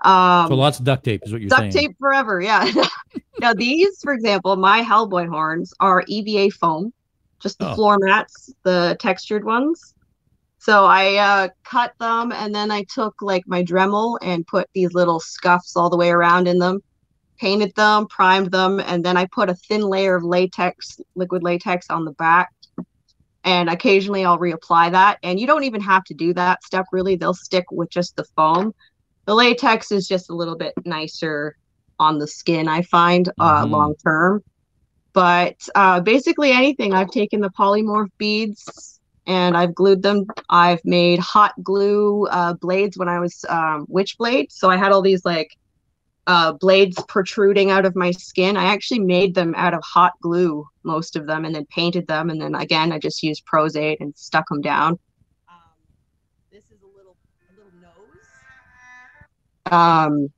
[0.02, 1.70] Um, so lots of duct tape is what you're duct saying.
[1.72, 2.70] Duct tape forever yeah
[3.40, 6.90] now these for example my hellboy horns are eva foam
[7.38, 7.74] just the Oh.
[7.74, 9.94] floor mats the textured ones
[10.59, 14.94] so i uh, cut them and then i took like my dremel and put these
[14.94, 16.80] little scuffs all the way around in them
[17.41, 21.87] painted them primed them and then i put a thin layer of latex liquid latex
[21.91, 22.49] on the back.
[23.45, 25.19] And occasionally i'll reapply that.
[25.23, 27.17] And you don't even have to do that step really.
[27.17, 28.73] They'll stick with just the foam.
[29.27, 31.55] The latex is just a little bit nicer
[31.99, 33.71] on the skin i find uh, Mhm.
[33.71, 34.43] long term.
[35.12, 36.95] But uh, basically anything.
[36.95, 40.25] I've taken the polymorph beads and i've glued them.
[40.49, 45.03] I've made hot glue uh, blades when i was um, Witchblade so i had all
[45.03, 45.51] these like
[46.31, 50.66] uh, blades protruding out of my skin i actually made them out of hot glue
[50.82, 54.16] most of them and then painted them and then again i just used Pros-Aide and
[54.16, 54.98] stuck them down
[55.48, 55.59] um,
[56.52, 57.16] this is a little
[57.51, 60.31] a little nose um,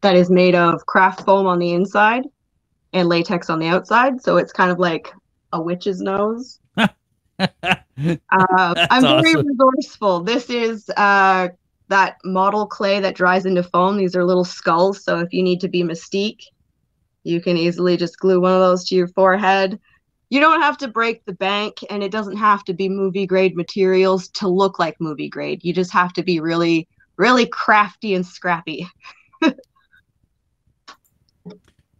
[0.00, 2.24] that is made of craft foam on the inside
[2.92, 4.20] and latex on the outside.
[4.22, 5.12] So it's kind of like
[5.52, 6.60] a witch's nose.
[7.40, 10.20] Uh, I'm very resourceful.
[10.20, 11.48] This is uh,
[11.88, 13.96] that model clay that dries into foam.
[13.96, 15.02] These are little skulls.
[15.02, 16.42] So if you need to be Mystique,
[17.24, 19.78] you can easily just glue one of those to your forehead.
[20.30, 23.56] You don't have to break the bank, and it doesn't have to be movie grade
[23.56, 25.64] materials to look like movie grade.
[25.64, 26.86] You just have to be really,
[27.16, 28.86] really crafty and scrappy.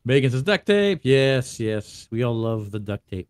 [0.05, 1.01] Megan says duct tape.
[1.03, 2.07] Yes, yes.
[2.11, 3.29] We all love the duct tape.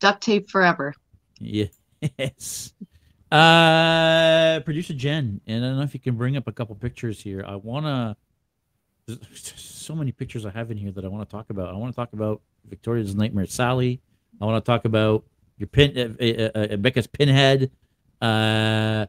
[0.00, 0.94] Duct tape forever.
[1.38, 1.70] Yes.
[3.30, 7.20] Uh producer Jen, and I don't know if you can bring up a couple pictures
[7.20, 7.44] here.
[7.46, 8.16] I wanna
[9.06, 11.74] there's so many pictures I have in here that I want to talk about.
[11.74, 14.00] I want to talk about Victoria's Nightmare Sally.
[14.40, 15.24] I want to talk about
[15.58, 17.70] your pin uh, uh, uh, Becca's pinhead.
[18.20, 19.06] Uh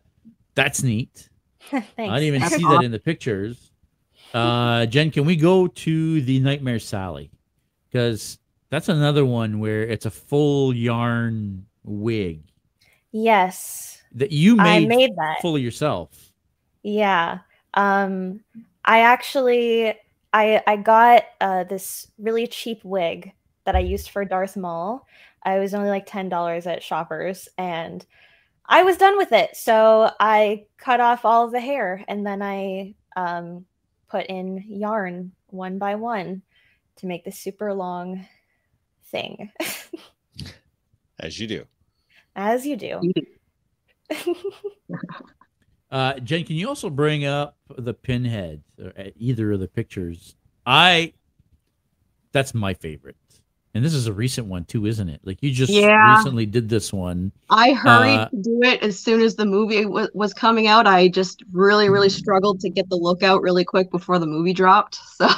[0.56, 1.30] that's neat.
[1.60, 1.94] Thanks.
[1.98, 3.72] I didn't even That's see that in the pictures.
[4.34, 7.32] Uh, Jen, can we go to the Nightmare Sally?
[7.90, 8.40] Because
[8.70, 12.44] that's another one where it's a full yarn wig
[13.16, 15.42] yes, that you I made, made that.
[15.42, 16.32] fully yourself.
[16.84, 17.40] Yeah.
[17.74, 18.42] Um
[18.84, 19.94] I actually
[20.34, 23.32] I I got uh this really cheap wig
[23.66, 25.06] that I used for Darth Maul.
[25.44, 28.06] I was only like $10 at Shoppers and
[28.68, 29.56] I was done with it.
[29.56, 33.66] So I cut off all of the hair and then I um
[34.10, 36.42] put in yarn one by one
[36.98, 38.26] to make this super long
[39.06, 39.52] thing
[41.20, 41.66] as you do.
[42.36, 43.02] as you do.
[45.92, 50.36] Uh, Jen, can you also bring up the pinhead or uh, either of the pictures?
[50.66, 51.14] I
[52.32, 53.16] that's my favorite,
[53.74, 55.22] and this is a recent one too, isn't it?
[55.24, 55.96] Like you just Yeah.
[55.98, 57.32] recently did this one.
[57.50, 60.88] I hurried Uh, to do it as soon as the movie w- was coming out.
[60.88, 64.54] I just really, really struggled to get the look out really quick before the movie
[64.54, 65.00] dropped.
[65.18, 65.30] So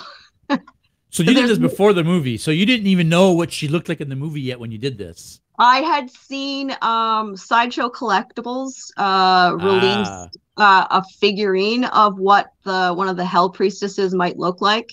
[1.10, 3.89] So you did this before the movie, so you didn't even know what she looked
[3.89, 5.41] like in the movie yet when you did this.
[5.58, 10.30] I had seen um, Sideshow Collectibles uh, release Ah.
[10.58, 14.92] uh, a figurine of what the one of the Hell Priestesses might look like.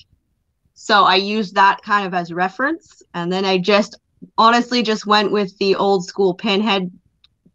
[0.74, 3.96] So I used that kind of as reference, and then I just
[4.38, 6.90] honestly just went with the old school pinhead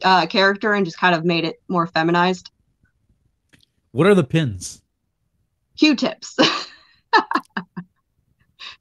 [0.03, 2.51] uh, character and just kind of made it more feminized.
[3.91, 4.81] What are the pins?
[5.77, 6.37] Q-tips.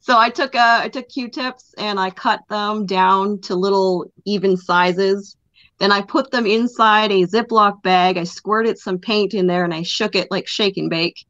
[0.09, 4.57] So I took uh, I took Q-tips and I cut them down to little even
[4.57, 5.37] sizes.
[5.77, 8.17] Then I put them inside a Ziploc bag.
[8.17, 11.23] I squirted some paint in there and I shook it like shake and bake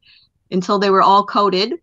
[0.50, 1.74] until they were all coated.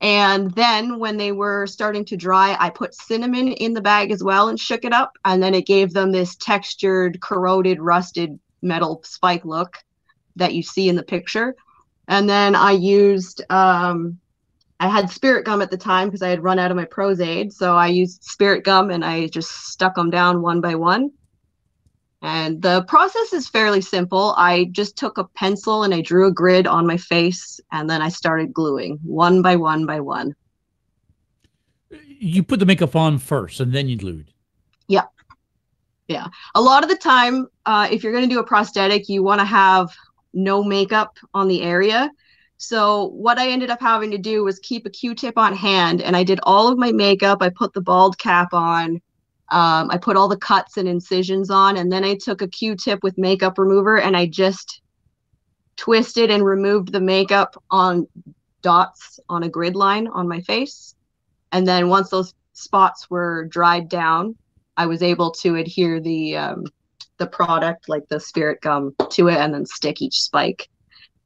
[0.00, 4.24] And then when they were starting to dry, I put cinnamon in the bag as
[4.24, 5.12] well and shook it up.
[5.24, 9.76] And then it gave them this textured, corroded, rusted metal spike look
[10.34, 11.54] that you see in the picture.
[12.08, 14.18] And then I used, um,
[14.80, 17.52] I had spirit gum at the time because I had run out of my Pros-Aide.
[17.52, 21.12] So I used spirit gum and I just stuck them down one by one.
[22.22, 24.34] And the process is fairly simple.
[24.38, 28.00] I just took a pencil and I drew a grid on my face and then
[28.00, 30.34] I started gluing one by one by one.
[32.18, 34.32] You put the makeup on first and then you glued.
[34.88, 35.04] Yeah.
[36.08, 36.28] Yeah.
[36.54, 39.40] A lot of the time, uh, if you're going to do a prosthetic, you want
[39.40, 39.94] to have
[40.32, 42.10] no makeup on the area.
[42.56, 46.16] So what I ended up having to do was keep a Q-tip on hand and
[46.16, 47.38] I did all of my makeup.
[47.42, 49.00] I put the bald cap on
[49.50, 53.02] um, I put all the cuts and incisions on, and then I took a Q-tip
[53.02, 54.80] with makeup remover and I just
[55.76, 58.08] twisted and removed the makeup on
[58.62, 60.94] dots on a grid line on my face.
[61.52, 64.36] And then once those spots were dried down,
[64.76, 66.64] I was able to adhere the um,
[67.18, 70.68] the product, like the spirit gum, to it, and then stick each spike.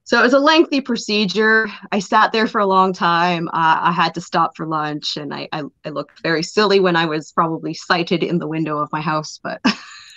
[0.08, 1.68] So it was a lengthy procedure.
[1.92, 3.46] I sat there for a long time.
[3.48, 6.96] Uh, I had to stop for lunch, and I, I, I, looked very silly when
[6.96, 9.60] I was probably sighted in the window of my house, but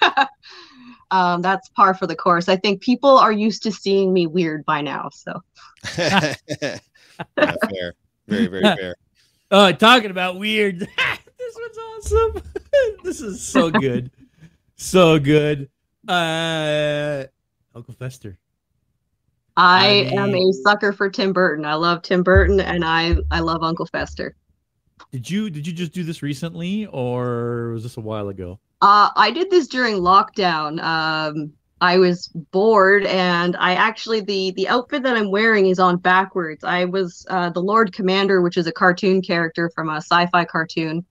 [1.11, 2.47] um, that's par for the course.
[2.47, 5.09] I think people are used to seeing me weird by now.
[5.11, 5.41] So,
[5.97, 6.35] yeah,
[7.35, 7.93] fair.
[8.29, 8.95] Very, very fair.
[9.51, 10.79] Oh, talking about weird.
[11.37, 12.43] this one's awesome.
[13.03, 14.09] this is so good.
[14.77, 15.69] so good.
[16.07, 17.25] Uh,
[17.75, 18.37] Uncle Fester.
[19.57, 21.65] I, I am a sucker for Tim Burton.
[21.65, 24.35] I love Tim Burton and I I love Uncle Fester.
[25.11, 28.59] Did you did you just do this recently or was this a while ago?
[28.81, 30.81] Uh I did this during lockdown.
[30.81, 35.97] Um I was bored and I actually the the outfit that I'm wearing is on
[35.97, 36.63] backwards.
[36.63, 41.03] I was uh, the Lord Commander, which is a cartoon character from a sci-fi cartoon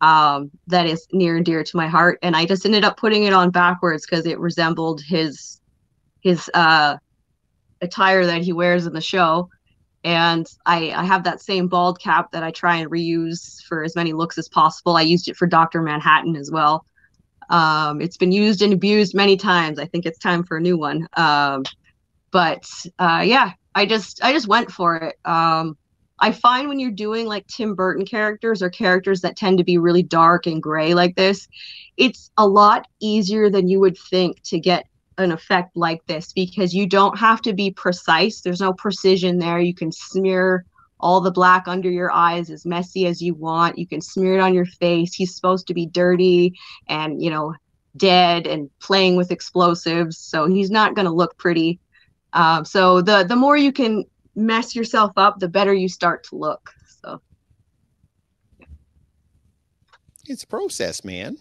[0.00, 3.24] um, that is near and dear to my heart, and I just ended up putting
[3.24, 5.60] it on backwards because it resembled his
[6.20, 6.96] his uh,
[7.80, 9.48] attire that he wears in the show.
[10.04, 13.96] And I, I have that same bald cap that I try and reuse for as
[13.96, 14.96] many looks as possible.
[14.96, 15.82] I used it for Dr.
[15.82, 16.86] Manhattan as well.
[17.50, 19.78] Um, it's been used and abused many times.
[19.78, 21.08] I think it's time for a new one.
[21.16, 21.64] Um,
[22.30, 25.18] but uh, yeah, I just I just went for it.
[25.24, 25.76] Um,
[26.18, 29.78] I find when you're doing like Tim Burton characters or characters that tend to be
[29.78, 31.46] really dark and gray like this,
[31.96, 34.86] it's a lot easier than you would think to get
[35.18, 38.40] an effect like this because you don't have to be precise.
[38.40, 39.58] There's no precision there.
[39.58, 40.64] You can smear
[40.98, 43.78] all the black under your eyes as messy as you want.
[43.78, 45.14] You can smear it on your face.
[45.14, 47.54] He's supposed to be dirty and, you know,
[47.96, 50.18] dead and playing with explosives.
[50.18, 51.80] So he's not going to look pretty.
[52.32, 56.36] Um, so the the more you can mess yourself up, the better you start to
[56.36, 56.70] look.
[57.02, 57.20] So
[60.26, 61.38] it's a process, man.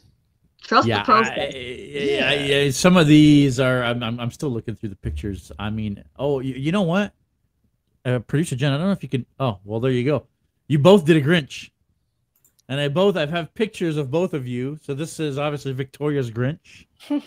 [0.65, 1.53] Trust yeah, the process.
[1.53, 3.83] I, yeah, yeah, Some of these are.
[3.83, 5.51] I'm, I'm, I'm still looking through the pictures.
[5.59, 7.13] I mean, oh, you, you know what?
[8.03, 9.27] Uh, Producer Jen, I don't know if you can.
[9.39, 10.25] Oh, well, there you go.
[10.67, 11.69] You both did a Grinch,
[12.67, 13.15] and I both.
[13.15, 14.79] I have pictures of both of you.
[14.81, 16.87] So this is obviously Victoria's Grinch.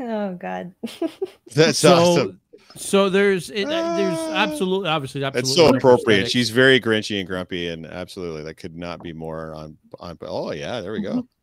[0.00, 0.74] oh God.
[1.54, 2.40] That's so, awesome.
[2.74, 5.50] So there's it, there's absolutely obviously absolutely.
[5.50, 6.28] It's so appropriate.
[6.32, 10.18] She's very grinchy and grumpy, and absolutely that could not be more on on.
[10.22, 11.28] Oh yeah, there we go.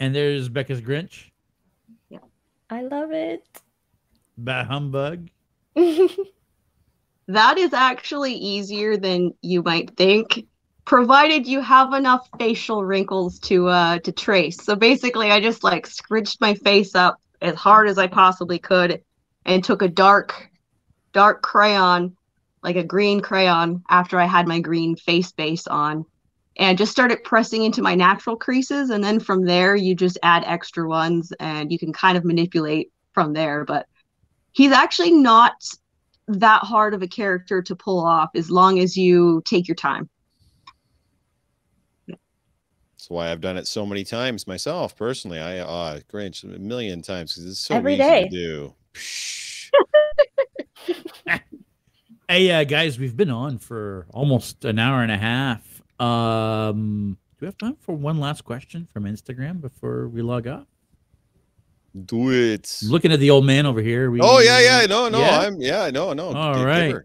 [0.00, 1.30] And there's Becca's Grinch.
[2.08, 2.18] Yeah.
[2.70, 3.46] I love it.
[4.38, 5.28] Bah humbug.
[7.28, 10.46] that is actually easier than you might think,
[10.86, 14.56] provided you have enough facial wrinkles to uh to trace.
[14.64, 19.02] So basically I just like scrunched my face up as hard as I possibly could
[19.44, 20.50] and took a dark
[21.12, 22.16] dark crayon,
[22.62, 26.06] like a green crayon after I had my green face base on
[26.60, 28.90] and just started pressing into my natural creases.
[28.90, 32.92] And then from there, you just add extra ones and you can kind of manipulate
[33.14, 33.64] from there.
[33.64, 33.86] But
[34.52, 35.54] he's actually not
[36.28, 40.10] that hard of a character to pull off as long as you take your time.
[42.06, 45.38] That's why I've done it so many times myself personally.
[45.38, 48.28] I uh Grinch a million times because it's so Every easy day.
[48.28, 48.74] to do.
[52.28, 55.69] hey uh, guys, we've been on for almost an hour and a half.
[56.00, 60.66] Um, do we have time for one last question from Instagram before we log off?
[62.06, 62.78] Do it.
[62.84, 64.10] Looking at the old man over here.
[64.10, 65.40] We, oh yeah, yeah, no, no, yeah?
[65.40, 66.32] I'm yeah, no, no.
[66.32, 66.96] All Get, right.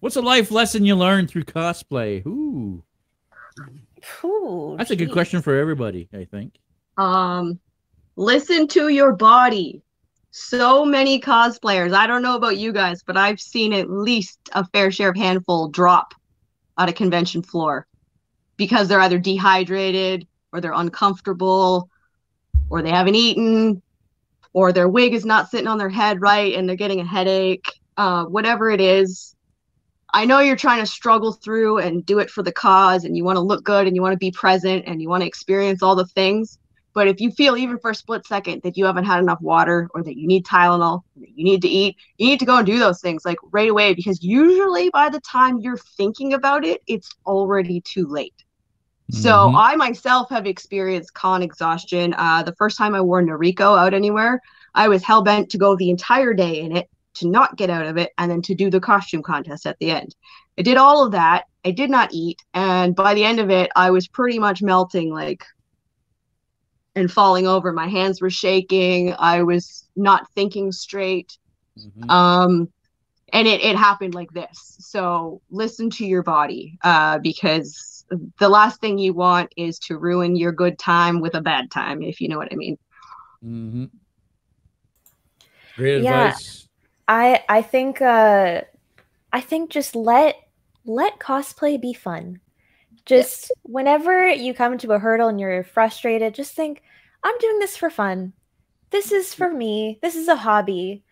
[0.00, 2.24] What's a life lesson you learned through cosplay?
[2.26, 2.82] Ooh.
[4.24, 6.54] Ooh, That's a good question for everybody, I think.
[6.96, 7.58] Um,
[8.16, 9.82] listen to your body.
[10.30, 11.92] So many cosplayers.
[11.92, 15.16] I don't know about you guys, but I've seen at least a fair share of
[15.16, 16.14] handful drop
[16.76, 17.88] on a convention floor
[18.58, 21.88] because they're either dehydrated or they're uncomfortable
[22.68, 23.80] or they haven't eaten
[24.52, 27.66] or their wig is not sitting on their head right and they're getting a headache.
[27.96, 29.34] Uh, whatever it is,
[30.12, 33.24] I know you're trying to struggle through and do it for the cause and you
[33.24, 35.82] want to look good and you want to be present and you want to experience
[35.82, 36.58] all the things.
[36.94, 39.88] But if you feel even for a split second that you haven't had enough water
[39.94, 42.66] or that you need Tylenol, that you need to eat, you need to go and
[42.66, 46.82] do those things like right away because usually by the time you're thinking about it,
[46.86, 48.34] it's already too late.
[49.10, 49.54] So Mhm.
[49.56, 52.14] I myself have experienced con exhaustion.
[52.18, 54.40] Uh, the first time I wore Noriko out anywhere,
[54.74, 57.86] I was hell bent to go the entire day in it, to not get out
[57.86, 60.14] of it, and then to do the costume contest at the end.
[60.58, 61.44] I did all of that.
[61.64, 65.12] I did not eat, and by the end of it, I was pretty much melting,
[65.12, 65.44] like,
[66.94, 67.72] and falling over.
[67.72, 69.14] My hands were shaking.
[69.18, 71.36] I was not thinking straight.
[71.78, 72.10] Mhm.
[72.10, 72.68] Um,
[73.32, 74.76] and it, it happened like this.
[74.80, 77.97] So listen to your body, uh, because
[78.38, 82.02] the last thing you want is to ruin your good time with a bad time,
[82.02, 82.78] if you know what I mean.
[83.44, 83.84] Mm-hmm.
[85.76, 86.32] Great Yeah.
[86.32, 86.68] advice.
[87.06, 88.62] I I think uh
[89.32, 90.36] I think just let
[90.84, 92.40] let cosplay be fun.
[93.06, 96.82] Just whenever you come to a hurdle and you're frustrated, just think,
[97.22, 98.34] I'm doing this for fun.
[98.90, 99.98] This is for me.
[100.02, 101.04] This is a hobby.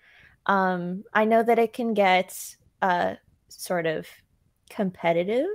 [0.47, 3.15] Um, I know that it can get uh
[3.49, 4.07] sort of
[4.71, 5.47] competitive,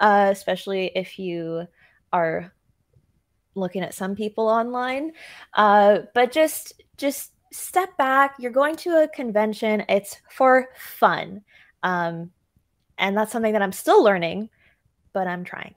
[0.00, 1.66] uh, especially if you
[2.12, 2.52] are
[3.54, 5.12] looking at some people online.
[5.54, 8.34] Uh, but just just step back.
[8.38, 9.84] You're going to a convention.
[9.88, 11.42] It's for fun.
[11.82, 12.30] Um,
[12.98, 14.50] and that's something that I'm still learning,
[15.12, 15.74] but I'm trying.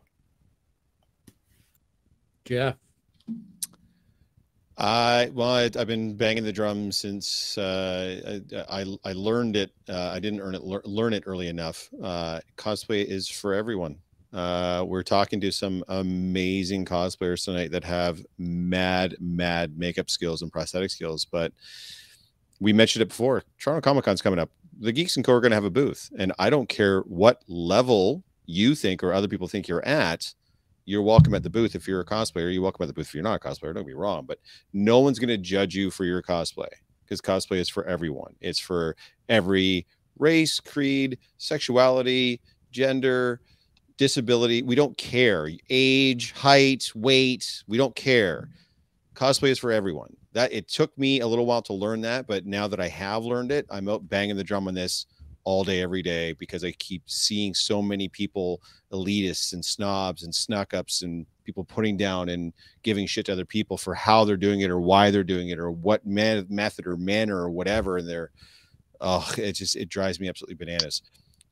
[2.45, 2.75] Jeff.
[4.75, 9.71] I well, I, I've been banging the drum since uh, I, I I learned it.
[9.87, 11.89] Uh, I didn't earn it learn it early enough.
[12.01, 13.97] Uh, cosplay is for everyone.
[14.33, 20.51] Uh, we're talking to some amazing cosplayers tonight that have mad, mad makeup skills and
[20.51, 21.23] prosthetic skills.
[21.23, 21.53] But
[22.59, 23.43] we mentioned it before.
[23.59, 24.49] Toronto Comic Con's coming up.
[24.79, 27.43] The Geeks and Co are going to have a booth, and I don't care what
[27.47, 30.33] level you think or other people think you're at.
[30.85, 32.51] You're welcome at the booth if you're a cosplayer.
[32.51, 33.73] You're welcome at the booth if you're not a cosplayer.
[33.73, 34.39] Don't be wrong, but
[34.73, 36.67] no one's going to judge you for your cosplay
[37.05, 38.35] because cosplay is for everyone.
[38.41, 38.95] It's for
[39.29, 39.85] every
[40.17, 42.41] race, creed, sexuality,
[42.71, 43.39] gender,
[43.97, 44.61] disability.
[44.63, 45.49] We don't care.
[45.69, 47.63] Age, height, weight.
[47.67, 48.49] We don't care.
[48.49, 49.23] Mm-hmm.
[49.25, 50.15] Cosplay is for everyone.
[50.33, 53.23] That it took me a little while to learn that, but now that I have
[53.23, 55.05] learned it, I'm out banging the drum on this
[55.43, 58.61] all day, every day because I keep seeing so many people,
[58.91, 63.45] elitists and snobs and snuck ups and people putting down and giving shit to other
[63.45, 66.87] people for how they're doing it or why they're doing it or what man- method
[66.87, 67.97] or manner or whatever.
[67.97, 68.31] And they're,
[69.01, 71.01] oh, it just, it drives me absolutely bananas.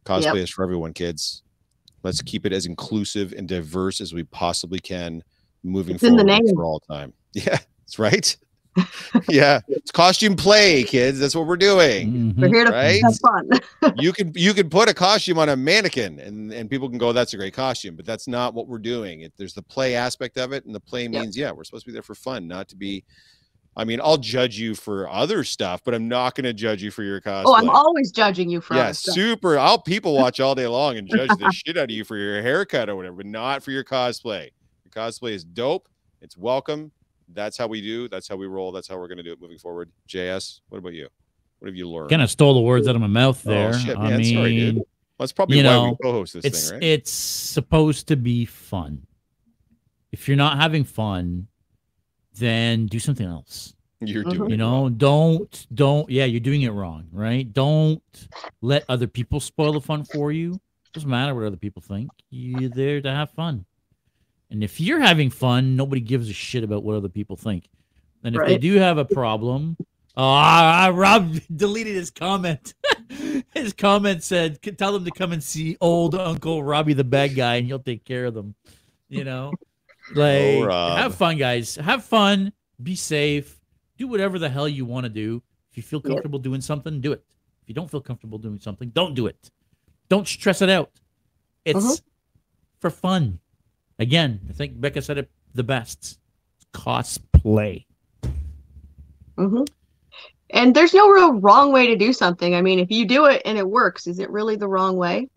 [0.06, 1.44] Cosplay is for everyone, kids.
[2.04, 5.24] Let's keep it as inclusive and diverse as we possibly can
[5.64, 6.56] moving It's in the forward name.
[6.56, 7.14] for all time.
[7.34, 8.36] Yeah, that's right.
[9.30, 11.20] yeah, it's costume play, kids.
[11.20, 12.34] That's what we're doing.
[12.38, 12.54] We're Mhm.
[12.54, 13.02] here to Right?
[13.04, 13.50] have fun.
[13.98, 17.12] you can you can put a costume on a mannequin and and people can go
[17.14, 20.38] that's a great costume but that's not what we're doing it, there's the play aspect
[20.38, 21.12] of it and the play Yep.
[21.12, 23.04] means yeah we're supposed to be there for fun not to be
[23.78, 26.92] i mean i'll judge you for other stuff but i'm not going to judge you
[26.92, 29.16] for your cosplay oh, I'm always judging you for yeah other stuff.
[29.16, 29.58] super.
[29.58, 32.42] I'll people watch all day long and judge the shit out of you for your
[32.42, 34.50] haircut or whatever but not for your cosplay.
[34.84, 35.88] Your cosplay is dope.
[36.22, 36.92] It's welcome.
[37.34, 38.08] That's how we do.
[38.08, 38.72] That's how we roll.
[38.72, 39.90] That's how we're going to do it moving forward.
[40.08, 41.08] Js what about you?
[41.60, 42.10] What have you learned?
[42.10, 43.70] Kind of stole the words out of my mouth oh, there.
[43.70, 44.20] Oh, shit, I man.
[44.20, 44.82] mean, Sorry, dude.
[45.20, 46.84] that's probably you why we co-host this it's thing right?
[46.84, 49.06] it's supposed to be fun.
[50.12, 51.48] If you're not having fun,
[52.38, 53.74] then do something else.
[54.00, 54.32] You're Mhm.
[54.34, 54.94] doing You know, wrong.
[54.96, 57.52] don't don't yeah, you're doing it wrong, right?
[57.52, 58.02] Don't
[58.62, 60.60] let other people spoil the fun for you.
[60.94, 62.12] Doesn't matter what other people think.
[62.30, 63.66] You're there to have fun.
[64.50, 67.70] And if you're having fun, nobody gives a shit about what other people think.
[68.24, 72.74] And if they do have a problem, oh, ah, Rob deleted his comment.
[73.54, 77.36] his comment said, "C- "Tell them to come and see old Uncle Robbie the bad
[77.36, 78.56] guy, and he'll take care of them."
[79.10, 79.54] You know,
[80.16, 80.98] like Rob.
[80.98, 81.76] have fun, guys.
[81.76, 82.54] Have fun.
[82.82, 83.60] Be safe.
[83.98, 85.42] Do whatever the hell you want to do.
[85.72, 86.08] If you feel Yep.
[86.12, 87.24] comfortable doing something, do it.
[87.62, 89.52] If you don't feel comfortable doing something, don't do it.
[90.10, 90.92] Don't stress it out.
[91.64, 92.02] It's Mhm.
[92.80, 93.40] for fun.
[94.00, 96.20] Again, I think Becca said it the best.
[96.74, 97.86] Cosplay.
[99.38, 99.64] hmm
[100.50, 102.56] And there's no real wrong way to do something.
[102.56, 105.30] I mean, if you do it and it works, is it really the wrong way?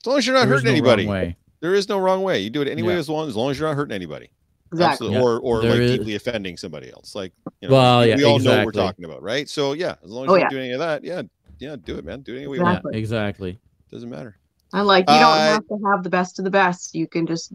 [0.00, 1.36] As long as you're not There is hurting no wrong anybody.
[1.62, 1.68] Way.
[1.68, 2.40] There is no wrong way.
[2.40, 2.98] You do it anyway Yeah.
[2.98, 4.30] as long as long as you're not hurting anybody.
[4.72, 5.12] Exactly.
[5.12, 5.20] Yeah.
[5.20, 7.14] Or or There like is- deeply offending somebody else.
[7.14, 9.48] Like you know, Well, yeah, we all know what we're talking about, right?
[9.48, 10.44] So yeah, as long as Oh, you're yeah.
[10.44, 11.22] not doing any of that, yeah,
[11.58, 12.20] yeah, do it, man.
[12.22, 12.76] Do it any way Yeah, want.
[12.78, 12.98] Exactly.
[12.98, 13.58] exactly.
[13.90, 14.36] Doesn't matter.
[14.72, 16.94] And like you don't Uh, have to have the best of the best.
[16.94, 17.52] You can just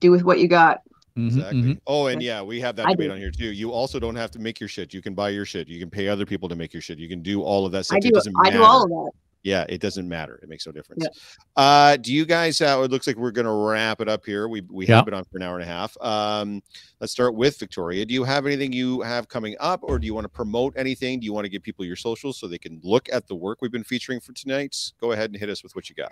[0.00, 0.80] do with what you got.
[1.16, 1.62] Mhm, Exactly.
[1.62, 1.80] mhm.
[1.86, 3.12] Oh, and yeah, we have that I debate do.
[3.14, 3.50] on here too.
[3.52, 4.92] You also don't have to make your shit.
[4.92, 5.68] You can buy your shit.
[5.68, 6.98] You can pay other people to make your shit.
[6.98, 7.94] You can do all of that stuff.
[7.94, 8.10] I It do.
[8.10, 9.10] doesn't I do all of that.
[9.46, 10.40] Yeah, it doesn't matter.
[10.42, 11.04] It makes no difference.
[11.04, 11.62] Yeah.
[11.62, 12.60] Uh, do you guys?
[12.60, 14.48] Uh, it looks like we're gonna wrap it up here.
[14.48, 14.96] We we Yeah.
[14.96, 15.96] have been on for an hour and a half.
[16.00, 16.60] Um,
[17.00, 18.04] let's start with Victoria.
[18.04, 21.20] Do you have anything you have coming up, or do you want to promote anything?
[21.20, 23.58] Do you want to give people your socials so they can look at the work
[23.62, 24.74] we've been featuring for tonight?
[25.00, 26.10] Go ahead and hit us with what you got.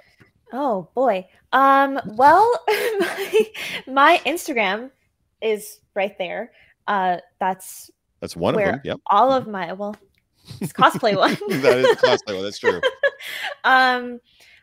[0.53, 1.27] Oh boy.
[1.53, 1.99] Um.
[2.15, 3.47] Well, my,
[3.89, 4.93] my Instagram
[5.43, 6.53] is right there.
[6.87, 7.91] Uh, that's
[8.21, 8.81] That's one Where- of them.
[8.85, 9.97] Yep, all of my well,
[10.61, 11.33] it's cosplay one.
[11.63, 12.45] that is cosplay one.
[12.45, 12.81] That's true.
[13.65, 14.21] um,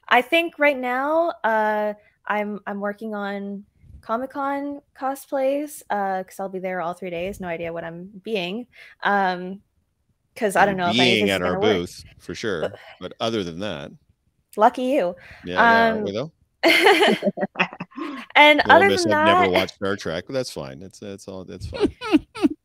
[0.08, 1.94] I think right now, uh,
[2.26, 3.66] I'm I'm working on
[4.02, 5.84] Comic Con cosplays.
[5.90, 7.40] Uh, because I'll be there all three days.
[7.40, 8.68] No idea what I'm being.
[9.04, 9.62] Um,
[10.34, 11.78] because I don't know if being at our gonna work.
[11.78, 12.74] booth for sure.
[13.02, 13.92] But other than that,
[14.58, 15.16] Lucky you.
[15.46, 16.32] yeah, yeah Um, we though.
[18.36, 20.80] and other miss than I've that, never watched Star Trek, but that's fine.
[20.80, 21.44] That's that's all.
[21.44, 21.96] That's fine.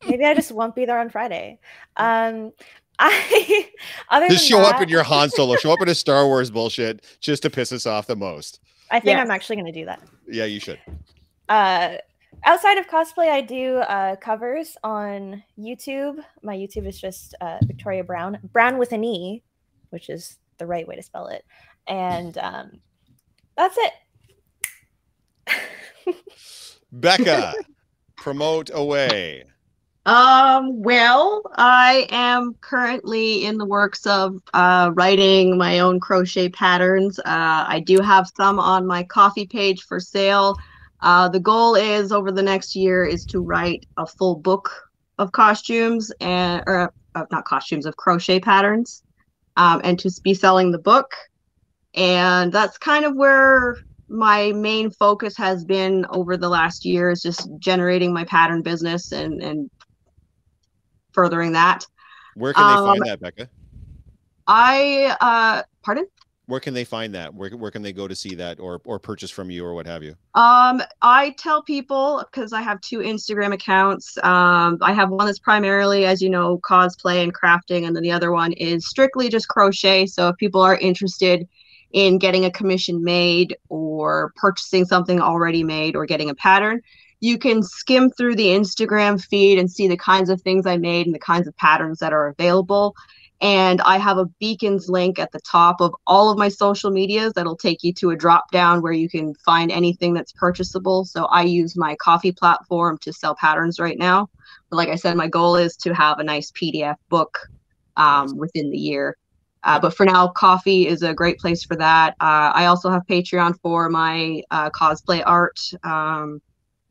[0.07, 1.59] maybe I just won't be there on Friday.
[1.97, 2.53] Um,
[2.99, 3.69] I
[4.11, 5.57] other Just than show that, up in your Han Solo.
[5.57, 8.61] Show up in a Star Wars bullshit just to piss us off the most.
[8.91, 10.01] I think I'm actually going to do that.
[10.29, 10.79] Yeah, you should.
[11.49, 11.97] Uh,
[12.45, 16.19] outside of cosplay, I do uh, covers on YouTube.
[16.43, 19.43] My YouTube is just uh, Victoria Browne, Brown with an E,
[19.91, 21.45] which is the right way to spell it.
[21.89, 22.81] And um,
[23.57, 23.93] that's it.
[26.93, 27.55] Becca,
[28.17, 29.45] promote away.
[30.07, 37.19] Um, well, I am currently in the works of uh, writing my own crochet patterns.
[37.19, 40.55] Uh, I do have some on my Ko-fi page for sale.
[41.01, 44.71] Uh, the goal is over the next year is to write a full book
[45.19, 49.03] of costumes and or uh, not costumes of crochet patterns,
[49.57, 51.11] um, and to be selling the book.
[51.95, 53.77] And that's kind of where
[54.09, 59.11] my main focus has been over the last year is just generating my pattern business
[59.11, 59.69] and and
[61.17, 61.85] furthering that.
[62.35, 63.49] Where can they Um, find that, Becca?
[64.47, 66.07] I uh pardon?
[66.47, 67.35] Where can they find that?
[67.35, 69.87] Where, where can they go to see that or or purchase from you or what
[69.87, 70.15] have you?
[70.35, 74.17] Um I tell people because I have two Instagram accounts.
[74.23, 78.13] Um I have one that's primarily as you know cosplay and crafting and then the
[78.13, 80.07] other one is strictly just crochet.
[80.07, 81.49] So if people are interested
[81.93, 86.81] in getting a commission made or purchasing something already made or getting a pattern,
[87.21, 91.07] you can skim through the Instagram feed and see the kinds of things I made
[91.07, 92.95] and the kinds of patterns that are available.
[93.41, 97.35] And I have a beacons link at the top of all of my social medias
[97.35, 101.05] that'll take you to a drop down where you can find anything that's purchasable.
[101.05, 104.31] So I use my Ko-fi platform to sell patterns right now.
[104.71, 107.39] But like I said, my goal is to have a nice PDF book
[107.97, 109.17] um, within the year.
[109.65, 112.11] Uh, but for now, Ko-fi is a great place for that.
[112.21, 115.59] Uh, I also have Patreon for my uh, cosplay art.
[115.83, 116.41] Um,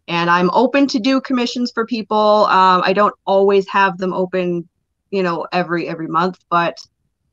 [0.07, 2.45] and I'm open to do commissions for people.
[2.45, 4.67] Um, I don't always have them open,
[5.11, 6.77] you know, every every month, but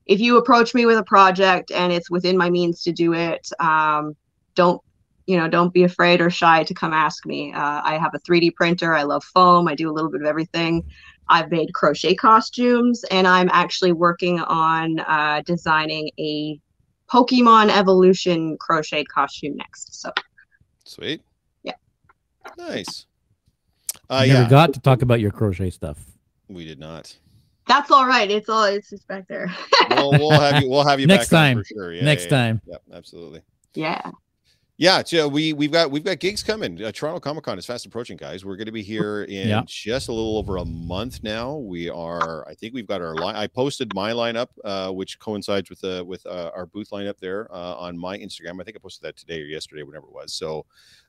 [0.07, 3.49] if you approach me with a project and it's within my means to do it,
[3.61, 4.16] um,
[4.55, 4.81] don't
[5.27, 7.53] you know, don't be afraid or shy to come ask me.
[7.53, 8.94] Uh, I have a 3D printer.
[8.94, 9.69] I love foam.
[9.69, 10.85] I do a little bit of everything.
[11.28, 16.59] I've made crochet costumes, and I'm actually working on uh, designing a
[17.11, 20.01] Pokemon Evolution crochet costume next.
[20.01, 20.11] So
[20.85, 21.23] Sweet.
[22.44, 22.64] Yeah.
[22.69, 23.06] Nice.
[24.10, 25.98] I Uh, never yeah, got to talk about your crochet stuff.
[26.48, 27.16] we did not.
[27.66, 28.31] that's all right.
[28.31, 29.51] It's all it's just back there.
[29.90, 30.69] We'll, we'll have you.
[30.70, 31.59] We'll have you Next back on time.
[31.59, 31.93] for sure.
[31.93, 32.60] Yeah, Next yeah, time.
[32.66, 33.40] Yeah, Yep, absolutely.
[33.74, 34.10] yeah.
[34.82, 36.82] Yeah, so we we've got we've got gigs coming.
[36.82, 38.44] Uh, Toronto Comic Con is fast approaching, guys.
[38.44, 39.62] We're going to be here in Yeah.
[39.64, 41.54] just a little over a month now.
[41.54, 43.36] We are, I think we've got our line.
[43.36, 47.46] I posted my lineup, uh, which coincides with the with uh, our booth lineup there
[47.54, 48.60] uh, on my Instagram.
[48.60, 50.32] I think I posted that today or yesterday, whatever it was.
[50.32, 50.66] So,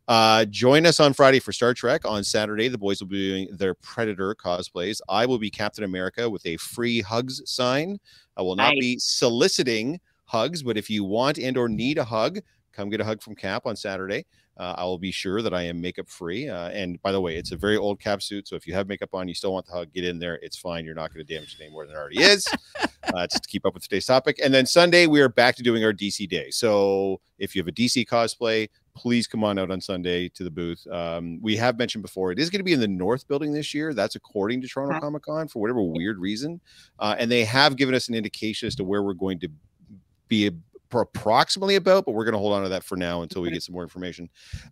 [0.07, 2.05] uh, join us on Friday for Star Trek.
[2.05, 5.01] On Saturday, the boys will be doing their Predator cosplays.
[5.09, 7.99] I will be Captain America with a free hugs sign.
[8.37, 8.79] I will not Nice.
[8.79, 12.39] be soliciting hugs, but if you want and or need a hug,
[12.73, 14.25] come get a hug from Cap on Saturday.
[14.57, 16.47] Uh, I will be sure that I am makeup free.
[16.47, 18.87] Uh, and by the way, it's a very old Cap suit, so if you have
[18.87, 20.35] makeup on, you still want the hug, get in there.
[20.43, 20.85] It's fine.
[20.85, 22.45] You're not going to damage it any more than it already is.
[23.13, 24.39] uh, just to keep up with today's topic.
[24.43, 26.49] And then Sunday, we are back to doing our DC day.
[26.51, 30.51] So if you have a DC cosplay, please come on out on Sunday to the
[30.51, 30.85] booth.
[30.87, 33.73] Um, we have mentioned before it is going to be in the North Building this
[33.73, 33.93] year.
[33.93, 35.01] That's according to Toronto Okay.
[35.01, 36.61] Comic Con for whatever weird reason,
[36.99, 39.49] uh, and they have given us an indication as to where we're going to
[40.27, 40.51] be
[41.01, 43.63] approximately about, but we're going to hold on to that for now until we get
[43.63, 44.29] some more information.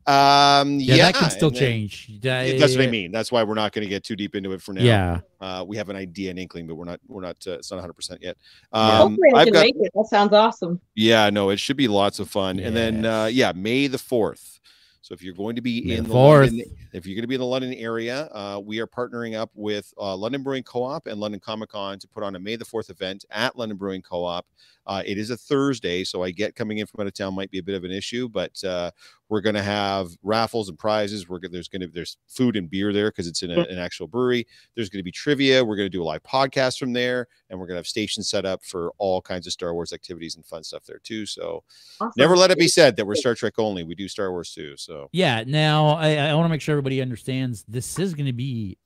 [0.08, 2.08] Um, Yeah, yeah, that can still then- change.
[2.22, 3.12] Yeah, That's what I mean.
[3.12, 4.82] That's why we're not going to get too deep into it for now.
[4.84, 5.20] Yeah.
[5.40, 7.00] Uh, we have an idea, an inkling, but we're not.
[7.08, 7.38] We're not.
[7.48, 8.38] Uh, it's not 100 percent yet.
[8.74, 8.80] Yeah.
[8.80, 9.62] Um, Hopefully, I I've can got.
[9.62, 9.92] make it.
[9.96, 10.80] That sounds awesome.
[10.96, 12.60] Yeah, no, it should be lots of fun.
[12.60, 14.60] And then, uh, yeah, May the 4th.
[15.04, 16.46] So if you're going to be May in the the 4th.
[16.48, 19.50] London, if you're going to be in the London area, uh, we are partnering up
[19.56, 22.64] with uh, London Brewing Co-op and London Comic Con to put on a May the
[22.66, 24.46] 4th event at London Brewing Co-op.
[24.88, 27.52] Uh, it is a Thursday, so I get coming in from out of town might
[27.52, 28.90] be a bit of an issue, but uh,
[29.30, 31.30] we're going to have raffles and prizes.
[31.30, 33.78] We're gonna, there's going to there's food and beer there because it's in a, an
[33.78, 34.48] actual brewery.
[34.76, 35.64] There's going to be trivia.
[35.64, 38.30] We're going to do a live podcast from there, and we're going to have stations
[38.30, 41.26] set up for all kinds of Star Wars activities and fun stuff there too.
[41.26, 41.64] So
[42.00, 42.14] Awesome.
[42.18, 43.84] never let it be said that we're Star Trek only.
[43.84, 44.76] We do Star Wars too.
[44.78, 45.44] So Yeah.
[45.46, 48.78] Now I, I want to make sure everybody understands this is going to be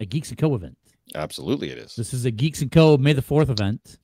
[0.00, 0.76] a Geeks and Co event.
[1.14, 1.94] absolutely, it is.
[1.94, 3.98] This is a Geeks and Co May the Fourth event.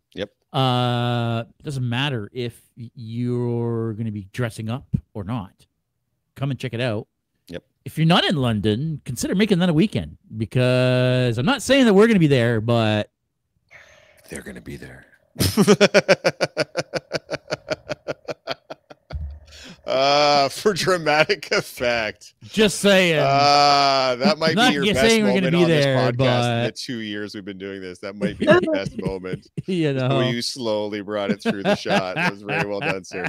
[0.52, 0.60] Yep.
[0.60, 5.66] Uh, doesn't matter if you're going to be dressing up or not.
[6.34, 7.06] Come and check it out.
[7.48, 7.64] Yep.
[7.84, 11.94] If you're not in London, consider making that a weekend because I'm not saying that
[11.94, 13.10] we're going to be there, but
[14.30, 15.06] They're going to be there.
[19.98, 22.34] uh, for dramatic effect.
[22.42, 23.18] just saying.
[23.18, 26.98] Uh, that might be your best moment be on this there, podcast in the two
[26.98, 27.98] years we've been doing this.
[27.98, 29.48] That might be your best moment.
[29.66, 30.20] you know.
[30.28, 32.14] you slowly brought it through the shot.
[32.14, 33.26] That was very well done, sir.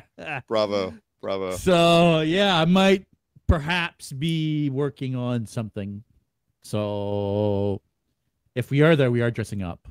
[0.47, 0.93] Bravo.
[1.21, 1.55] Bravo.
[1.57, 3.05] So yeah, I might
[3.47, 6.03] perhaps be working on something.
[6.61, 7.81] So
[8.55, 9.87] if we are there, we are dressing up.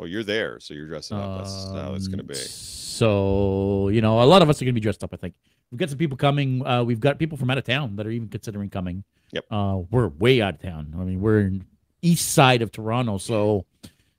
[0.00, 1.38] Oh, you're there, so you're dressing up.
[1.38, 2.34] That's how it's going to Um, be.
[2.34, 5.12] So you know, a lot of us are going to be dressed up.
[5.12, 5.34] I think
[5.70, 6.66] we've got some people coming.
[6.66, 9.04] Uh, we've got people from out of town that are even considering coming.
[9.32, 9.44] Yep.
[9.50, 10.94] Uh, we're way out of town.
[10.98, 11.64] I mean, we're in
[12.02, 13.64] east side of Toronto, so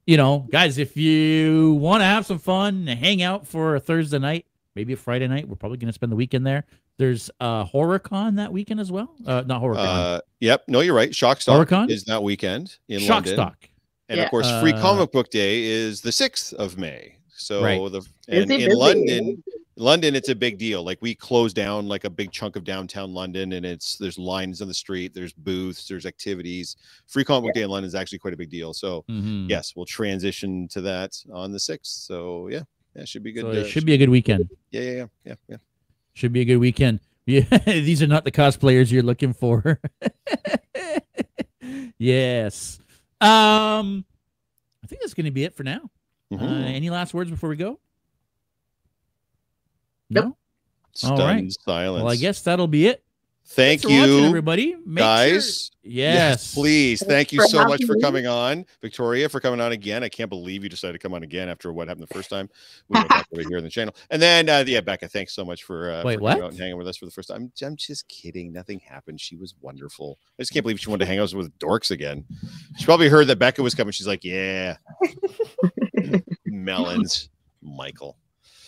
[0.05, 4.17] you know, guys, if you want to have some fun, hang out for a Thursday
[4.17, 4.45] night,
[4.75, 6.65] maybe a Friday night, we're probably going to spend the weekend there.
[6.97, 9.13] There's uh HorrorCon that weekend as well.
[9.25, 9.77] Uh, not HorrorCon.
[9.77, 10.63] Uh, yep.
[10.67, 11.11] No, you're right.
[11.11, 11.89] Shockstock Horrorcon?
[11.89, 13.37] is that weekend in London.
[13.37, 13.55] Shockstock.
[14.09, 14.23] And Yeah.
[14.25, 17.15] of course, Free Uh, Comic Book Day is the 6th of May.
[17.39, 17.91] So Right.
[17.91, 18.75] the and in.
[18.75, 19.43] London,
[19.75, 20.83] London, it's a big deal.
[20.83, 24.61] Like we close down like a big chunk of downtown London, and it's there's lines
[24.61, 26.75] on the street, there's booths, there's activities.
[27.07, 28.73] Free Comic Book Day in London is actually quite a big deal.
[28.73, 29.49] So Mhm.
[29.49, 31.87] yes, we'll transition to that on the 6th.
[32.05, 32.63] So yeah,
[32.93, 33.43] that should be good.
[33.43, 34.49] So uh, it should be a good weekend.
[34.71, 35.57] yeah, yeah, yeah, yeah, yeah.
[36.13, 36.99] Should be a good weekend.
[37.25, 39.79] Yeah, these are not the cosplayers you're looking for.
[41.97, 42.79] yes.
[43.21, 44.05] Um,
[44.83, 45.89] I think that's going to be it for now.
[46.31, 46.73] Uh, Mhm.
[46.75, 47.79] any last words before we go?
[50.09, 50.25] Nope.
[50.25, 50.37] No.
[50.93, 51.51] Stunned all right.
[51.61, 52.03] silence.
[52.03, 53.03] Well, I guess that'll be it.
[53.51, 54.75] Thank Thanks for watching, you, everybody.
[54.85, 55.71] Make guys.
[55.83, 55.91] Sure...
[55.91, 56.53] Yes.
[56.53, 56.99] please.
[56.99, 58.01] Thanks Thank you so much having for me.
[58.01, 60.03] coming on, Victoria, for coming on again.
[60.03, 62.47] I can't believe you decided to come on again after what happened the first time.
[62.89, 65.43] We went back over here in the channel, and then uh, yeah, Becca, thanks so
[65.43, 66.39] much for uh, Wait, for what?
[66.39, 67.51] out and hanging with us for the first time.
[67.61, 68.53] I'm, I'm just kidding.
[68.53, 69.19] Nothing happened.
[69.19, 70.19] She was wonderful.
[70.37, 72.25] I just can't believe she wanted to hang out with dorks again.
[72.77, 73.93] She probably heard that Becca was coming.
[73.93, 74.77] She's like, yeah,
[76.45, 77.29] melons,
[77.61, 78.17] Michael.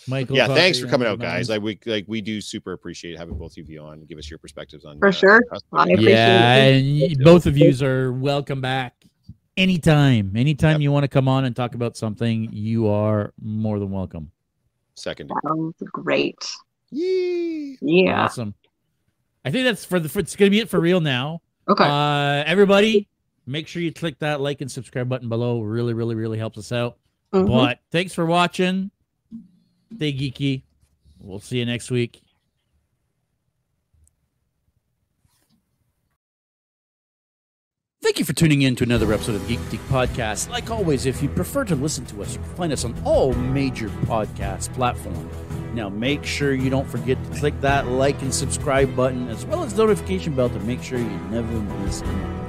[0.08, 0.36] Michael.
[0.36, 1.38] yeah, thanks for coming out, everybody.
[1.40, 1.50] guys.
[1.50, 4.30] Like we like we do super appreciate having both of you on and give us
[4.30, 5.44] your perspectives on For uh, sure.
[5.52, 5.60] cosplay.
[5.74, 6.80] I appreciate Yeah, it.
[7.10, 8.96] and y- both of you are welcome back
[9.58, 10.32] anytime.
[10.36, 10.82] Anytime Yep.
[10.82, 14.32] you want to come on and talk about something, you are more than welcome.
[14.96, 15.32] Second.
[15.48, 16.36] Sounds great.
[16.90, 17.78] Yee.
[17.82, 18.24] Yeah.
[18.26, 18.54] Awesome.
[19.46, 20.10] I think that's for the.
[20.10, 21.42] For, it's gonna be it for real now.
[21.70, 21.84] Okay.
[21.84, 23.08] Uh, everybody,
[23.46, 25.62] make sure you click that like and subscribe button below.
[25.62, 26.98] Really, really, really helps us out.
[27.34, 27.48] Mhm.
[27.48, 28.92] But thanks for watching.
[29.96, 30.64] Stay geeky.
[31.20, 32.22] We'll see you next week.
[38.02, 40.50] Thank you for tuning in to another episode of Geek Geek Podcast.
[40.50, 43.34] Like always, if you prefer to listen to us, you can find us on all
[43.34, 45.34] major podcast platforms.
[45.76, 49.64] Now, make sure you don't forget to click that like and subscribe button, as well
[49.64, 51.48] as notification bell to make sure you never
[51.86, 52.41] miss an